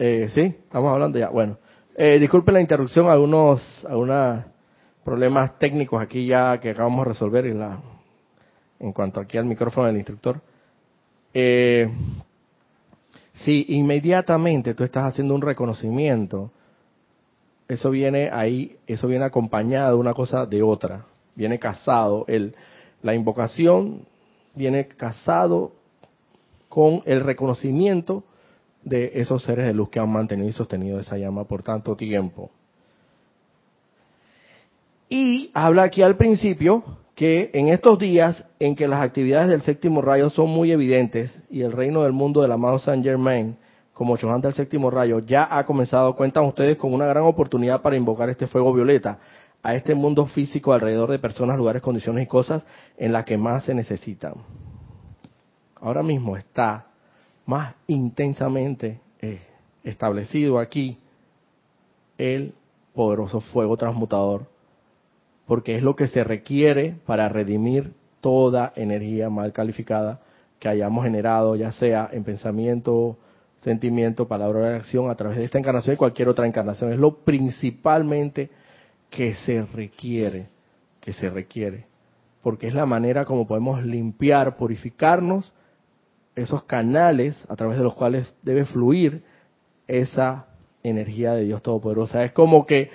Eh, 0.04 0.30
sí, 0.34 0.42
estamos 0.42 0.92
hablando 0.92 1.20
ya. 1.20 1.30
Bueno, 1.30 1.60
eh, 1.96 2.18
disculpen 2.18 2.56
la 2.56 2.62
interrupción, 2.62 3.08
algunos, 3.08 3.86
algunos 3.88 4.44
problemas 5.04 5.60
técnicos 5.60 6.02
aquí 6.02 6.26
ya 6.26 6.60
que 6.60 6.72
acabamos 6.72 7.06
de 7.06 7.10
resolver 7.12 7.46
en, 7.46 7.60
la, 7.60 7.80
en 8.80 8.94
cuanto 8.94 9.20
aquí 9.20 9.38
al 9.38 9.46
micrófono 9.46 9.86
del 9.86 9.98
instructor. 9.98 10.42
Eh, 11.36 11.88
si 13.34 13.64
inmediatamente 13.76 14.74
tú 14.74 14.84
estás 14.84 15.04
haciendo 15.04 15.36
un 15.36 15.44
reconocimiento, 15.44 16.50
eso 17.68 17.92
viene 17.92 18.28
ahí, 18.34 18.78
eso 18.88 19.08
viene 19.08 19.26
acompañado 19.26 20.00
una 20.00 20.16
cosa 20.16 20.48
de 20.48 20.64
otra, 20.64 21.06
viene 21.36 21.60
casado. 21.60 22.26
El, 22.28 22.56
la 23.04 23.14
invocación 23.14 24.08
viene 24.56 24.88
casado 24.88 25.74
con 26.70 27.04
el 27.06 27.20
reconocimiento 27.20 28.24
de 28.84 29.12
esos 29.16 29.44
seres 29.44 29.66
de 29.66 29.74
luz 29.74 29.90
que 29.90 30.00
han 30.00 30.12
mantenido 30.12 30.50
y 30.50 30.54
sostenido 30.54 31.00
esa 31.00 31.18
llama 31.18 31.46
por 31.46 31.64
tanto 31.64 31.96
tiempo. 31.96 32.52
Y 35.10 35.52
habla 35.54 35.84
aquí 35.84 36.02
al 36.02 36.16
principio 36.16 36.84
que 37.16 37.52
en 37.54 37.68
estos 37.68 38.00
días 38.00 38.46
en 38.60 38.76
que 38.76 38.88
las 38.88 39.02
actividades 39.02 39.50
del 39.50 39.62
séptimo 39.62 40.02
rayo 40.02 40.30
son 40.30 40.50
muy 40.50 40.72
evidentes 40.72 41.42
y 41.50 41.62
el 41.62 41.74
reino 41.74 42.04
del 42.04 42.14
mundo 42.14 42.42
del 42.42 42.52
amado 42.52 42.80
Saint 42.80 43.04
Germain 43.04 43.58
como 43.94 44.18
Chohan 44.18 44.42
del 44.42 44.56
séptimo 44.56 44.90
rayo, 44.90 45.20
ya 45.20 45.48
ha 45.56 45.64
comenzado, 45.66 46.16
cuentan 46.16 46.46
ustedes 46.46 46.76
con 46.78 46.92
una 46.92 47.06
gran 47.06 47.24
oportunidad 47.24 47.84
para 47.84 47.96
invocar 47.96 48.30
este 48.30 48.48
fuego 48.48 48.74
violeta 48.74 49.20
a 49.62 49.76
este 49.76 49.94
mundo 49.94 50.26
físico 50.26 50.74
alrededor 50.74 51.12
de 51.12 51.20
personas, 51.20 51.56
lugares, 51.56 51.84
condiciones 51.84 52.24
y 52.24 52.28
cosas 52.28 52.66
en 52.98 53.14
las 53.14 53.26
que 53.26 53.38
más 53.38 53.64
se 53.64 53.76
necesitan. 53.76 54.34
Ahora 55.76 56.02
mismo 56.02 56.36
está 56.36 56.88
más 57.46 57.76
intensamente 57.88 59.00
eh, 59.22 59.42
establecido 59.84 60.60
aquí 60.60 60.98
el 62.18 62.54
poderoso 62.94 63.42
fuego 63.42 63.78
transmutador, 63.78 64.46
porque 65.48 65.76
es 65.76 65.84
lo 65.84 65.96
que 65.96 66.08
se 66.08 66.24
requiere 66.24 66.96
para 67.06 67.30
redimir 67.30 67.94
toda 68.22 68.72
energía 68.76 69.30
mal 69.30 69.52
calificada 69.54 70.22
que 70.60 70.70
hayamos 70.70 71.04
generado, 71.04 71.56
ya 71.56 71.72
sea 71.72 72.10
en 72.12 72.24
pensamiento, 72.24 73.18
sentimiento, 73.58 74.28
palabra 74.28 74.60
o 74.60 74.76
acción, 74.76 75.10
a 75.10 75.16
través 75.16 75.38
de 75.38 75.46
esta 75.46 75.58
encarnación 75.58 75.96
y 75.96 75.98
cualquier 75.98 76.30
otra 76.30 76.48
encarnación. 76.48 76.92
Es 76.94 77.00
lo 77.00 77.16
principalmente 77.24 78.52
que 79.10 79.34
se 79.34 79.64
requiere, 79.64 80.48
que 81.00 81.14
se 81.14 81.30
requiere, 81.30 81.86
porque 82.44 82.68
es 82.68 82.76
la 82.76 82.86
manera 82.86 83.26
como 83.26 83.48
podemos 83.48 83.84
limpiar, 83.84 84.56
purificarnos 84.56 85.52
esos 86.36 86.64
canales 86.64 87.46
a 87.50 87.56
través 87.56 87.78
de 87.78 87.84
los 87.84 87.94
cuales 87.94 88.36
debe 88.42 88.66
fluir 88.66 89.24
esa 89.88 90.48
energía 90.84 91.34
de 91.34 91.44
Dios 91.44 91.62
Todopoderoso. 91.62 92.20
Es 92.20 92.32
como 92.32 92.66
que 92.66 92.90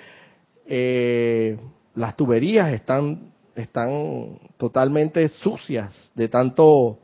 eh, 0.65 1.57
las 1.95 2.15
tuberías 2.15 2.73
están, 2.73 3.31
están 3.55 4.39
totalmente 4.57 5.27
sucias 5.29 5.93
de 6.15 6.27
tanto 6.27 6.99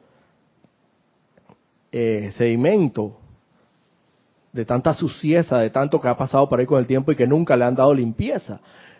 eh, 1.92 2.32
sedimento, 2.38 3.18
de 4.52 4.66
tanta 4.66 4.94
suciedad, 4.94 5.60
de 5.60 5.70
tanto 5.70 6.00
que 6.00 6.08
ha 6.08 6.18
pasado 6.18 6.48
por 6.50 6.60
ahí 6.60 6.66
con 6.66 6.80
el 6.80 6.88
tiempo 6.88 7.12
y 7.12 7.16
que 7.16 7.28
nunca 7.28 7.56
le 7.56 7.66
han 7.66 7.76
dado 7.76 7.94
limpieza. 7.94 8.60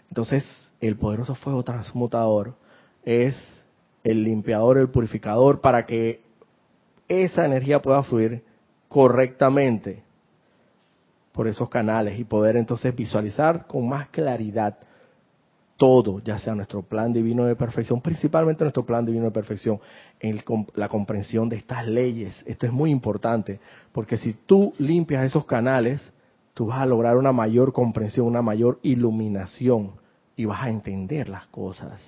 Entonces, 0.10 0.72
el 0.80 0.96
poderoso 0.98 1.36
fuego 1.36 1.64
transmutador 1.64 2.56
es 3.04 3.36
el 4.04 4.24
limpiador, 4.24 4.78
el 4.78 4.90
purificador, 4.90 5.62
para 5.62 5.86
que 5.86 6.22
esa 7.08 7.46
energía 7.46 7.82
pueda 7.82 8.04
fluir 8.04 8.44
correctamente 8.88 10.04
por 11.32 11.48
esos 11.48 11.70
canales 11.70 12.20
y 12.20 12.24
poder 12.24 12.56
entonces 12.58 12.96
visualizar 12.96 13.66
con 13.68 13.88
más 13.88 14.10
claridad 14.10 14.78
todo, 15.78 16.20
ya 16.20 16.38
sea 16.38 16.54
nuestro 16.56 16.84
plan 16.84 17.12
divino 17.12 17.46
de 17.46 17.56
perfección, 17.56 18.00
principalmente 18.00 18.64
nuestro 18.64 18.86
plan 18.86 19.06
divino 19.06 19.26
de 19.26 19.32
perfección, 19.32 19.80
en 20.20 20.42
la 20.76 20.88
comprensión 20.88 21.50
de 21.50 21.58
estas 21.58 21.86
leyes. 21.88 22.44
Esto 22.46 22.68
es 22.68 22.72
muy 22.72 22.92
importante, 22.92 23.60
porque 23.92 24.18
si 24.18 24.34
tú 24.34 24.74
limpias 24.78 25.26
esos 25.26 25.46
canales, 25.46 26.14
tú 26.54 26.68
vas 26.68 26.80
a 26.80 26.86
lograr 26.86 27.18
una 27.18 27.32
mayor 27.32 27.74
comprensión, 27.74 28.28
una 28.28 28.42
mayor 28.42 28.80
iluminación 28.84 29.94
y 30.36 30.46
vas 30.46 30.64
a 30.64 30.70
entender 30.70 31.28
las 31.30 31.48
cosas. 31.48 32.02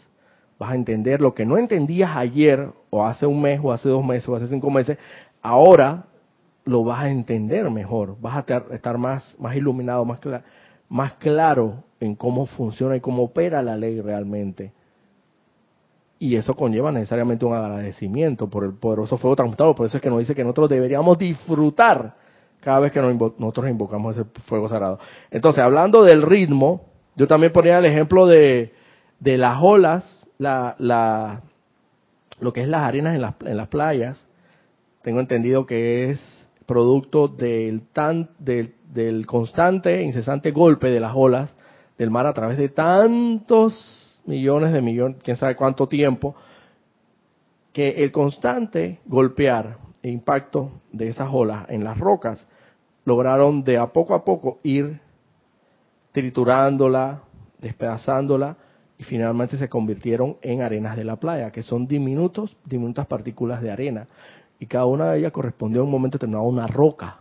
Vas 0.58 0.72
a 0.72 0.76
entender 0.76 1.22
lo 1.22 1.34
que 1.34 1.46
no 1.46 1.58
entendías 1.58 2.16
ayer 2.16 2.70
o 2.90 3.06
hace 3.06 3.26
un 3.26 3.42
mes 3.42 3.60
o 3.62 3.72
hace 3.72 3.90
dos 3.90 4.06
meses 4.06 4.28
o 4.30 4.36
hace 4.36 4.48
cinco 4.48 4.70
meses, 4.70 4.98
ahora 5.42 6.06
lo 6.64 6.84
vas 6.84 7.04
a 7.04 7.10
entender 7.10 7.70
mejor, 7.70 8.18
vas 8.20 8.38
a 8.50 8.74
estar 8.74 8.98
más, 8.98 9.36
más 9.38 9.56
iluminado, 9.56 10.04
más, 10.06 10.20
más 10.90 11.14
claro 11.14 11.84
en 12.00 12.16
cómo 12.16 12.46
funciona 12.46 12.96
y 12.96 13.02
cómo 13.02 13.24
opera 13.24 13.62
la 13.62 13.78
ley 13.78 14.02
realmente. 14.02 14.74
Y 16.18 16.36
eso 16.36 16.56
conlleva 16.56 16.92
necesariamente 16.92 17.46
un 17.46 17.54
agradecimiento 17.54 18.50
por 18.50 18.64
el 18.64 18.74
poderoso 18.74 19.18
fuego 19.18 19.36
transmutado. 19.36 19.76
Por 19.76 19.86
eso 19.86 19.98
es 19.98 20.04
que 20.04 20.10
nos 20.10 20.20
dice 20.20 20.34
que 20.34 20.44
nosotros 20.44 20.70
deberíamos 20.70 21.18
disfrutar 21.18 22.16
cada 22.62 22.80
vez 22.80 22.92
que 22.92 23.02
nosotros 23.02 23.70
invocamos 23.70 24.18
ese 24.18 24.28
fuego 24.48 24.68
sagrado. 24.68 24.98
Entonces, 25.30 25.64
hablando 25.64 26.04
del 26.04 26.24
ritmo, 26.24 26.86
yo 27.16 27.28
también 27.28 27.54
ponía 27.54 27.78
el 27.78 27.86
ejemplo 27.86 28.26
de, 28.26 28.74
de 29.20 29.38
las 29.38 29.60
olas, 29.62 30.25
la, 30.38 30.76
la, 30.80 31.42
lo 32.40 32.54
que 32.54 32.62
es 32.62 32.68
las 32.68 32.84
arenas 32.84 33.16
en 33.16 33.22
las, 33.22 33.36
en 33.46 33.58
las 33.58 33.68
playas. 33.68 34.28
Tengo 35.02 35.20
entendido 35.20 35.66
que 35.66 36.12
es 36.12 36.22
producto 36.66 37.28
del, 37.28 37.84
tan, 37.94 38.30
del, 38.40 38.74
del 38.92 39.26
constante, 39.26 40.02
incesante 40.02 40.52
golpe 40.52 40.90
de 40.90 41.00
las 41.00 41.14
olas 41.16 41.56
del 41.98 42.10
mar 42.12 42.26
a 42.28 42.34
través 42.34 42.58
de 42.58 42.70
tantos 42.70 44.20
millones 44.26 44.74
de 44.74 44.82
millones, 44.82 45.18
quién 45.24 45.38
sabe 45.38 45.56
cuánto 45.56 45.88
tiempo, 45.88 46.36
que 47.72 48.04
el 48.04 48.12
constante 48.12 49.00
golpear 49.06 49.78
e 50.02 50.10
impacto 50.10 50.72
de 50.92 51.10
esas 51.10 51.30
olas 51.32 51.70
en 51.70 51.84
las 51.84 51.98
rocas 51.98 52.46
lograron 53.06 53.64
de 53.64 53.78
a 53.78 53.88
poco 53.88 54.16
a 54.16 54.26
poco 54.26 54.60
ir 54.64 55.00
triturándola, 56.12 57.22
despedazándola 57.60 58.58
y 58.98 59.04
finalmente 59.04 59.58
se 59.58 59.68
convirtieron 59.68 60.38
en 60.42 60.62
arenas 60.62 60.96
de 60.96 61.04
la 61.04 61.18
playa, 61.18 61.52
que 61.52 61.64
son 61.64 61.88
diminutos, 61.88 62.56
diminutas 62.66 63.06
partículas 63.08 63.62
de 63.62 63.72
arena 63.72 64.08
y 64.60 64.68
cada 64.68 64.86
una 64.86 65.12
de 65.12 65.20
ellas 65.20 65.32
correspondió 65.32 65.82
en 65.82 65.86
un 65.86 65.92
momento 65.92 66.18
determinado 66.18 66.46
a 66.46 66.50
una 66.50 66.68
roca. 66.68 67.18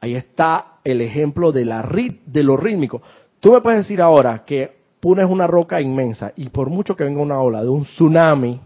Ahí 0.00 0.14
está 0.14 0.78
el 0.84 1.00
ejemplo 1.00 1.52
de, 1.52 1.64
la, 1.64 1.82
de 2.26 2.42
lo 2.42 2.56
rítmico. 2.56 3.02
Tú 3.40 3.52
me 3.52 3.60
puedes 3.60 3.80
decir 3.80 4.00
ahora 4.00 4.44
que 4.44 4.78
pones 5.00 5.28
una 5.28 5.46
roca 5.46 5.80
inmensa 5.80 6.32
y 6.36 6.48
por 6.48 6.70
mucho 6.70 6.96
que 6.96 7.04
venga 7.04 7.20
una 7.20 7.40
ola 7.40 7.62
de 7.62 7.68
un 7.68 7.82
tsunami, 7.82 8.60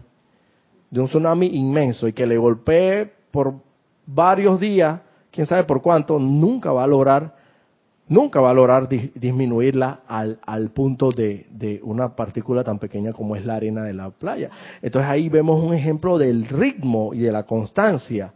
de 0.89 0.99
un 0.99 1.07
tsunami 1.07 1.47
inmenso 1.47 2.07
y 2.07 2.13
que 2.13 2.25
le 2.25 2.37
golpee 2.37 3.11
por 3.31 3.55
varios 4.05 4.59
días, 4.59 5.01
quién 5.31 5.47
sabe 5.47 5.63
por 5.63 5.81
cuánto, 5.81 6.19
nunca 6.19 6.71
va 6.71 6.83
a 6.83 6.87
lograr 6.87 7.35
nunca 8.13 8.39
va 8.39 8.51
a 8.51 8.53
lograr 8.53 8.87
disminuirla 8.87 10.01
al, 10.07 10.39
al 10.45 10.69
punto 10.69 11.11
de, 11.11 11.47
de, 11.49 11.79
una 11.83 12.15
partícula 12.15 12.63
tan 12.63 12.77
pequeña 12.77 13.11
como 13.11 13.35
es 13.35 13.45
la 13.45 13.55
arena 13.55 13.83
de 13.83 13.93
la 13.93 14.11
playa. 14.11 14.49
Entonces 14.81 15.09
ahí 15.09 15.29
vemos 15.29 15.63
un 15.63 15.73
ejemplo 15.73 16.17
del 16.17 16.45
ritmo 16.45 17.13
y 17.13 17.19
de 17.19 17.31
la 17.31 17.43
constancia 17.43 18.33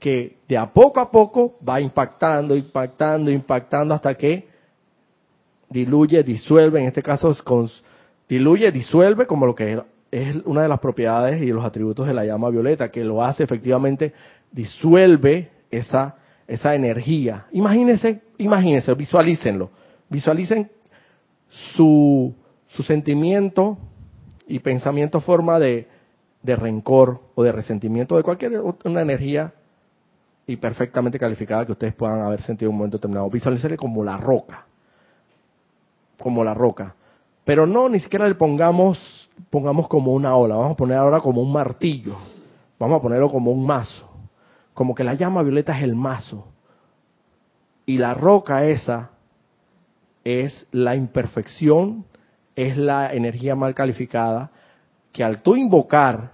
que 0.00 0.38
de 0.48 0.56
a 0.56 0.72
poco 0.72 1.00
a 1.00 1.10
poco 1.10 1.56
va 1.68 1.80
impactando, 1.80 2.56
impactando, 2.56 3.30
impactando 3.30 3.94
hasta 3.94 4.14
que 4.14 4.48
diluye, 5.68 6.22
disuelve, 6.22 6.80
en 6.80 6.86
este 6.86 7.02
caso 7.02 7.36
diluye, 8.28 8.72
disuelve 8.72 9.26
como 9.26 9.44
lo 9.44 9.54
que 9.54 9.82
es 10.10 10.36
una 10.46 10.62
de 10.62 10.68
las 10.68 10.78
propiedades 10.78 11.42
y 11.42 11.52
los 11.52 11.64
atributos 11.64 12.06
de 12.06 12.14
la 12.14 12.24
llama 12.24 12.48
violeta, 12.48 12.90
que 12.90 13.04
lo 13.04 13.22
hace 13.22 13.42
efectivamente, 13.42 14.14
disuelve 14.52 15.50
esa 15.70 16.16
esa 16.48 16.74
energía. 16.74 17.46
Imagínense, 17.52 18.22
imagínense, 18.38 18.92
visualícenlo. 18.94 19.70
Visualicen 20.08 20.70
su, 21.48 22.34
su 22.68 22.82
sentimiento 22.82 23.78
y 24.46 24.60
pensamiento 24.60 25.20
forma 25.20 25.58
de, 25.58 25.86
de 26.42 26.56
rencor 26.56 27.20
o 27.34 27.42
de 27.42 27.52
resentimiento 27.52 28.16
de 28.16 28.22
cualquier 28.22 28.60
una 28.84 29.02
energía 29.02 29.52
y 30.46 30.56
perfectamente 30.56 31.18
calificada 31.18 31.66
que 31.66 31.72
ustedes 31.72 31.94
puedan 31.94 32.22
haber 32.22 32.40
sentido 32.42 32.70
en 32.70 32.74
un 32.74 32.78
momento 32.78 32.96
determinado. 32.96 33.28
Visualícenle 33.28 33.76
como 33.76 34.02
la 34.02 34.16
roca. 34.16 34.66
Como 36.18 36.42
la 36.42 36.54
roca. 36.54 36.94
Pero 37.44 37.66
no, 37.66 37.88
ni 37.88 38.00
siquiera 38.00 38.26
le 38.26 38.34
pongamos, 38.34 39.30
pongamos 39.50 39.88
como 39.88 40.12
una 40.12 40.34
ola. 40.34 40.56
Vamos 40.56 40.72
a 40.72 40.76
poner 40.76 40.96
ahora 40.96 41.20
como 41.20 41.42
un 41.42 41.52
martillo. 41.52 42.16
Vamos 42.78 42.98
a 42.98 43.02
ponerlo 43.02 43.30
como 43.30 43.50
un 43.50 43.66
mazo 43.66 44.08
como 44.78 44.94
que 44.94 45.02
la 45.02 45.14
llama 45.14 45.42
violeta 45.42 45.76
es 45.76 45.82
el 45.82 45.96
mazo 45.96 46.46
y 47.88 47.96
la 47.96 48.12
roca 48.12 48.66
esa 48.66 49.12
es 50.22 50.66
la 50.72 50.94
imperfección, 50.94 52.04
es 52.54 52.76
la 52.76 53.14
energía 53.14 53.56
mal 53.56 53.74
calificada, 53.74 54.50
que 55.10 55.24
al 55.24 55.40
tú 55.40 55.56
invocar 55.56 56.32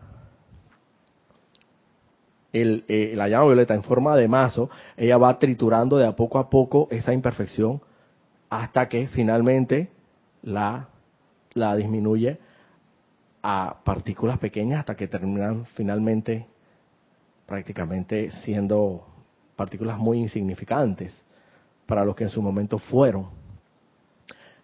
el, 2.52 2.84
eh, 2.88 3.12
la 3.14 3.28
llama 3.28 3.44
violeta 3.46 3.72
en 3.72 3.84
forma 3.84 4.16
de 4.16 4.26
mazo, 4.26 4.68
ella 4.96 5.16
va 5.16 5.38
triturando 5.38 5.96
de 5.96 6.08
a 6.08 6.16
poco 6.16 6.40
a 6.40 6.50
poco 6.50 6.88
esa 6.90 7.12
imperfección 7.12 7.80
hasta 8.50 8.88
que 8.88 9.06
finalmente 9.06 9.92
la, 10.42 10.88
la 11.52 11.76
disminuye 11.76 12.36
a 13.44 13.76
partículas 13.84 14.40
pequeñas 14.40 14.80
hasta 14.80 14.96
que 14.96 15.06
terminan 15.06 15.66
finalmente 15.66 16.48
prácticamente 17.46 18.32
siendo 18.42 19.06
partículas 19.54 19.98
muy 19.98 20.18
insignificantes 20.18 21.24
para 21.86 22.04
los 22.04 22.14
que 22.14 22.24
en 22.24 22.30
su 22.30 22.42
momento 22.42 22.78
fueron. 22.78 23.28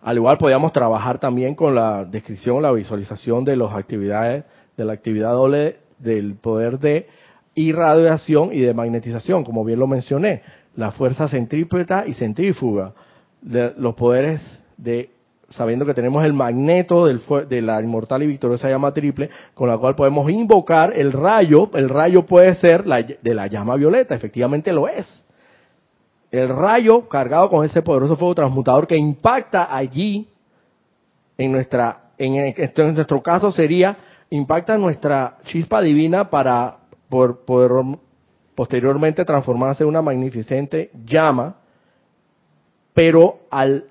Al 0.02 0.16
igual 0.16 0.38
podíamos 0.38 0.72
trabajar 0.72 1.18
también 1.18 1.54
con 1.54 1.74
la 1.74 2.04
descripción 2.04 2.62
la 2.62 2.72
visualización 2.72 3.44
de 3.44 3.56
las 3.56 3.74
actividades, 3.74 4.44
de 4.76 4.84
la 4.84 4.94
actividad 4.94 5.32
doble 5.32 5.76
del 5.98 6.36
poder 6.36 6.78
de 6.78 7.06
irradiación 7.54 8.50
y 8.52 8.60
de 8.60 8.72
magnetización, 8.72 9.44
como 9.44 9.64
bien 9.64 9.78
lo 9.78 9.86
mencioné, 9.86 10.42
la 10.76 10.92
fuerza 10.92 11.28
centrípeta 11.28 12.06
y 12.06 12.14
centrífuga, 12.14 12.94
de 13.42 13.72
los 13.76 13.94
poderes 13.94 14.40
de 14.76 15.10
sabiendo 15.50 15.84
que 15.84 15.94
tenemos 15.94 16.24
el 16.24 16.32
magneto 16.32 17.06
del 17.06 17.20
de 17.48 17.60
la 17.60 17.82
inmortal 17.82 18.22
y 18.22 18.28
victoriosa 18.28 18.68
llama 18.68 18.94
triple, 18.94 19.30
con 19.54 19.68
la 19.68 19.76
cual 19.78 19.96
podemos 19.96 20.30
invocar 20.30 20.92
el 20.96 21.12
rayo. 21.12 21.70
El 21.74 21.88
rayo 21.88 22.24
puede 22.24 22.54
ser 22.54 22.86
la, 22.86 23.02
de 23.02 23.34
la 23.34 23.48
llama 23.48 23.76
violeta, 23.76 24.14
efectivamente 24.14 24.72
lo 24.72 24.88
es. 24.88 25.24
El 26.30 26.48
rayo 26.48 27.08
cargado 27.08 27.50
con 27.50 27.64
ese 27.64 27.82
poderoso 27.82 28.16
fuego 28.16 28.34
transmutador 28.34 28.86
que 28.86 28.96
impacta 28.96 29.74
allí 29.74 30.28
en 31.36 31.52
nuestra, 31.52 32.10
en, 32.18 32.54
nuestro 32.94 33.22
caso 33.22 33.50
sería, 33.50 33.96
impacta 34.30 34.78
nuestra 34.78 35.38
chispa 35.44 35.80
divina 35.82 36.30
para 36.30 36.76
por, 37.08 37.44
poder 37.44 37.72
posteriormente 38.54 39.24
transformarse 39.24 39.82
en 39.82 39.88
una 39.88 40.02
magnificente 40.02 40.90
llama, 41.04 41.56
pero 42.94 43.40
al 43.50 43.86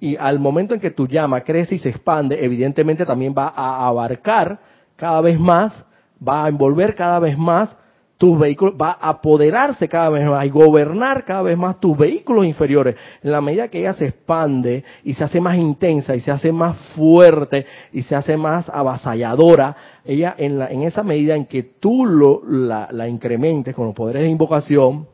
y, 0.00 0.16
al 0.16 0.40
momento 0.40 0.74
en 0.74 0.80
que 0.80 0.90
tu 0.90 1.06
llama 1.06 1.42
crece 1.42 1.76
y 1.76 1.78
se 1.78 1.90
expande, 1.90 2.44
evidentemente 2.44 3.06
también 3.06 3.34
va 3.36 3.48
a 3.48 3.86
abarcar 3.86 4.58
cada 4.96 5.20
vez 5.20 5.38
más, 5.38 5.84
va 6.26 6.44
a 6.44 6.48
envolver 6.48 6.94
cada 6.94 7.18
vez 7.18 7.36
más 7.38 7.76
tus 8.24 8.38
vehículos, 8.38 8.74
va 8.80 8.92
a 8.98 9.10
apoderarse 9.10 9.86
cada 9.86 10.08
vez 10.08 10.26
más 10.26 10.46
y 10.46 10.48
gobernar 10.48 11.26
cada 11.26 11.42
vez 11.42 11.58
más 11.58 11.78
tus 11.78 11.94
vehículos 11.94 12.46
inferiores. 12.46 12.96
En 13.22 13.32
la 13.32 13.42
medida 13.42 13.68
que 13.68 13.80
ella 13.80 13.92
se 13.92 14.06
expande 14.06 14.82
y 15.04 15.12
se 15.12 15.24
hace 15.24 15.42
más 15.42 15.58
intensa 15.58 16.16
y 16.16 16.20
se 16.20 16.30
hace 16.30 16.50
más 16.50 16.74
fuerte 16.96 17.66
y 17.92 18.00
se 18.02 18.16
hace 18.16 18.38
más 18.38 18.66
avasalladora, 18.70 19.76
ella 20.06 20.34
en, 20.38 20.58
la, 20.58 20.68
en 20.68 20.84
esa 20.84 21.02
medida 21.02 21.36
en 21.36 21.44
que 21.44 21.64
tú 21.64 22.06
lo, 22.06 22.40
la, 22.46 22.88
la 22.90 23.06
incrementes 23.08 23.74
con 23.74 23.88
los 23.88 23.94
poderes 23.94 24.22
de 24.22 24.30
invocación, 24.30 25.06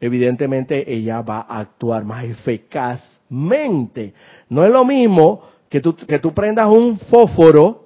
evidentemente 0.00 0.88
ella 0.88 1.22
va 1.22 1.40
a 1.40 1.58
actuar 1.58 2.04
más 2.04 2.26
eficaz 2.26 3.22
mente. 3.28 4.14
No 4.50 4.64
es 4.64 4.70
lo 4.70 4.84
mismo 4.84 5.42
que 5.68 5.80
tú, 5.80 5.96
que 5.96 6.20
tú 6.20 6.32
prendas 6.32 6.68
un 6.68 6.96
fósforo 6.96 7.85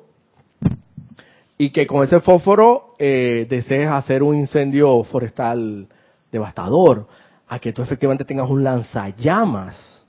y 1.60 1.72
que 1.72 1.86
con 1.86 2.02
ese 2.02 2.20
fósforo 2.20 2.94
eh, 2.98 3.46
desees 3.46 3.86
hacer 3.86 4.22
un 4.22 4.34
incendio 4.34 5.04
forestal 5.04 5.86
devastador, 6.32 7.06
a 7.46 7.58
que 7.58 7.74
tú 7.74 7.82
efectivamente 7.82 8.24
tengas 8.24 8.48
un 8.48 8.64
lanzallamas, 8.64 10.06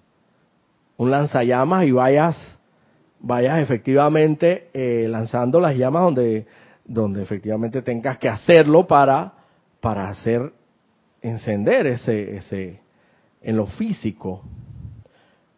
un 0.95 1.11
lanzallamas 1.11 1.83
y 1.83 1.91
vayas, 1.91 2.57
vayas 3.19 3.59
efectivamente 3.59 4.69
eh, 4.73 5.07
lanzando 5.09 5.59
las 5.59 5.75
llamas 5.75 6.03
donde, 6.03 6.45
donde 6.85 7.21
efectivamente 7.21 7.81
tengas 7.81 8.17
que 8.17 8.29
hacerlo 8.29 8.87
para, 8.87 9.33
para 9.81 10.07
hacer 10.07 10.53
encender 11.21 11.85
ese, 11.85 12.37
ese, 12.37 12.79
en 13.41 13.57
lo 13.57 13.65
físico. 13.65 14.41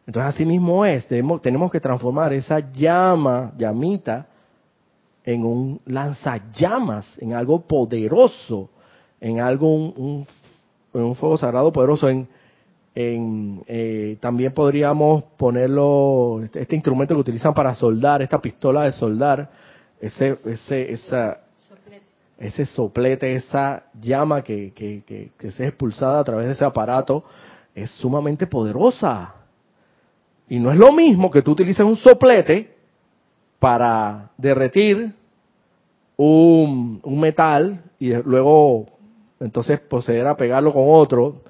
Entonces 0.07 0.33
así 0.33 0.43
mismo 0.43 0.87
es, 0.87 1.07
tenemos, 1.07 1.69
que 1.71 1.79
transformar 1.79 2.33
esa 2.33 2.71
llama, 2.71 3.53
llamita, 3.55 4.29
en 5.25 5.45
un 5.45 5.81
lanzallamas, 5.85 7.17
en 7.19 7.33
algo 7.33 7.61
poderoso, 7.61 8.69
en 9.21 9.39
algo, 9.39 9.73
un, 9.73 10.27
un, 10.93 11.15
fuego 11.15 11.37
sagrado 11.37 11.71
poderoso. 11.71 12.09
En, 12.09 12.27
en 12.95 13.63
eh, 13.67 14.17
también 14.19 14.53
podríamos 14.53 15.23
ponerlo, 15.37 16.41
este, 16.43 16.61
este, 16.61 16.75
instrumento 16.75 17.15
que 17.15 17.21
utilizan 17.21 17.53
para 17.53 17.73
soldar, 17.73 18.21
esta 18.21 18.39
pistola 18.39 18.83
de 18.83 18.91
soldar, 18.91 19.49
ese, 19.99 20.37
ese, 20.45 20.91
esa, 20.91 21.39
soplete. 21.67 22.05
ese 22.37 22.65
soplete, 22.65 23.33
esa 23.33 23.83
llama 23.99 24.43
que, 24.43 24.73
que, 24.73 25.03
que, 25.05 25.31
que 25.37 25.51
se 25.51 25.63
es 25.63 25.69
expulsada 25.69 26.19
a 26.19 26.23
través 26.23 26.47
de 26.47 26.53
ese 26.53 26.65
aparato, 26.65 27.23
es 27.73 27.89
sumamente 27.91 28.45
poderosa 28.45 29.35
y 30.49 30.59
no 30.59 30.71
es 30.71 30.77
lo 30.77 30.91
mismo 30.91 31.31
que 31.31 31.41
tú 31.41 31.51
utilices 31.51 31.85
un 31.85 31.97
soplete 31.97 32.72
para 33.63 34.31
derretir 34.37 35.13
un, 36.17 37.01
metal 37.05 37.81
y 37.97 38.13
luego 38.13 38.87
entonces 39.39 39.79
proceder 39.79 40.27
a 40.27 40.35
pegarlo 40.35 40.73
con 40.73 40.83
otro, 40.85 41.43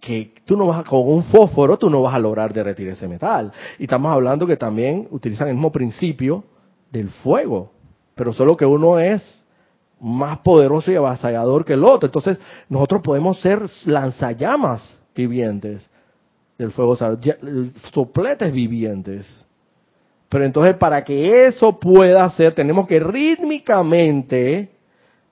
que 0.00 0.34
tú 0.44 0.56
no 0.56 0.66
vas 0.66 0.80
a, 0.80 0.88
con 0.88 1.08
un 1.08 1.22
fósforo 1.22 1.76
tú 1.76 1.88
no 1.88 2.02
vas 2.02 2.12
a 2.12 2.18
lograr 2.18 2.52
derretir 2.52 2.88
ese 2.88 3.06
metal. 3.06 3.52
Y 3.78 3.84
estamos 3.84 4.10
hablando 4.10 4.48
que 4.48 4.56
también 4.56 5.06
utilizan 5.12 5.46
el 5.46 5.54
mismo 5.54 5.70
principio 5.70 6.42
del 6.90 7.08
fuego, 7.08 7.70
pero 8.16 8.32
solo 8.32 8.56
que 8.56 8.66
uno 8.66 8.98
es 8.98 9.44
más 10.00 10.38
poderoso 10.40 10.90
y 10.90 10.96
avasallador 10.96 11.64
que 11.64 11.74
el 11.74 11.84
otro. 11.84 12.08
Entonces 12.08 12.40
nosotros 12.68 13.00
podemos 13.00 13.40
ser 13.40 13.62
lanzallamas 13.84 14.98
vivientes 15.14 15.88
del 16.58 16.72
fuego 16.72 16.96
sopletes 16.96 18.52
vivientes. 18.52 19.45
Pero 20.28 20.44
entonces 20.44 20.74
para 20.76 21.04
que 21.04 21.46
eso 21.46 21.78
pueda 21.78 22.28
ser, 22.30 22.54
tenemos 22.54 22.86
que 22.86 23.00
rítmicamente 23.00 24.70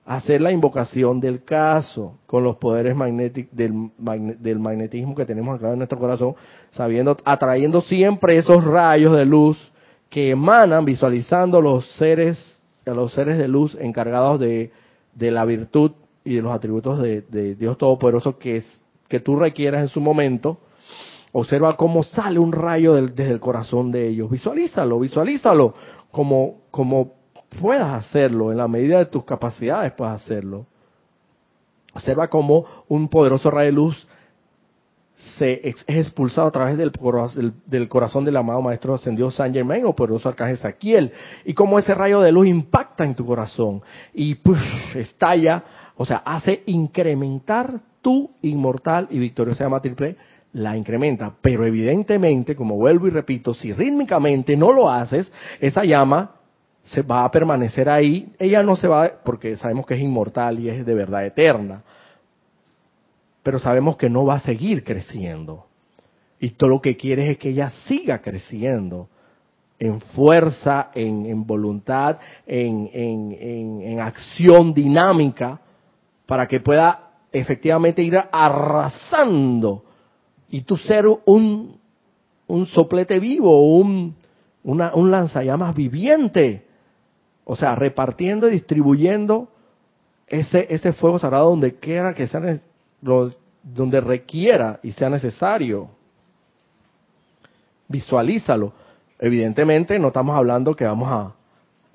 hacer 0.05 0.39
la 0.39 0.51
invocación 0.51 1.19
del 1.19 1.43
caso 1.43 2.19
con 2.27 2.43
los 2.43 2.57
poderes 2.57 2.95
magnéticos 2.95 3.55
del, 3.55 3.89
del, 4.39 4.59
magnetismo 4.59 5.15
que 5.15 5.25
tenemos 5.25 5.57
acá 5.57 5.71
en 5.71 5.79
nuestro 5.79 5.97
corazón, 5.97 6.35
sabiendo, 6.71 7.17
atrayendo 7.25 7.81
siempre 7.81 8.37
esos 8.37 8.63
rayos 8.63 9.15
de 9.17 9.25
luz 9.25 9.71
que 10.09 10.29
emanan, 10.29 10.85
visualizando 10.85 11.59
los 11.59 11.89
seres, 11.95 12.61
a 12.85 12.91
los 12.91 13.13
seres 13.13 13.37
de 13.39 13.47
luz 13.47 13.75
encargados 13.81 14.39
de, 14.39 14.71
de 15.15 15.31
la 15.31 15.43
virtud 15.43 15.93
y 16.23 16.35
de 16.35 16.41
los 16.41 16.53
atributos 16.53 17.01
de, 17.01 17.55
Dios 17.55 17.77
Todopoderoso 17.77 18.37
que, 18.37 18.63
que 19.07 19.19
tú 19.19 19.37
requieras 19.37 19.81
en 19.81 19.87
su 19.87 20.01
momento, 20.01 20.59
Observa 21.37 21.75
cómo 21.75 22.01
sale 22.03 22.39
un 22.39 22.53
rayo 22.53 22.93
desde 22.93 23.29
el 23.29 23.41
corazón 23.41 23.91
de 23.91 24.07
ellos. 24.07 24.29
Visualízalo, 24.29 25.01
visualízalo 25.01 25.73
como, 26.09 26.61
como 26.71 27.11
puedas 27.59 28.05
hacerlo, 28.05 28.53
en 28.53 28.57
la 28.57 28.69
medida 28.69 28.99
de 28.99 29.07
tus 29.07 29.25
capacidades 29.25 29.91
puedes 29.91 30.13
hacerlo. 30.13 30.65
Observa 31.93 32.29
cómo 32.29 32.65
un 32.87 33.09
poderoso 33.09 33.51
rayo 33.51 33.65
de 33.65 33.71
luz 33.73 34.07
se 35.37 35.59
es 35.67 35.83
expulsado 35.87 36.47
a 36.47 36.51
través 36.51 36.77
del, 36.77 36.93
del, 37.65 37.89
corazón 37.89 38.23
del 38.23 38.37
amado 38.37 38.61
Maestro 38.61 38.93
Ascendido 38.93 39.29
San 39.29 39.53
Germain 39.53 39.83
o 39.85 39.93
poderoso 39.93 40.29
Arcángel 40.29 40.57
Saquiel, 40.57 41.11
y 41.43 41.53
cómo 41.53 41.77
ese 41.79 41.93
rayo 41.93 42.21
de 42.21 42.31
luz 42.31 42.47
impacta 42.47 43.03
en 43.03 43.13
tu 43.13 43.25
corazón 43.25 43.81
y 44.13 44.35
push, 44.35 44.95
estalla, 44.95 45.65
o 45.97 46.05
sea, 46.05 46.21
hace 46.23 46.63
incrementar 46.67 47.81
tu 48.01 48.31
inmortal 48.41 49.09
y 49.09 49.19
victoriosa 49.19 49.65
llama 49.65 49.81
triple 49.81 50.15
la 50.55 50.77
incrementa. 50.77 51.33
Pero 51.41 51.65
evidentemente, 51.65 52.55
como 52.55 52.75
vuelvo 52.75 53.07
y 53.07 53.11
repito, 53.11 53.53
si 53.53 53.73
rítmicamente 53.73 54.55
no 54.55 54.71
lo 54.71 54.89
haces, 54.89 55.31
esa 55.59 55.83
llama 55.83 56.31
se 56.83 57.01
va 57.01 57.25
a 57.25 57.31
permanecer 57.31 57.89
ahí. 57.89 58.33
Ella 58.39 58.63
no 58.63 58.75
se 58.75 58.87
va, 58.87 59.11
porque 59.23 59.57
sabemos 59.57 59.85
que 59.85 59.95
es 59.95 59.99
inmortal 59.99 60.59
y 60.59 60.69
es 60.69 60.85
de 60.85 60.93
verdad 60.93 61.25
eterna. 61.25 61.83
Pero 63.43 63.59
sabemos 63.59 63.97
que 63.97 64.09
no 64.09 64.25
va 64.25 64.35
a 64.35 64.39
seguir 64.39 64.83
creciendo. 64.83 65.65
Y 66.39 66.51
todo 66.51 66.69
lo 66.69 66.81
que 66.81 66.95
quieres 66.95 67.29
es 67.29 67.37
que 67.37 67.49
ella 67.49 67.71
siga 67.87 68.19
creciendo 68.21 69.09
en 69.77 69.99
fuerza, 69.99 70.91
en, 70.95 71.45
voluntad, 71.45 72.17
en, 72.45 72.89
en 72.93 73.99
acción 73.99 74.73
dinámica, 74.73 75.59
para 76.25 76.47
que 76.47 76.61
pueda 76.61 77.09
efectivamente 77.31 78.01
ir 78.01 78.17
arrasando 78.31 79.84
y 80.49 80.61
tú 80.61 80.77
ser 80.77 81.05
un, 81.25 81.77
un 82.47 82.65
soplete 82.67 83.19
vivo, 83.19 83.77
un, 83.77 84.15
una, 84.63 84.93
un 84.93 85.11
lanzallamas 85.11 85.75
viviente. 85.75 86.65
O 87.43 87.55
sea, 87.55 87.75
repartiendo 87.75 88.47
y 88.47 88.51
distribuyendo 88.51 89.49
ese, 90.27 90.67
ese 90.69 90.93
fuego 90.93 91.19
sagrado 91.19 91.49
donde 91.49 91.75
quiera 91.75 92.13
que 92.13 92.27
sea, 92.27 92.59
donde 93.01 94.01
requiera 94.01 94.79
y 94.83 94.91
sea 94.91 95.09
necesario. 95.09 95.89
Visualízalo. 97.87 98.73
Evidentemente 99.19 99.97
no 99.99 100.07
estamos 100.07 100.35
hablando 100.35 100.75
que 100.75 100.85
vamos 100.85 101.09
a, 101.09 101.33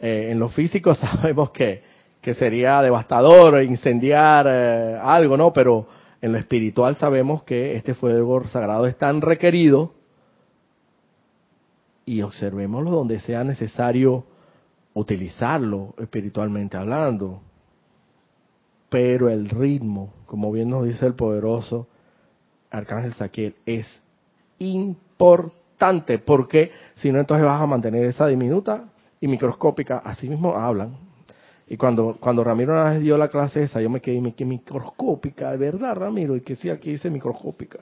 eh, 0.01 0.29
en 0.31 0.39
lo 0.39 0.49
físico 0.49 0.95
sabemos 0.97 1.51
que, 1.51 1.83
que 2.21 2.35
sería 2.35 2.81
devastador 2.83 3.63
incendiar 3.63 4.47
eh, 4.49 4.99
algo, 5.03 5.37
¿no? 5.37 5.53
Pero 5.53 5.87
en 6.23 6.33
lo 6.33 6.39
espiritual 6.39 6.97
sabemos 6.97 7.43
que 7.45 7.77
este 7.77 7.95
fuego 7.95 8.47
sagrado 8.49 8.87
es 8.87 8.97
tan 8.97 9.21
requerido 9.21 9.95
y 12.05 12.23
observémoslo 12.23 12.91
donde 12.91 13.21
sea 13.21 13.45
necesario 13.45 14.25
utilizarlo 14.95 15.95
espiritualmente 15.99 16.77
hablando. 16.77 17.41
Pero 18.89 19.29
el 19.29 19.49
ritmo, 19.49 20.13
como 20.27 20.51
bien 20.51 20.69
nos 20.69 20.85
dice 20.85 21.07
el 21.07 21.15
poderoso 21.15 21.87
Arcángel 22.71 23.15
Saquiel, 23.15 23.55
es 23.65 24.03
importante 24.59 26.19
porque 26.19 26.73
si 26.97 27.13
no 27.13 27.21
entonces 27.21 27.47
vas 27.47 27.63
a 27.63 27.67
mantener 27.67 28.05
esa 28.05 28.27
diminuta 28.27 28.89
y 29.21 29.29
microscópica, 29.29 29.99
así 29.99 30.29
mismo 30.29 30.57
hablan, 30.57 30.97
y 31.71 31.77
cuando, 31.77 32.17
cuando 32.19 32.43
Ramiro 32.43 32.73
una 32.73 32.91
vez 32.91 33.01
dio 33.01 33.17
la 33.17 33.29
clase 33.29 33.63
esa, 33.63 33.81
yo 33.81 33.89
me 33.89 34.01
quedé 34.01 34.33
que 34.33 34.45
microscópica, 34.45 35.53
de 35.53 35.57
verdad, 35.57 35.95
Ramiro, 35.95 36.35
y 36.35 36.41
que 36.41 36.57
sí, 36.57 36.69
aquí 36.69 36.91
dice 36.91 37.09
microscópica. 37.09 37.79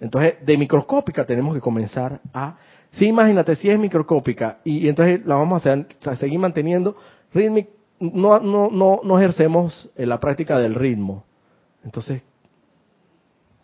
Entonces, 0.00 0.34
de 0.44 0.58
microscópica 0.58 1.24
tenemos 1.24 1.54
que 1.54 1.60
comenzar 1.60 2.20
a... 2.34 2.58
Sí, 2.90 3.06
imagínate, 3.06 3.54
si 3.54 3.70
es 3.70 3.78
microscópica 3.78 4.58
y, 4.64 4.88
entonces 4.88 5.24
la 5.24 5.36
vamos 5.36 5.64
a, 5.64 5.72
hacer, 5.72 5.86
seguir 6.18 6.40
manteniendo 6.40 6.96
rítmica, 7.32 7.70
no, 8.00 8.40
no, 8.40 8.70
no, 8.72 9.00
no 9.04 9.18
ejercemos 9.20 9.88
la 9.94 10.18
práctica 10.18 10.58
del 10.58 10.74
ritmo. 10.74 11.22
Entonces, 11.84 12.22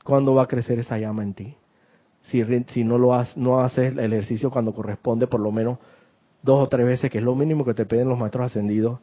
¿cuándo 0.05 0.35
va 0.35 0.45
a 0.45 0.47
crecer 0.47 0.79
esa 0.79 0.99
llama 0.99 1.25
en 1.25 1.35
ti? 1.35 1.57
Si, 2.23 2.45
si 2.69 2.85
no 2.85 2.97
lo 2.97 3.13
has, 3.13 3.37
no 3.37 3.59
haces 3.59 3.97
el 3.97 4.13
ejercicio 4.13 4.53
cuando 4.53 4.73
corresponde, 4.73 5.27
por 5.27 5.41
lo 5.41 5.51
menos 5.51 5.79
dos 6.43 6.63
o 6.63 6.69
tres 6.69 6.87
veces, 6.87 7.11
que 7.11 7.19
es 7.19 7.25
lo 7.25 7.35
mínimo 7.35 7.65
que 7.65 7.75
te 7.75 7.87
piden 7.87 8.09
los 8.09 8.19
maestros 8.19 8.47
ascendidos, 8.47 8.99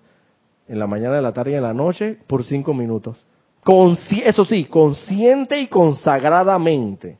en 0.67 0.77
la 0.77 0.87
mañana, 0.87 1.17
en 1.17 1.23
la 1.23 1.33
tarde 1.33 1.51
y 1.51 1.55
en 1.55 1.63
la 1.63 1.73
noche, 1.73 2.17
por 2.27 2.43
cinco 2.43 2.73
minutos. 2.73 3.25
eso 4.23 4.45
sí, 4.45 4.65
consciente 4.65 5.59
y 5.59 5.67
consagradamente. 5.67 7.17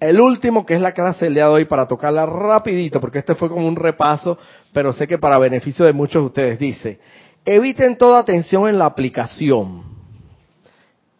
El 0.00 0.20
último, 0.20 0.64
que 0.64 0.74
es 0.74 0.80
la 0.80 0.92
clase 0.92 1.24
del 1.24 1.34
día 1.34 1.44
de 1.44 1.50
hoy, 1.50 1.64
para 1.64 1.88
tocarla 1.88 2.24
rapidito, 2.24 3.00
porque 3.00 3.18
este 3.18 3.34
fue 3.34 3.48
como 3.48 3.66
un 3.66 3.74
repaso, 3.74 4.38
pero 4.72 4.92
sé 4.92 5.08
que 5.08 5.18
para 5.18 5.38
beneficio 5.38 5.84
de 5.84 5.92
muchos 5.92 6.22
de 6.22 6.26
ustedes, 6.26 6.58
dice, 6.60 7.00
eviten 7.44 7.98
toda 7.98 8.20
atención 8.20 8.68
en 8.68 8.78
la 8.78 8.86
aplicación. 8.86 9.82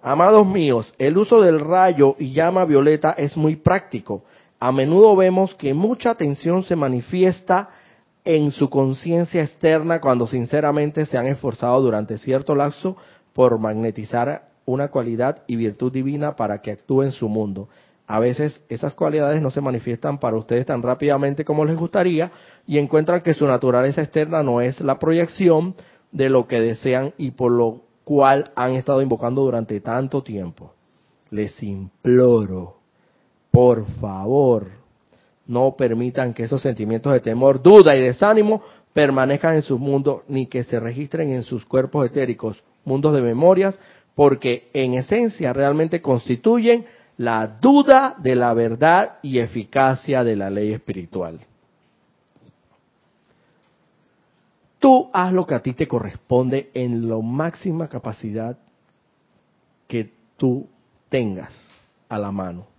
Amados 0.01 0.47
míos, 0.47 0.95
el 0.97 1.19
uso 1.19 1.41
del 1.41 1.59
rayo 1.59 2.15
y 2.21 2.33
llama 2.33 2.65
violeta 2.65 3.17
es 3.19 3.37
muy 3.37 3.57
práctico. 3.57 4.23
A 4.61 4.73
menudo 4.73 5.15
vemos 5.17 5.55
que 5.55 5.75
mucha 5.75 6.11
atención 6.11 6.65
se 6.65 6.77
manifiesta 6.77 7.71
en 8.25 8.51
su 8.51 8.69
conciencia 8.69 9.43
externa 9.43 10.01
cuando 10.01 10.27
sinceramente 10.27 11.07
se 11.07 11.17
han 11.17 11.27
esforzado 11.27 11.81
durante 11.81 12.19
cierto 12.19 12.55
lapso 12.55 12.97
por 13.33 13.59
magnetizar 13.59 14.49
una 14.67 14.89
cualidad 14.89 15.45
y 15.47 15.57
virtud 15.57 15.93
divina 15.93 16.37
para 16.37 16.61
que 16.61 16.73
actúe 16.73 17.03
en 17.03 17.13
su 17.13 17.29
mundo 17.29 17.69
a 18.09 18.19
veces 18.19 18.65
esas 18.71 18.95
cualidades 18.95 19.43
no 19.43 19.51
se 19.51 19.61
manifiestan 19.61 20.19
para 20.19 20.39
ustedes 20.39 20.65
tan 20.65 20.83
rápidamente 20.83 21.45
como 21.45 21.67
les 21.67 21.77
gustaría 21.77 22.33
y 22.67 22.79
encuentran 22.79 23.21
que 23.21 23.35
su 23.35 23.47
naturaleza 23.47 24.03
externa 24.03 24.43
no 24.43 24.63
es 24.63 24.81
la 24.81 24.99
proyección 24.99 25.75
de 26.11 26.31
lo 26.31 26.49
que 26.49 26.59
desean 26.59 27.13
y 27.19 27.33
por 27.33 27.53
lo 27.53 27.83
cual 28.05 28.51
han 28.57 28.73
estado 28.73 29.03
invocando 29.03 29.43
durante 29.43 29.79
tanto 29.81 30.23
tiempo. 30.23 30.73
Les 31.31 31.63
imploro, 31.63 32.78
por 33.59 33.87
favor, 34.01 34.69
no 35.45 35.75
permitan 35.77 36.33
que 36.33 36.45
esos 36.45 36.63
sentimientos 36.63 37.13
de 37.13 37.19
temor, 37.19 37.61
duda 37.61 37.97
y 37.97 38.01
desánimo 38.01 38.63
permanezcan 38.93 39.57
en 39.57 39.63
su 39.63 39.81
mundo 39.81 40.23
ni 40.29 40.47
que 40.47 40.63
se 40.63 40.79
registren 40.79 41.31
en 41.31 41.43
sus 41.43 41.65
cuerpos 41.65 42.07
etéricos, 42.07 42.63
mundos 42.85 43.13
de 43.17 43.21
memorias, 43.21 43.77
porque 44.15 44.71
en 44.73 44.95
esencia 44.95 45.53
realmente 45.53 46.01
constituyen 46.01 46.87
la 47.17 47.49
duda 47.49 48.15
de 48.17 48.37
la 48.37 48.55
verdad 48.55 49.19
y 49.23 49.41
eficacia 49.41 50.23
de 50.23 50.37
la 50.37 50.51
ley 50.51 50.73
espiritual. 50.73 51.41
Tú 54.79 55.11
haz 55.13 55.33
lo 55.33 55.45
que 55.49 55.57
a 55.57 55.63
ti 55.65 55.73
te 55.73 55.89
corresponde 55.89 56.71
en 56.75 57.09
la 57.09 57.17
máxima 57.17 57.89
capacidad 57.89 58.57
que 59.89 60.13
tú 60.37 60.69
tengas 61.09 61.53
a 62.09 62.19
la 62.19 62.31
mano, 62.31 62.78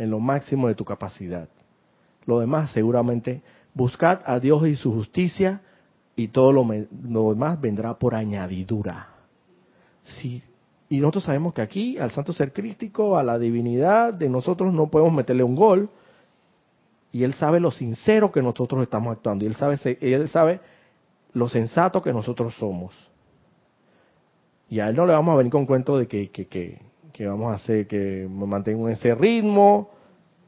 en 0.00 0.10
lo 0.10 0.18
máximo 0.18 0.66
de 0.68 0.74
tu 0.74 0.84
capacidad. 0.84 1.46
Lo 2.24 2.40
demás 2.40 2.70
seguramente 2.70 3.42
buscad 3.74 4.20
a 4.24 4.40
Dios 4.40 4.66
y 4.66 4.74
su 4.74 4.92
justicia 4.92 5.60
y 6.16 6.28
todo 6.28 6.52
lo, 6.52 6.64
demás 7.34 7.60
vendrá 7.60 7.94
por 7.94 8.14
añadidura. 8.14 9.08
Si 10.02 10.42
y 10.88 10.98
nosotros 11.00 11.24
sabemos 11.24 11.54
que 11.54 11.62
aquí, 11.62 11.98
al 11.98 12.10
santo 12.10 12.32
ser 12.32 12.52
crítico, 12.52 13.16
a 13.16 13.22
la 13.22 13.38
divinidad 13.38 14.12
de 14.12 14.28
nosotros, 14.28 14.74
no 14.74 14.88
podemos 14.88 15.12
meterle 15.12 15.44
un 15.44 15.54
gol. 15.54 15.88
Y 17.12 17.22
Él 17.22 17.34
sabe 17.34 17.60
lo 17.60 17.70
sincero 17.70 18.32
que 18.32 18.42
nosotros 18.42 18.82
estamos 18.82 19.12
actuando. 19.12 19.44
Y 19.44 19.48
Él 19.48 19.54
sabe, 19.54 19.78
él 20.00 20.28
sabe 20.28 20.60
lo 21.32 21.48
sensato 21.48 22.02
que 22.02 22.12
nosotros 22.12 22.54
somos. 22.56 22.92
Y 24.68 24.80
a 24.80 24.88
Él 24.88 24.96
no 24.96 25.06
le 25.06 25.12
vamos 25.12 25.32
a 25.32 25.36
venir 25.36 25.52
con 25.52 25.64
cuento 25.64 25.96
de 25.96 26.08
que, 26.08 26.30
que, 26.30 26.48
que, 26.48 26.80
que 27.12 27.26
vamos 27.26 27.52
a 27.52 27.54
hacer 27.54 27.86
que 27.86 28.28
mantenga 28.28 28.90
ese 28.92 29.14
ritmo, 29.14 29.90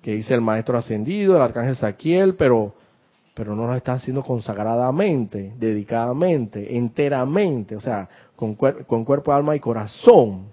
que 0.00 0.14
dice 0.16 0.34
el 0.34 0.40
maestro 0.40 0.76
ascendido, 0.78 1.36
el 1.36 1.42
arcángel 1.42 1.76
Saquiel, 1.76 2.34
pero 2.34 2.74
pero 3.34 3.56
no 3.56 3.66
lo 3.66 3.74
está 3.74 3.94
haciendo 3.94 4.22
consagradamente, 4.22 5.54
dedicadamente, 5.56 6.76
enteramente, 6.76 7.76
o 7.76 7.80
sea, 7.80 8.08
con, 8.36 8.54
con, 8.54 9.04
cuerpo, 9.04 9.32
alma 9.32 9.56
y 9.56 9.60
corazón. 9.60 10.46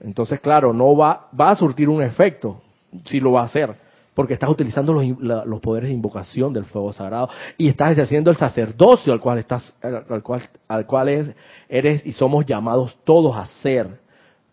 Entonces, 0.00 0.40
claro, 0.40 0.72
no 0.72 0.96
va, 0.96 1.28
va 1.38 1.50
a 1.50 1.56
surtir 1.56 1.88
un 1.88 2.02
efecto, 2.02 2.60
si 3.04 3.20
lo 3.20 3.32
va 3.32 3.42
a 3.42 3.44
hacer, 3.44 3.76
porque 4.14 4.34
estás 4.34 4.50
utilizando 4.50 4.92
los, 4.92 5.04
los 5.46 5.60
poderes 5.60 5.90
de 5.90 5.94
invocación 5.94 6.52
del 6.52 6.64
fuego 6.64 6.92
sagrado 6.92 7.28
y 7.56 7.68
estás 7.68 7.92
ejerciendo 7.92 8.30
el 8.30 8.36
sacerdocio 8.36 9.12
al 9.12 9.20
cual 9.20 9.38
estás, 9.38 9.72
al 9.80 10.22
cual, 10.22 10.48
al 10.66 10.86
cual 10.86 11.08
es, 11.08 11.30
eres 11.68 12.04
y 12.04 12.12
somos 12.12 12.44
llamados 12.44 12.96
todos 13.04 13.36
a 13.36 13.46
ser. 13.62 14.00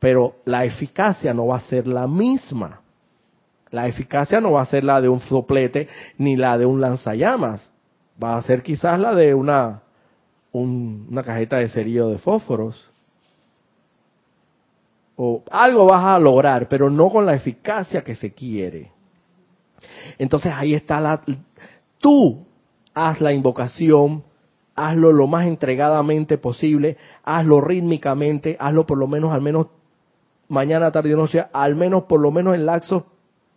Pero 0.06 0.36
la 0.45 0.66
eficacia 0.66 1.34
no 1.34 1.47
va 1.47 1.58
a 1.58 1.62
ser 1.62 1.88
la 1.88 2.08
misma. 2.08 2.80
La 3.72 3.88
eficacia 3.88 4.39
no 4.39 4.51
va 4.51 4.62
a 4.62 4.68
ser 4.68 4.84
la 4.84 5.01
de 5.01 5.10
un 5.10 5.20
soplete 5.20 5.89
ni 6.20 6.38
la 6.38 6.60
de 6.60 6.68
un 6.68 6.80
lanzallamas. 6.80 7.72
Va 8.24 8.38
a 8.38 8.41
ser 8.43 8.62
quizás 8.62 8.99
la 8.99 9.16
de 9.16 9.34
una, 9.34 9.82
una 10.51 11.24
cajeta 11.24 11.58
de 11.58 11.70
cerillo 11.70 12.10
de 12.10 12.20
fósforos. 12.20 12.88
O 15.16 15.41
algo 15.49 15.88
vas 15.88 16.06
a 16.06 16.20
lograr, 16.20 16.68
pero 16.68 16.91
no 16.91 17.10
con 17.10 17.26
la 17.26 17.34
eficacia 17.34 18.03
que 18.03 18.14
se 18.14 18.32
quiere. 18.32 18.91
Entonces 20.20 20.53
ahí 20.56 20.76
está 20.76 21.01
la... 21.01 21.20
Tú 21.97 22.45
haz 22.93 23.22
la 23.22 23.34
invocación, 23.34 24.24
hazlo 24.76 25.12
lo 25.12 25.26
más 25.26 25.47
entregadamente 25.47 26.38
posible, 26.38 26.95
hazlo 27.24 27.60
rítmicamente, 27.60 28.56
hazlo 28.60 28.86
por 28.86 28.99
lo 28.99 29.08
menos, 29.08 29.34
al 29.34 29.41
menos 29.41 29.66
mañana, 30.48 30.91
tarde 30.91 31.12
y 31.12 31.16
noche, 31.16 31.46
al 31.52 31.76
menos 31.76 32.04
por 32.04 32.20
lo 32.20 32.32
menos 32.32 32.56
en 32.56 32.66
laxos 32.66 33.04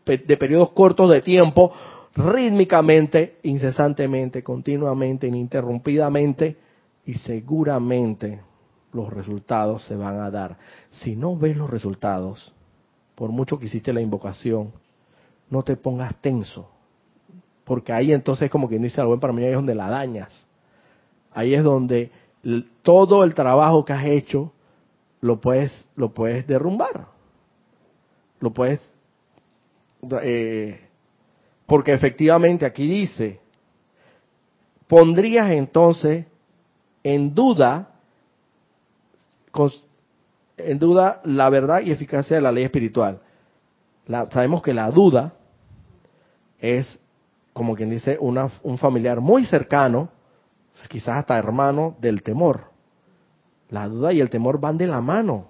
de 0.04 0.36
periodos 0.36 0.70
cortos 0.70 1.10
de 1.10 1.20
tiempo, 1.20 1.72
rítmicamente, 2.14 3.36
incesantemente, 3.42 4.42
continuamente, 4.42 5.26
ininterrumpidamente, 5.26 6.56
y 7.04 7.14
seguramente 7.14 8.40
los 8.92 9.12
resultados 9.12 9.82
se 9.84 9.96
van 9.96 10.20
a 10.20 10.30
dar. 10.30 10.56
Si 10.90 11.16
no 11.16 11.36
ves 11.36 11.56
los 11.56 11.70
resultados, 11.70 12.52
por 13.14 13.30
mucho 13.30 13.58
que 13.58 13.66
hiciste 13.66 13.92
la 13.92 14.00
invocación, 14.00 14.72
no 15.50 15.62
te 15.62 15.76
pongas 15.76 16.14
tenso, 16.20 16.68
porque 17.64 17.92
ahí 17.92 18.12
entonces 18.12 18.50
como 18.50 18.68
quien 18.68 18.82
dice 18.82 19.00
al 19.00 19.06
buen 19.06 19.20
para 19.20 19.32
mí, 19.32 19.42
ahí 19.42 19.50
es 19.50 19.56
donde 19.56 19.74
la 19.74 19.88
dañas. 19.88 20.46
Ahí 21.32 21.54
es 21.54 21.62
donde 21.62 22.10
todo 22.82 23.24
el 23.24 23.34
trabajo 23.34 23.84
que 23.84 23.92
has 23.92 24.06
hecho 24.06 24.52
lo 25.20 25.40
puedes, 25.40 25.72
lo 25.96 26.14
puedes 26.14 26.46
derrumbar. 26.46 27.08
Lo 28.40 28.52
puedes 28.52 28.80
eh, 30.22 30.80
porque 31.66 31.92
efectivamente 31.92 32.64
aquí 32.64 32.88
dice, 32.88 33.40
pondrías 34.86 35.50
entonces 35.50 36.24
en 37.02 37.34
duda, 37.34 37.94
en 40.56 40.78
duda 40.78 41.20
la 41.24 41.50
verdad 41.50 41.82
y 41.82 41.90
eficacia 41.90 42.36
de 42.36 42.42
la 42.42 42.52
ley 42.52 42.64
espiritual. 42.64 43.20
sabemos 44.06 44.62
que 44.62 44.72
la 44.72 44.90
duda 44.90 45.34
es, 46.58 46.98
como 47.52 47.74
quien 47.74 47.90
dice, 47.90 48.16
una, 48.20 48.48
un 48.62 48.78
familiar 48.78 49.20
muy 49.20 49.44
cercano, 49.44 50.10
quizás 50.88 51.18
hasta 51.18 51.38
hermano 51.38 51.96
del 52.00 52.22
temor. 52.22 52.70
La 53.70 53.88
duda 53.88 54.12
y 54.12 54.20
el 54.20 54.30
temor 54.30 54.60
van 54.60 54.78
de 54.78 54.86
la 54.86 55.00
mano. 55.00 55.48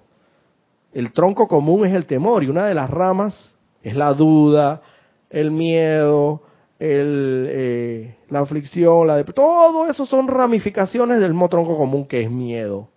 El 0.91 1.13
tronco 1.13 1.47
común 1.47 1.85
es 1.85 1.93
el 1.93 2.05
temor 2.05 2.43
y 2.43 2.47
una 2.47 2.65
de 2.65 2.73
las 2.73 2.89
ramas 2.89 3.55
es 3.81 3.95
la 3.95 4.13
duda, 4.13 4.81
el 5.29 5.51
miedo, 5.51 6.41
eh, 6.79 8.15
la 8.29 8.39
aflicción, 8.39 9.07
la 9.07 9.17
de 9.17 9.23
todo 9.25 9.85
eso 9.87 10.05
son 10.05 10.27
ramificaciones 10.27 11.19
del 11.19 11.31
mismo 11.33 11.49
tronco 11.49 11.77
común 11.77 12.05
que 12.05 12.21
es 12.21 12.31
miedo. 12.31 12.89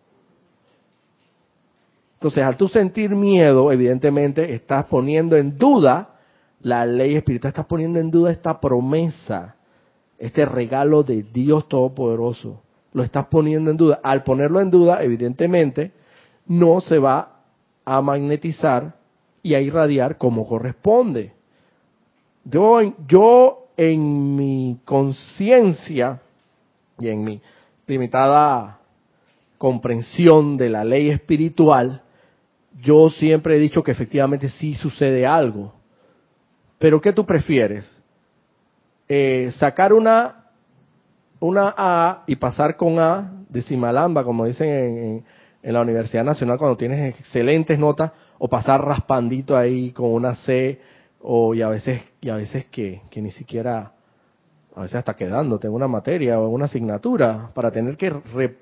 Entonces, 2.14 2.44
al 2.44 2.56
tú 2.56 2.68
sentir 2.68 3.10
miedo, 3.10 3.72
evidentemente 3.72 4.54
estás 4.54 4.84
poniendo 4.84 5.36
en 5.36 5.58
duda 5.58 6.20
la 6.60 6.86
ley 6.86 7.16
espiritual, 7.16 7.48
estás 7.48 7.66
poniendo 7.66 7.98
en 7.98 8.12
duda 8.12 8.30
esta 8.30 8.60
promesa, 8.60 9.56
este 10.18 10.44
regalo 10.44 11.02
de 11.02 11.24
Dios 11.24 11.68
Todopoderoso. 11.68 12.62
Lo 12.92 13.02
estás 13.02 13.26
poniendo 13.26 13.70
en 13.70 13.76
duda. 13.76 14.00
Al 14.02 14.22
ponerlo 14.22 14.60
en 14.60 14.70
duda, 14.70 15.02
evidentemente, 15.02 15.92
no 16.46 16.80
se 16.80 16.98
va 16.98 17.40
a 17.84 18.00
magnetizar 18.00 18.94
y 19.42 19.54
a 19.54 19.60
irradiar 19.60 20.18
como 20.18 20.46
corresponde. 20.46 21.32
Yo, 22.44 22.80
yo 23.06 23.68
en 23.76 24.36
mi 24.36 24.78
conciencia 24.84 26.20
y 26.98 27.08
en 27.08 27.24
mi 27.24 27.40
limitada 27.86 28.78
comprensión 29.58 30.56
de 30.56 30.68
la 30.68 30.84
ley 30.84 31.10
espiritual, 31.10 32.02
yo 32.80 33.10
siempre 33.10 33.56
he 33.56 33.60
dicho 33.60 33.82
que 33.82 33.92
efectivamente 33.92 34.48
sí 34.48 34.74
sucede 34.74 35.26
algo. 35.26 35.72
Pero 36.78 37.00
¿qué 37.00 37.12
tú 37.12 37.24
prefieres? 37.24 37.88
Eh, 39.08 39.52
sacar 39.56 39.92
una, 39.92 40.41
una 41.42 41.74
A 41.76 42.22
y 42.26 42.36
pasar 42.36 42.76
con 42.76 43.00
A 43.00 43.32
decimalamba, 43.48 44.22
como 44.22 44.46
dicen 44.46 44.68
en, 44.68 45.24
en, 45.62 45.72
la 45.72 45.80
Universidad 45.80 46.24
Nacional 46.24 46.56
cuando 46.56 46.76
tienes 46.76 47.18
excelentes 47.18 47.78
notas, 47.78 48.12
o 48.38 48.48
pasar 48.48 48.84
raspandito 48.84 49.56
ahí 49.56 49.90
con 49.90 50.12
una 50.12 50.36
C, 50.36 50.80
o 51.20 51.52
y 51.54 51.62
a 51.62 51.68
veces, 51.68 52.02
y 52.20 52.30
a 52.30 52.36
veces 52.36 52.66
que, 52.66 53.02
que 53.10 53.20
ni 53.20 53.32
siquiera, 53.32 53.92
a 54.74 54.82
veces 54.82 54.96
hasta 54.96 55.14
quedándote 55.14 55.66
en 55.66 55.74
una 55.74 55.88
materia 55.88 56.38
o 56.38 56.46
en 56.46 56.54
una 56.54 56.66
asignatura, 56.66 57.50
para 57.52 57.72
tener 57.72 57.96
que 57.96 58.12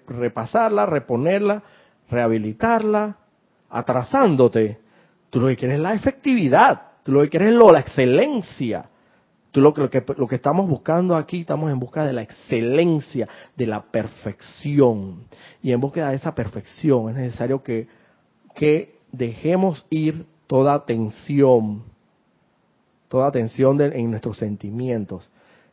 repasarla, 0.08 0.86
reponerla, 0.86 1.62
rehabilitarla, 2.10 3.16
atrasándote. 3.68 4.78
Tú 5.28 5.40
lo 5.40 5.48
que 5.48 5.56
quieres 5.56 5.76
es 5.76 5.82
la 5.82 5.94
efectividad, 5.94 6.82
tú 7.02 7.12
lo 7.12 7.20
que 7.20 7.28
quieres 7.28 7.50
es 7.50 7.54
lo, 7.54 7.70
la 7.70 7.80
excelencia. 7.80 8.86
Tú 9.50 9.60
lo, 9.60 9.74
lo, 9.76 9.90
que, 9.90 10.04
lo 10.16 10.28
que 10.28 10.36
estamos 10.36 10.68
buscando 10.68 11.16
aquí, 11.16 11.40
estamos 11.40 11.72
en 11.72 11.80
busca 11.80 12.04
de 12.04 12.12
la 12.12 12.22
excelencia, 12.22 13.28
de 13.56 13.66
la 13.66 13.82
perfección. 13.82 15.24
Y 15.60 15.72
en 15.72 15.80
búsqueda 15.80 16.10
de 16.10 16.16
esa 16.16 16.34
perfección 16.34 17.10
es 17.10 17.16
necesario 17.16 17.62
que, 17.62 17.88
que 18.54 19.00
dejemos 19.10 19.84
ir 19.90 20.24
toda 20.46 20.74
atención, 20.74 21.82
toda 23.08 23.26
atención 23.26 23.80
en 23.80 24.10
nuestros 24.10 24.38
sentimientos. 24.38 25.28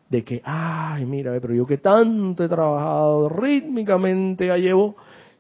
De 0.10 0.24
que, 0.24 0.42
ay, 0.44 1.06
mira, 1.06 1.38
pero 1.40 1.54
yo 1.54 1.68
que 1.68 1.78
tanto 1.78 2.44
he 2.44 2.50
trabajado 2.50 3.30
rítmicamente, 3.30 4.48
ya 4.48 4.58
llevo, 4.58 4.96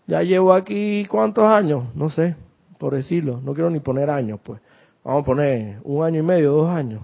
ya 0.05 0.21
llevo 0.21 0.53
aquí 0.53 1.05
cuántos 1.05 1.45
años, 1.45 1.85
no 1.95 2.09
sé, 2.11 2.35
por 2.77 2.93
decirlo, 2.93 3.41
no 3.41 3.53
quiero 3.53 3.69
ni 3.69 3.79
poner 3.79 4.09
años, 4.09 4.39
pues. 4.43 4.61
Vamos 5.03 5.21
a 5.21 5.25
poner 5.25 5.79
un 5.83 6.03
año 6.03 6.19
y 6.19 6.23
medio, 6.23 6.51
dos 6.51 6.69
años 6.69 7.01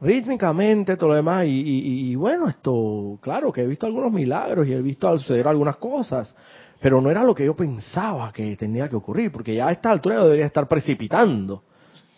rítmicamente, 0.00 0.96
todo 0.96 1.10
lo 1.10 1.14
demás. 1.16 1.44
Y, 1.46 2.14
bueno, 2.16 2.48
esto, 2.48 3.18
claro 3.20 3.52
que 3.52 3.62
he 3.62 3.66
visto 3.66 3.86
algunos 3.86 4.12
milagros 4.12 4.66
y 4.66 4.72
he 4.72 4.82
visto 4.82 5.18
suceder 5.18 5.48
algunas 5.48 5.76
cosas, 5.76 6.34
pero 6.80 7.00
no 7.00 7.10
era 7.10 7.24
lo 7.24 7.34
que 7.34 7.44
yo 7.44 7.54
pensaba 7.54 8.32
que 8.32 8.56
tenía 8.56 8.88
que 8.88 8.96
ocurrir, 8.96 9.32
porque 9.32 9.54
ya 9.54 9.68
a 9.68 9.72
esta 9.72 9.90
altura 9.90 10.22
debería 10.22 10.46
estar 10.46 10.68
precipitando. 10.68 11.62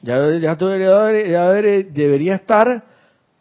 Ya, 0.02 0.18
ya, 0.38 0.54
debería, 0.54 1.82
debería 1.84 2.34
estar 2.36 2.84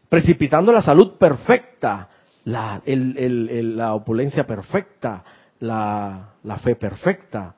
precipitando 0.08 0.72
la 0.72 0.82
salud 0.82 1.14
perfecta, 1.18 2.10
la, 2.46 2.82
la 2.86 3.94
opulencia 3.94 4.46
perfecta, 4.46 5.24
la, 5.60 6.30
la 6.44 6.58
fe 6.58 6.76
perfecta. 6.76 7.56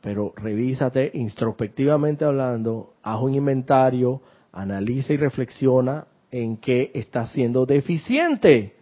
Pero 0.00 0.32
revísate 0.36 1.10
introspectivamente 1.14 2.24
hablando, 2.24 2.94
haz 3.02 3.20
un 3.20 3.34
inventario, 3.34 4.20
analiza 4.56 5.12
y 5.12 5.16
reflexiona 5.16 6.06
en 6.30 6.56
qué 6.56 6.90
está 6.94 7.26
siendo 7.26 7.66
deficiente. 7.66 8.74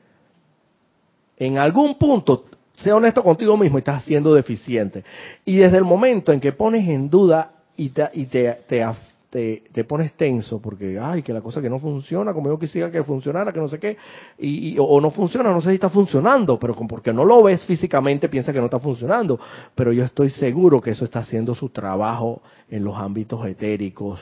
En 1.37 1.59
algún 1.59 1.99
punto, 1.99 2.45
sea 2.77 2.97
honesto 2.97 3.23
contigo 3.23 3.57
mismo, 3.57 3.79
estás 3.79 4.05
siendo 4.05 4.33
deficiente. 4.33 5.05
Y 5.45 5.57
desde 5.57 5.79
el 5.79 5.85
momento 5.85 6.33
en 6.33 6.41
que 6.41 6.53
pones 6.53 6.89
en 6.89 7.11
duda 7.11 7.53
y 7.77 7.89
te, 7.89 8.09
y 8.15 8.27
te, 8.27 8.61
te, 9.73 9.85
pones 9.85 10.13
tenso 10.13 10.61
porque, 10.61 10.97
ay, 11.01 11.23
que 11.23 11.33
la 11.33 11.41
cosa 11.41 11.61
que 11.61 11.69
no 11.69 11.81
funciona 11.81 12.33
como 12.33 12.51
yo 12.51 12.59
quisiera 12.59 12.89
que 12.89 13.03
funcionara, 13.03 13.53
que 13.53 13.59
no 13.59 13.67
sé 13.67 13.81
qué, 13.81 13.97
y, 14.39 14.77
o, 14.79 15.01
no 15.01 15.11
funciona, 15.11 15.51
no 15.51 15.61
sé 15.61 15.71
si 15.71 15.75
está 15.75 15.91
funcionando, 15.91 16.57
pero 16.57 16.77
porque 16.87 17.13
no 17.13 17.25
lo 17.25 17.43
ves 17.43 17.65
físicamente 17.67 18.29
piensa 18.29 18.53
que 18.53 18.61
no 18.61 18.67
está 18.67 18.79
funcionando. 18.79 19.41
Pero 19.75 19.93
yo 19.93 20.05
estoy 20.05 20.31
seguro 20.31 20.81
que 20.81 20.91
eso 20.91 21.05
está 21.05 21.19
haciendo 21.19 21.53
su 21.55 21.71
trabajo 21.71 22.43
en 22.71 22.85
los 22.85 22.97
ámbitos 22.97 23.45
etéricos, 23.45 24.21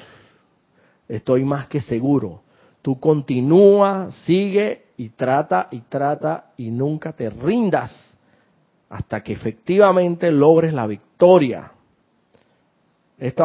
Estoy 1.12 1.44
más 1.44 1.66
que 1.66 1.82
seguro. 1.82 2.40
Tú 2.80 2.98
continúa, 2.98 4.10
sigue 4.24 4.86
y 4.96 5.10
trata 5.10 5.68
y 5.70 5.80
trata 5.80 6.52
y 6.56 6.70
nunca 6.70 7.12
te 7.12 7.28
rindas 7.28 8.16
hasta 8.88 9.22
que 9.22 9.34
efectivamente 9.34 10.32
logres 10.32 10.72
la 10.72 10.86
victoria. 10.86 11.70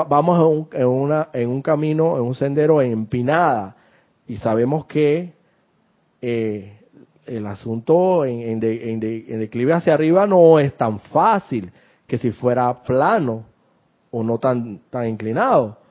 vamos 0.07 0.39
en 0.39 0.45
un, 0.45 0.69
en, 0.71 0.87
una, 0.87 1.27
en 1.33 1.49
un 1.49 1.61
camino, 1.61 2.15
en 2.15 2.23
un 2.23 2.35
sendero 2.35 2.81
empinada 2.81 3.75
y 4.29 4.37
sabemos 4.37 4.85
que 4.85 5.33
eh, 6.21 6.79
el 7.25 7.45
asunto 7.47 8.23
en, 8.23 8.63
en, 8.63 9.39
declive 9.39 9.73
hacia 9.73 9.93
arriba 9.93 10.25
no 10.25 10.57
es 10.57 10.73
tan 10.77 10.99
fácil 10.99 11.69
que 12.07 12.17
si 12.17 12.31
fuera 12.31 12.81
plano 12.83 13.43
o 14.09 14.23
no 14.23 14.37
tan, 14.37 14.79
tan 14.89 15.09
inclinado 15.09 15.85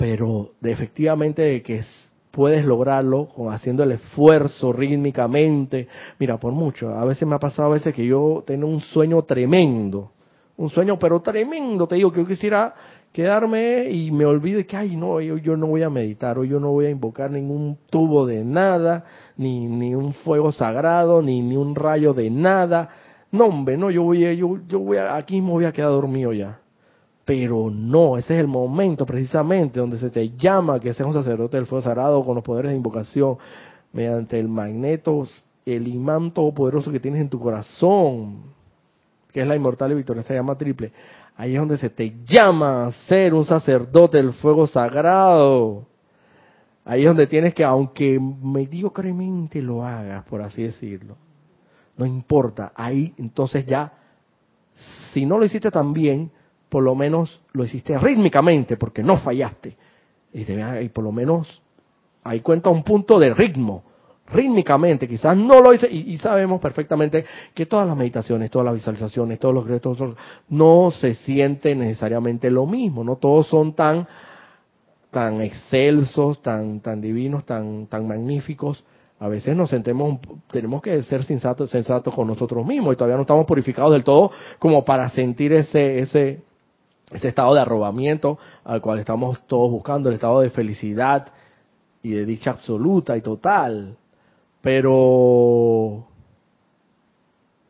pero 0.00 0.52
de 0.62 0.72
efectivamente 0.72 1.42
de 1.42 1.62
que 1.62 1.82
puedes 2.30 2.64
lograrlo 2.64 3.28
con 3.28 3.52
haciendo 3.52 3.82
el 3.82 3.92
esfuerzo 3.92 4.72
rítmicamente. 4.72 5.88
Mira, 6.18 6.38
por 6.38 6.54
mucho, 6.54 6.88
a 6.88 7.04
veces 7.04 7.28
me 7.28 7.34
ha 7.34 7.38
pasado 7.38 7.68
a 7.68 7.74
veces 7.74 7.94
que 7.94 8.06
yo 8.06 8.42
tengo 8.46 8.66
un 8.66 8.80
sueño 8.80 9.22
tremendo, 9.24 10.10
un 10.56 10.70
sueño 10.70 10.98
pero 10.98 11.20
tremendo, 11.20 11.86
te 11.86 11.96
digo 11.96 12.10
que 12.10 12.20
yo 12.22 12.26
quisiera 12.26 12.74
quedarme 13.12 13.90
y 13.90 14.10
me 14.10 14.24
olvide 14.24 14.64
que, 14.64 14.74
ay, 14.74 14.96
no, 14.96 15.20
yo, 15.20 15.36
yo 15.36 15.54
no 15.54 15.66
voy 15.66 15.82
a 15.82 15.90
meditar, 15.90 16.38
o 16.38 16.44
yo 16.44 16.58
no 16.58 16.70
voy 16.70 16.86
a 16.86 16.90
invocar 16.90 17.30
ningún 17.30 17.76
tubo 17.90 18.24
de 18.24 18.42
nada, 18.42 19.04
ni, 19.36 19.66
ni 19.66 19.94
un 19.94 20.14
fuego 20.14 20.50
sagrado, 20.50 21.20
ni, 21.20 21.42
ni 21.42 21.58
un 21.58 21.74
rayo 21.74 22.14
de 22.14 22.30
nada. 22.30 22.88
No, 23.32 23.44
hombre, 23.44 23.76
no, 23.76 23.90
yo 23.90 24.04
voy, 24.04 24.34
yo, 24.34 24.60
yo 24.66 24.78
voy 24.78 24.96
a, 24.96 25.14
aquí 25.14 25.42
me 25.42 25.50
voy 25.50 25.66
a 25.66 25.72
quedar 25.72 25.90
dormido 25.90 26.32
ya 26.32 26.60
pero 27.30 27.70
no, 27.70 28.18
ese 28.18 28.34
es 28.34 28.40
el 28.40 28.48
momento 28.48 29.06
precisamente 29.06 29.78
donde 29.78 29.98
se 29.98 30.10
te 30.10 30.30
llama 30.30 30.80
que 30.80 30.92
seas 30.92 31.06
un 31.06 31.14
sacerdote 31.14 31.58
del 31.58 31.66
fuego 31.66 31.80
sagrado 31.80 32.24
con 32.24 32.34
los 32.34 32.42
poderes 32.42 32.72
de 32.72 32.76
invocación 32.76 33.38
mediante 33.92 34.36
el 34.36 34.48
magneto, 34.48 35.24
el 35.64 35.86
imán 35.86 36.32
todopoderoso 36.32 36.90
que 36.90 36.98
tienes 36.98 37.20
en 37.20 37.28
tu 37.28 37.38
corazón, 37.38 38.42
que 39.30 39.42
es 39.42 39.46
la 39.46 39.54
inmortal 39.54 39.92
y 39.92 39.94
victoria, 39.94 40.24
se 40.24 40.34
llama 40.34 40.58
triple. 40.58 40.90
Ahí 41.36 41.54
es 41.54 41.60
donde 41.60 41.76
se 41.76 41.88
te 41.88 42.16
llama 42.24 42.86
a 42.86 42.90
ser 42.90 43.32
un 43.32 43.44
sacerdote 43.44 44.16
del 44.16 44.32
fuego 44.32 44.66
sagrado. 44.66 45.86
Ahí 46.84 47.02
es 47.02 47.06
donde 47.06 47.28
tienes 47.28 47.54
que, 47.54 47.62
aunque 47.62 48.18
mediocremente 48.18 49.62
lo 49.62 49.86
hagas, 49.86 50.24
por 50.24 50.42
así 50.42 50.64
decirlo, 50.64 51.16
no 51.96 52.04
importa. 52.04 52.72
Ahí 52.74 53.14
entonces 53.18 53.64
ya, 53.66 53.92
si 55.12 55.24
no 55.24 55.38
lo 55.38 55.44
hiciste 55.44 55.70
tan 55.70 55.92
bien, 55.92 56.32
por 56.70 56.82
lo 56.84 56.94
menos 56.94 57.40
lo 57.52 57.64
hiciste 57.64 57.98
rítmicamente, 57.98 58.78
porque 58.78 59.02
no 59.02 59.18
fallaste. 59.18 59.76
Y, 60.32 60.88
por 60.90 61.04
lo 61.04 61.12
menos 61.12 61.60
ahí 62.22 62.40
cuenta 62.40 62.70
un 62.70 62.84
punto 62.84 63.18
de 63.18 63.34
ritmo, 63.34 63.82
rítmicamente, 64.32 65.08
quizás 65.08 65.36
no 65.36 65.60
lo 65.60 65.74
hice, 65.74 65.90
y, 65.90 66.16
sabemos 66.18 66.60
perfectamente 66.60 67.24
que 67.52 67.66
todas 67.66 67.88
las 67.88 67.96
meditaciones, 67.96 68.50
todas 68.50 68.66
las 68.66 68.74
visualizaciones, 68.74 69.40
todos 69.40 69.54
los 69.54 69.66
gestos, 69.66 69.98
no 70.48 70.92
se 70.92 71.14
sienten 71.14 71.80
necesariamente 71.80 72.48
lo 72.50 72.66
mismo, 72.66 73.02
no 73.02 73.16
todos 73.16 73.48
son 73.48 73.74
tan 73.74 74.06
tan 75.10 75.40
excelsos, 75.40 76.40
tan 76.40 76.78
tan 76.78 77.00
divinos, 77.00 77.44
tan 77.44 77.88
tan 77.88 78.06
magníficos. 78.06 78.84
A 79.18 79.28
veces 79.28 79.56
nos 79.56 79.68
sentemos, 79.68 80.20
tenemos 80.50 80.80
que 80.80 81.02
ser 81.02 81.24
sensatos, 81.24 81.68
sensatos 81.70 82.14
con 82.14 82.28
nosotros 82.28 82.64
mismos 82.64 82.94
y 82.94 82.96
todavía 82.96 83.16
no 83.16 83.22
estamos 83.22 83.44
purificados 83.44 83.90
del 83.90 84.04
todo 84.04 84.30
como 84.60 84.84
para 84.84 85.10
sentir 85.10 85.52
ese 85.52 85.98
ese 85.98 86.42
ese 87.12 87.28
estado 87.28 87.54
de 87.54 87.60
arrobamiento 87.60 88.38
al 88.64 88.80
cual 88.80 88.98
estamos 88.98 89.40
todos 89.46 89.70
buscando, 89.70 90.08
el 90.08 90.16
estado 90.16 90.40
de 90.40 90.50
felicidad 90.50 91.32
y 92.02 92.12
de 92.12 92.24
dicha 92.24 92.52
absoluta 92.52 93.16
y 93.16 93.20
total. 93.20 93.96
Pero 94.60 96.06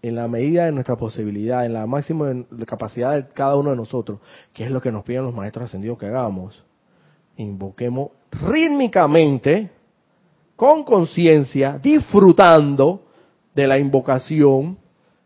en 0.03 0.15
la 0.15 0.29
medida 0.29 0.65
de 0.65 0.73
nuestra 0.73 0.97
posibilidad, 0.97 1.65
en 1.65 1.75
la 1.75 1.87
máxima 1.87 2.33
capacidad 2.67 3.15
de 3.15 3.29
cada 3.29 3.57
uno 3.57 3.71
de 3.71 3.77
nosotros, 3.77 4.21
que 4.53 4.65
es 4.65 4.71
lo 4.71 4.81
que 4.81 4.93
nos 4.93 5.05
piden 5.05 5.25
los 5.25 5.35
maestros 5.35 5.67
ascendidos 5.67 5.99
que 5.99 6.07
hagamos, 6.07 6.65
invoquemos 7.37 8.11
rítmicamente, 8.31 9.71
con 10.57 10.85
conciencia, 10.85 11.79
disfrutando 11.79 13.03
de 13.55 13.67
la 13.67 13.79
invocación 13.79 14.79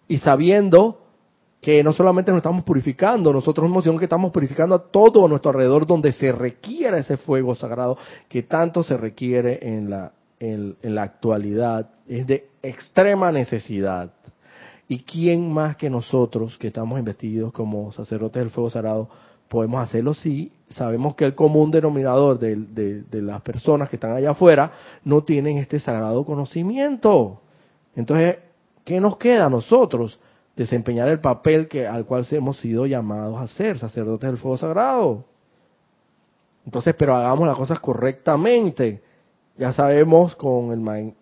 y 0.06 0.18
sabiendo 0.18 1.03
que 1.64 1.82
no 1.82 1.94
solamente 1.94 2.30
nos 2.30 2.40
estamos 2.40 2.62
purificando 2.62 3.32
nosotros 3.32 3.64
mismos, 3.66 3.84
sino 3.84 3.96
que 3.96 4.04
estamos 4.04 4.30
purificando 4.30 4.74
a 4.74 4.82
todo 4.82 5.26
nuestro 5.26 5.50
alrededor 5.50 5.86
donde 5.86 6.12
se 6.12 6.30
requiera 6.30 6.98
ese 6.98 7.16
fuego 7.16 7.54
sagrado 7.54 7.96
que 8.28 8.42
tanto 8.42 8.82
se 8.82 8.98
requiere 8.98 9.60
en 9.62 9.88
la, 9.88 10.12
en, 10.38 10.76
la 10.82 11.04
actualidad. 11.04 11.88
Es 12.06 12.26
de 12.26 12.50
extrema 12.62 13.32
necesidad. 13.32 14.10
¿Y 14.88 15.04
quién 15.04 15.50
más 15.50 15.76
que 15.76 15.88
nosotros, 15.88 16.58
que 16.58 16.66
estamos 16.66 16.98
investidos 16.98 17.50
como 17.50 17.92
sacerdotes 17.92 18.42
del 18.42 18.50
fuego 18.50 18.68
sagrado, 18.68 19.08
podemos 19.48 19.80
hacerlo 19.80 20.12
si 20.12 20.52
sabemos 20.68 21.14
que 21.14 21.24
el 21.24 21.34
común 21.34 21.70
denominador 21.70 22.38
de, 22.38 22.56
de, 22.56 23.22
las 23.22 23.40
personas 23.40 23.88
que 23.88 23.96
están 23.96 24.14
allá 24.14 24.32
afuera 24.32 24.70
no 25.02 25.24
tienen 25.24 25.56
este 25.56 25.80
sagrado 25.80 26.26
conocimiento? 26.26 27.40
Entonces, 27.96 28.36
¿qué 28.84 29.00
nos 29.00 29.16
queda 29.16 29.46
a 29.46 29.50
nosotros? 29.50 30.20
Desempeñar 30.56 31.08
el 31.08 31.20
papel 31.20 31.68
que 31.68 31.86
al 31.86 32.04
cual 32.06 32.26
hemos 32.30 32.58
sido 32.58 32.86
llamados 32.86 33.40
a 33.40 33.46
ser, 33.48 33.78
sacerdotes 33.78 34.28
del 34.28 34.38
fuego 34.38 34.56
sagrado. 34.56 35.24
Entonces, 36.64 36.94
pero 36.96 37.16
hagamos 37.16 37.46
las 37.46 37.56
cosas 37.56 37.80
correctamente. 37.80 39.02
Ya 39.58 39.72
sabemos 39.72 40.34
con 40.36 40.72
el, 40.72 41.14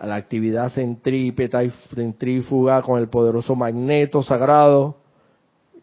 la 0.00 0.14
actividad 0.14 0.70
centrípeta 0.70 1.62
y 1.62 1.70
centrífuga, 1.94 2.82
con 2.82 3.00
el 3.00 3.08
poderoso 3.08 3.54
magneto 3.54 4.22
sagrado 4.22 4.96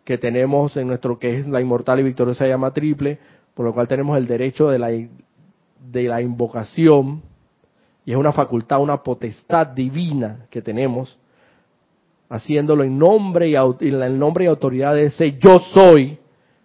que 0.04 0.18
tenemos 0.18 0.76
en 0.76 0.88
nuestro 0.88 1.20
que 1.20 1.38
es 1.38 1.48
la 1.48 1.62
inmortal 1.62 2.00
y 2.00 2.04
victoriosa 2.04 2.48
llama 2.48 2.74
triple, 2.74 3.20
por 3.54 3.64
lo 3.64 3.74
cual 3.76 3.88
tenemos 3.88 4.18
el 4.18 4.26
derecho 4.26 4.68
de 4.68 4.80
la, 4.80 4.88
de 4.88 6.04
la 6.04 6.20
invocación, 6.20 7.22
y 8.06 8.12
es 8.12 8.18
una 8.18 8.32
facultad, 8.32 8.82
una 8.82 9.04
potestad 9.04 9.68
divina 9.68 10.48
que 10.50 10.64
tenemos, 10.64 11.16
haciéndolo 12.30 12.84
en 12.84 12.98
nombre 12.98 13.50
y, 13.50 13.56
en 13.56 14.20
nombre 14.20 14.46
y 14.46 14.48
autoridad 14.48 14.94
de 14.94 15.06
ese 15.06 15.38
yo 15.40 15.60
soy, 15.60 16.20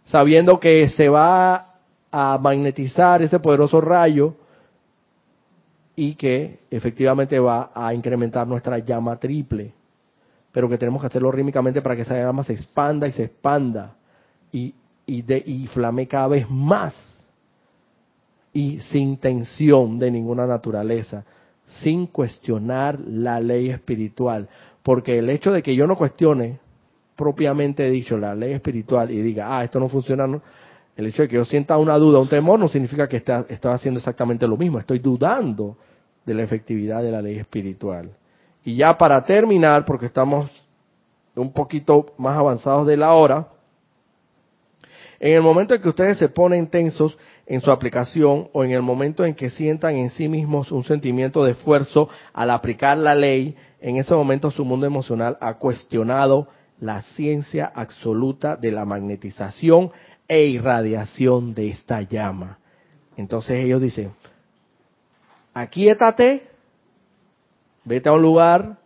sabiendo 0.05 0.61
que 0.61 0.89
se 0.91 1.09
va 1.09 1.75
a 2.13 2.39
magnetizar 2.39 3.23
ese 3.23 3.41
poderoso 3.41 3.81
rayo 3.81 4.35
y 5.97 6.15
que 6.15 6.61
efectivamente 6.71 7.39
va 7.39 7.71
a 7.75 7.95
incrementar 7.95 8.47
nuestra 8.47 8.79
llama 8.79 9.17
triple, 9.17 9.73
pero 10.53 10.69
que 10.69 10.79
tenemos 10.79 11.01
que 11.01 11.07
hacerlo 11.07 11.33
rítmicamente 11.33 11.81
para 11.81 11.97
que 11.97 12.03
esa 12.03 12.17
llama 12.17 12.45
se 12.45 12.53
expanda 12.53 13.09
y 13.09 13.13
se 13.13 13.25
expanda 13.25 13.95
y, 14.53 14.75
y, 15.07 15.23
de, 15.23 15.69
flame 15.73 16.07
cada 16.07 16.29
vez 16.29 16.49
más. 16.49 16.95
Y 18.53 18.79
sin 18.79 19.17
tensión 19.17 19.99
de 19.99 20.13
ninguna 20.13 20.47
naturaleza, 20.47 21.25
sin 21.83 22.07
cuestionar 22.07 23.01
la 23.01 23.41
ley 23.41 23.71
espiritual, 23.71 24.49
porque 24.85 25.19
el 25.19 25.31
hecho 25.31 25.51
de 25.51 25.63
que 25.63 25.75
yo 25.75 25.87
no 25.87 25.97
cuestione 25.97 26.61
propiamente 27.17 27.89
dicho 27.89 28.19
la 28.19 28.35
ley 28.35 28.53
espiritual 28.53 29.11
y 29.11 29.23
diga, 29.23 29.57
ah, 29.57 29.65
esto 29.65 29.81
no 29.81 29.89
funciona, 29.89 30.27
el 30.95 31.07
hecho 31.07 31.23
de 31.23 31.29
que 31.29 31.37
yo 31.37 31.45
sienta 31.47 31.79
una 31.79 31.97
duda, 31.97 32.21
un 32.21 32.29
temor, 32.29 32.61
no 32.61 32.69
significa 32.69 33.09
que 33.09 33.17
esté, 33.17 33.33
estoy 33.49 33.73
haciendo 33.73 33.99
exactamente 33.99 34.47
lo 34.47 34.59
mismo. 34.59 34.79
Estoy 34.79 34.99
dudando 34.99 35.79
de 36.27 36.35
la 36.35 36.43
efectividad 36.43 37.03
de 37.03 37.11
la 37.11 37.23
ley 37.23 37.39
espiritual. 37.39 38.11
Y 38.63 38.77
ya 38.77 38.97
para 38.99 39.25
terminar, 39.25 39.87
porque 39.87 40.07
estamos 40.07 40.51
un 41.35 41.51
poquito 41.53 42.13
más 42.19 42.37
avanzados 42.37 42.87
de 42.87 42.99
la 42.99 43.15
hora, 43.15 43.49
en 45.19 45.33
el 45.33 45.41
momento 45.41 45.75
en 45.75 45.81
que 45.81 45.89
ustedes 45.89 46.19
se 46.19 46.29
ponen 46.29 46.67
tensos 46.67 47.17
en 47.47 47.63
su 47.63 47.71
aplicación 47.71 48.49
o 48.53 48.65
en 48.65 48.73
el 48.73 48.83
momento 48.83 49.25
en 49.25 49.35
que 49.35 49.49
sientan 49.49 49.97
en 49.97 50.11
sí 50.11 50.29
mismos 50.29 50.71
un 50.71 50.85
sentimiento 50.85 51.43
de 51.43 51.53
esfuerzo 51.53 52.11
al 52.35 52.51
aplicar 52.51 52.99
la 52.99 53.15
ley, 53.15 53.57
en 53.85 53.97
ese 53.97 54.15
momento 54.15 54.51
su 54.51 54.65
mundo 54.65 54.87
emocional 54.87 55.37
ha 55.43 55.59
cuestionado 55.59 56.49
la 56.81 57.03
ciencia 57.03 57.71
absoluta 57.73 58.57
de 58.57 58.73
la 58.73 58.87
magnetización 58.87 59.91
e 60.27 60.47
irradiación 60.47 61.53
de 61.53 61.69
esta 61.69 62.01
llama. 62.01 62.59
Entonces 63.19 63.63
ellos 63.63 63.83
dicen, 63.83 64.13
aquíétate, 65.53 66.49
vete 67.85 68.09
a 68.09 68.13
un 68.13 68.23
lugar, 68.23 68.79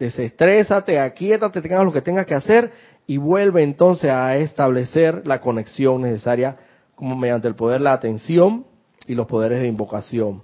desestrésate, 0.00 0.98
aquíétate, 0.98 1.62
tengas 1.62 1.84
lo 1.84 1.92
que 1.92 2.02
tengas 2.02 2.26
que 2.26 2.34
hacer 2.34 2.72
y 3.06 3.18
vuelve 3.18 3.62
entonces 3.62 4.10
a 4.10 4.36
establecer 4.36 5.24
la 5.28 5.40
conexión 5.40 6.02
necesaria 6.02 6.56
como 6.96 7.16
mediante 7.16 7.46
el 7.46 7.54
poder 7.54 7.78
de 7.78 7.84
la 7.84 7.92
atención 7.92 8.66
y 9.06 9.14
los 9.14 9.28
poderes 9.28 9.60
de 9.60 9.68
invocación. 9.68 10.42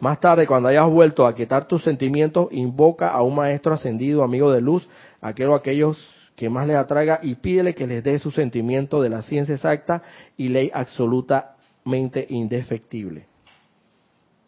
Más 0.00 0.20
tarde, 0.20 0.46
cuando 0.46 0.68
hayas 0.68 0.88
vuelto 0.88 1.26
a 1.26 1.34
quitar 1.34 1.66
tus 1.66 1.82
sentimientos, 1.82 2.48
invoca 2.52 3.10
a 3.10 3.22
un 3.22 3.34
maestro 3.34 3.74
ascendido, 3.74 4.22
amigo 4.22 4.52
de 4.52 4.60
luz, 4.60 4.88
aquello, 5.20 5.54
aquellos 5.54 6.14
que 6.36 6.48
más 6.48 6.68
le 6.68 6.76
atraiga 6.76 7.18
y 7.20 7.34
pídele 7.34 7.74
que 7.74 7.86
les 7.86 8.04
dé 8.04 8.16
su 8.20 8.30
sentimiento 8.30 9.02
de 9.02 9.10
la 9.10 9.22
ciencia 9.22 9.56
exacta 9.56 10.04
y 10.36 10.48
ley 10.48 10.70
absolutamente 10.72 12.24
indefectible. 12.28 13.26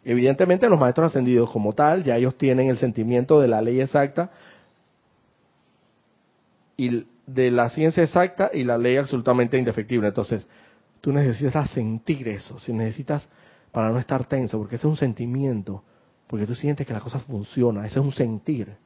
Evidentemente 0.05 0.69
los 0.69 0.79
maestros 0.79 1.11
ascendidos 1.11 1.51
como 1.51 1.73
tal, 1.73 2.05
ya 2.05 2.17
ellos 2.17 2.39
tienen 2.39 2.71
el 2.71 2.79
sentimiento 2.79 3.41
de 3.41 3.49
la 3.49 3.61
ley 3.61 3.81
exacta 3.81 4.31
y 6.77 7.05
de 7.27 7.51
la 7.51 7.71
ciencia 7.71 8.05
exacta 8.05 8.51
y 8.55 8.63
la 8.63 8.79
ley 8.79 8.97
absolutamente 8.97 9.59
indefectible. 9.59 10.09
Entonces, 10.09 10.47
tú 11.01 11.13
necesitas 11.13 11.71
sentir 11.71 12.29
eso, 12.29 12.59
si 12.61 12.73
necesitas 12.73 13.29
para 13.73 13.91
no 13.91 13.99
estar 13.99 14.27
tenso, 14.27 14.59
porque 14.59 14.77
ese 14.77 14.87
es 14.87 14.91
un 14.91 14.97
sentimiento, 14.97 15.85
porque 16.27 16.47
tú 16.47 16.55
sientes 16.55 16.87
que 16.87 16.93
la 16.93 17.01
cosa 17.01 17.19
funciona, 17.19 17.87
ese 17.87 17.99
es 17.99 18.05
un 18.05 18.13
sentir 18.13 18.77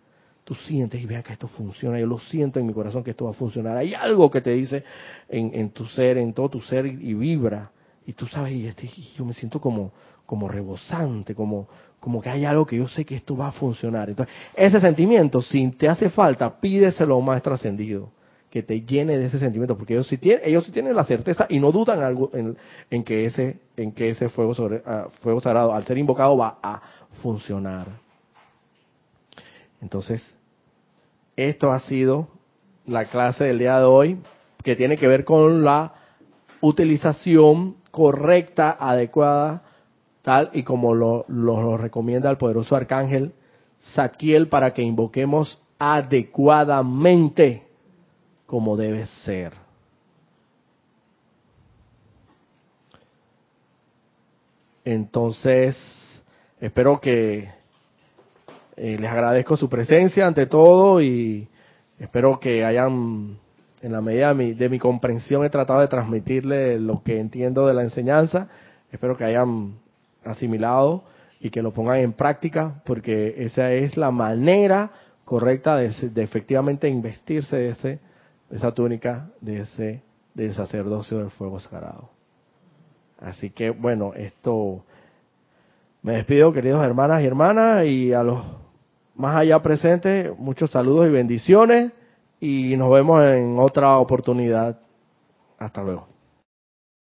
tú 0.44 0.54
sientes 0.54 1.02
y 1.02 1.06
veas 1.06 1.24
que 1.24 1.32
esto 1.32 1.48
funciona, 1.48 1.98
yo 1.98 2.06
lo 2.06 2.18
siento 2.18 2.60
en 2.60 2.66
mi 2.66 2.72
corazón 2.72 3.02
que 3.02 3.10
esto 3.10 3.24
va 3.24 3.30
a 3.30 3.34
funcionar. 3.34 3.76
Hay 3.78 3.94
algo 3.94 4.30
que 4.30 4.40
te 4.40 4.50
dice 4.50 4.84
en, 5.28 5.70
tu 5.70 5.86
ser, 5.86 6.18
en 6.18 6.32
todo 6.34 6.50
tu 6.50 6.60
ser 6.60 6.86
y, 6.86 7.14
vibra. 7.14 7.70
Y 8.06 8.12
tú 8.12 8.26
sabes, 8.26 8.52
y, 8.52 8.66
este, 8.66 8.88
yo 9.16 9.24
me 9.24 9.32
siento 9.32 9.58
como, 9.58 9.92
como 10.26 10.46
rebosante, 10.46 11.34
como, 11.34 11.66
como 11.98 12.20
que 12.20 12.28
hay 12.28 12.44
algo 12.44 12.66
que 12.66 12.76
yo 12.76 12.86
sé 12.86 13.06
que 13.06 13.14
esto 13.16 13.34
va 13.34 13.48
a 13.48 13.52
funcionar. 13.52 14.10
Entonces, 14.10 14.34
ese 14.54 14.80
sentimiento, 14.80 15.40
si 15.40 15.70
te 15.70 15.88
hace 15.88 16.10
falta, 16.10 16.60
pídeselo 16.60 17.14
a 17.14 17.18
un 17.18 17.24
maestro 17.24 17.54
ascendido 17.54 18.10
que 18.54 18.62
te 18.62 18.82
llene 18.82 19.18
de 19.18 19.24
ese 19.24 19.40
sentimiento, 19.40 19.76
porque 19.76 19.94
ellos 19.94 20.06
sí 20.06 20.16
tienen, 20.16 20.42
ellos 20.44 20.64
sí 20.64 20.70
tienen 20.70 20.94
la 20.94 21.02
certeza 21.02 21.44
y 21.48 21.58
no 21.58 21.72
dudan 21.72 22.04
algo 22.04 22.30
en, 22.32 23.02
que 23.02 23.24
ese, 23.24 23.58
en 23.76 23.90
que 23.90 24.10
ese 24.10 24.28
fuego 24.28 24.54
ah, 24.86 25.08
fuego 25.22 25.40
sagrado, 25.40 25.74
al 25.74 25.84
ser 25.84 25.98
invocado, 25.98 26.36
va 26.36 26.58
a 26.62 26.80
funcionar. 27.20 27.88
Entonces, 29.82 30.22
esto 31.34 31.72
ha 31.72 31.80
sido 31.80 32.28
la 32.86 33.06
clase 33.06 33.42
del 33.42 33.58
día 33.58 33.80
de 33.80 33.86
hoy, 33.86 34.18
que 34.62 34.76
tiene 34.76 34.96
que 34.96 35.08
ver 35.08 35.24
con 35.24 35.64
la 35.64 35.94
utilización 36.60 37.78
correcta, 37.90 38.76
adecuada, 38.78 39.64
tal 40.22 40.50
y 40.52 40.62
como 40.62 40.94
lo, 40.94 41.24
lo, 41.26 41.76
recomienda 41.76 42.30
el 42.30 42.36
poderoso 42.36 42.76
arcángel 42.76 43.32
Saquiel 43.80 44.46
para 44.46 44.72
que 44.74 44.82
invoquemos 44.82 45.60
adecuadamente 45.76 47.73
como 48.54 48.76
debe 48.76 49.04
ser. 49.24 49.52
Entonces, 54.84 55.76
espero 56.60 57.00
que 57.00 57.48
eh, 58.76 58.96
les 58.96 59.10
agradezco 59.10 59.56
su 59.56 59.68
presencia 59.68 60.28
ante 60.28 60.46
todo 60.46 61.02
y 61.02 61.48
espero 61.98 62.38
que 62.38 62.64
hayan, 62.64 63.38
en 63.82 63.90
la 63.90 64.00
medida 64.00 64.32
de 64.32 64.68
mi, 64.68 64.78
comprensión, 64.78 65.44
he 65.44 65.50
tratado 65.50 65.80
de 65.80 65.88
transmitirle 65.88 66.78
lo 66.78 67.02
que 67.02 67.18
entiendo 67.18 67.66
de 67.66 67.74
la 67.74 67.82
enseñanza. 67.82 68.48
Espero 68.92 69.16
que 69.16 69.24
hayan 69.24 69.74
asimilado 70.24 71.02
y 71.40 71.50
que 71.50 71.60
lo 71.60 71.72
pongan 71.72 71.96
en 71.96 72.12
práctica, 72.12 72.82
porque 72.86 73.34
esa 73.36 73.72
es 73.72 73.96
la 73.96 74.12
manera 74.12 74.92
correcta 75.24 75.74
de, 75.74 76.22
efectivamente 76.22 76.88
investirse 76.88 77.56
de, 77.56 77.70
ese, 77.70 77.88
de 77.88 78.13
esa 78.50 78.72
túnica, 78.72 79.30
de 79.40 79.60
ese 79.60 80.02
del 80.34 80.54
sacerdocio 80.54 81.18
del 81.18 81.30
fuego 81.30 81.60
sagrado. 81.60 82.10
Así 83.20 83.50
que 83.50 83.70
bueno, 83.70 84.12
esto 84.14 84.84
me 86.02 86.12
despido, 86.12 86.52
queridos 86.52 86.84
hermanas 86.84 87.22
y 87.22 87.26
hermanas, 87.26 87.86
y 87.86 88.12
a 88.12 88.22
los 88.22 88.44
más 89.14 89.36
allá 89.36 89.62
presente, 89.62 90.32
muchos 90.36 90.70
saludos 90.70 91.06
y 91.06 91.10
bendiciones 91.10 91.92
y 92.40 92.76
nos 92.76 92.90
vemos 92.90 93.24
en 93.24 93.58
otra 93.58 93.96
oportunidad. 93.98 94.78
Hasta 95.58 95.82
luego. 95.82 96.13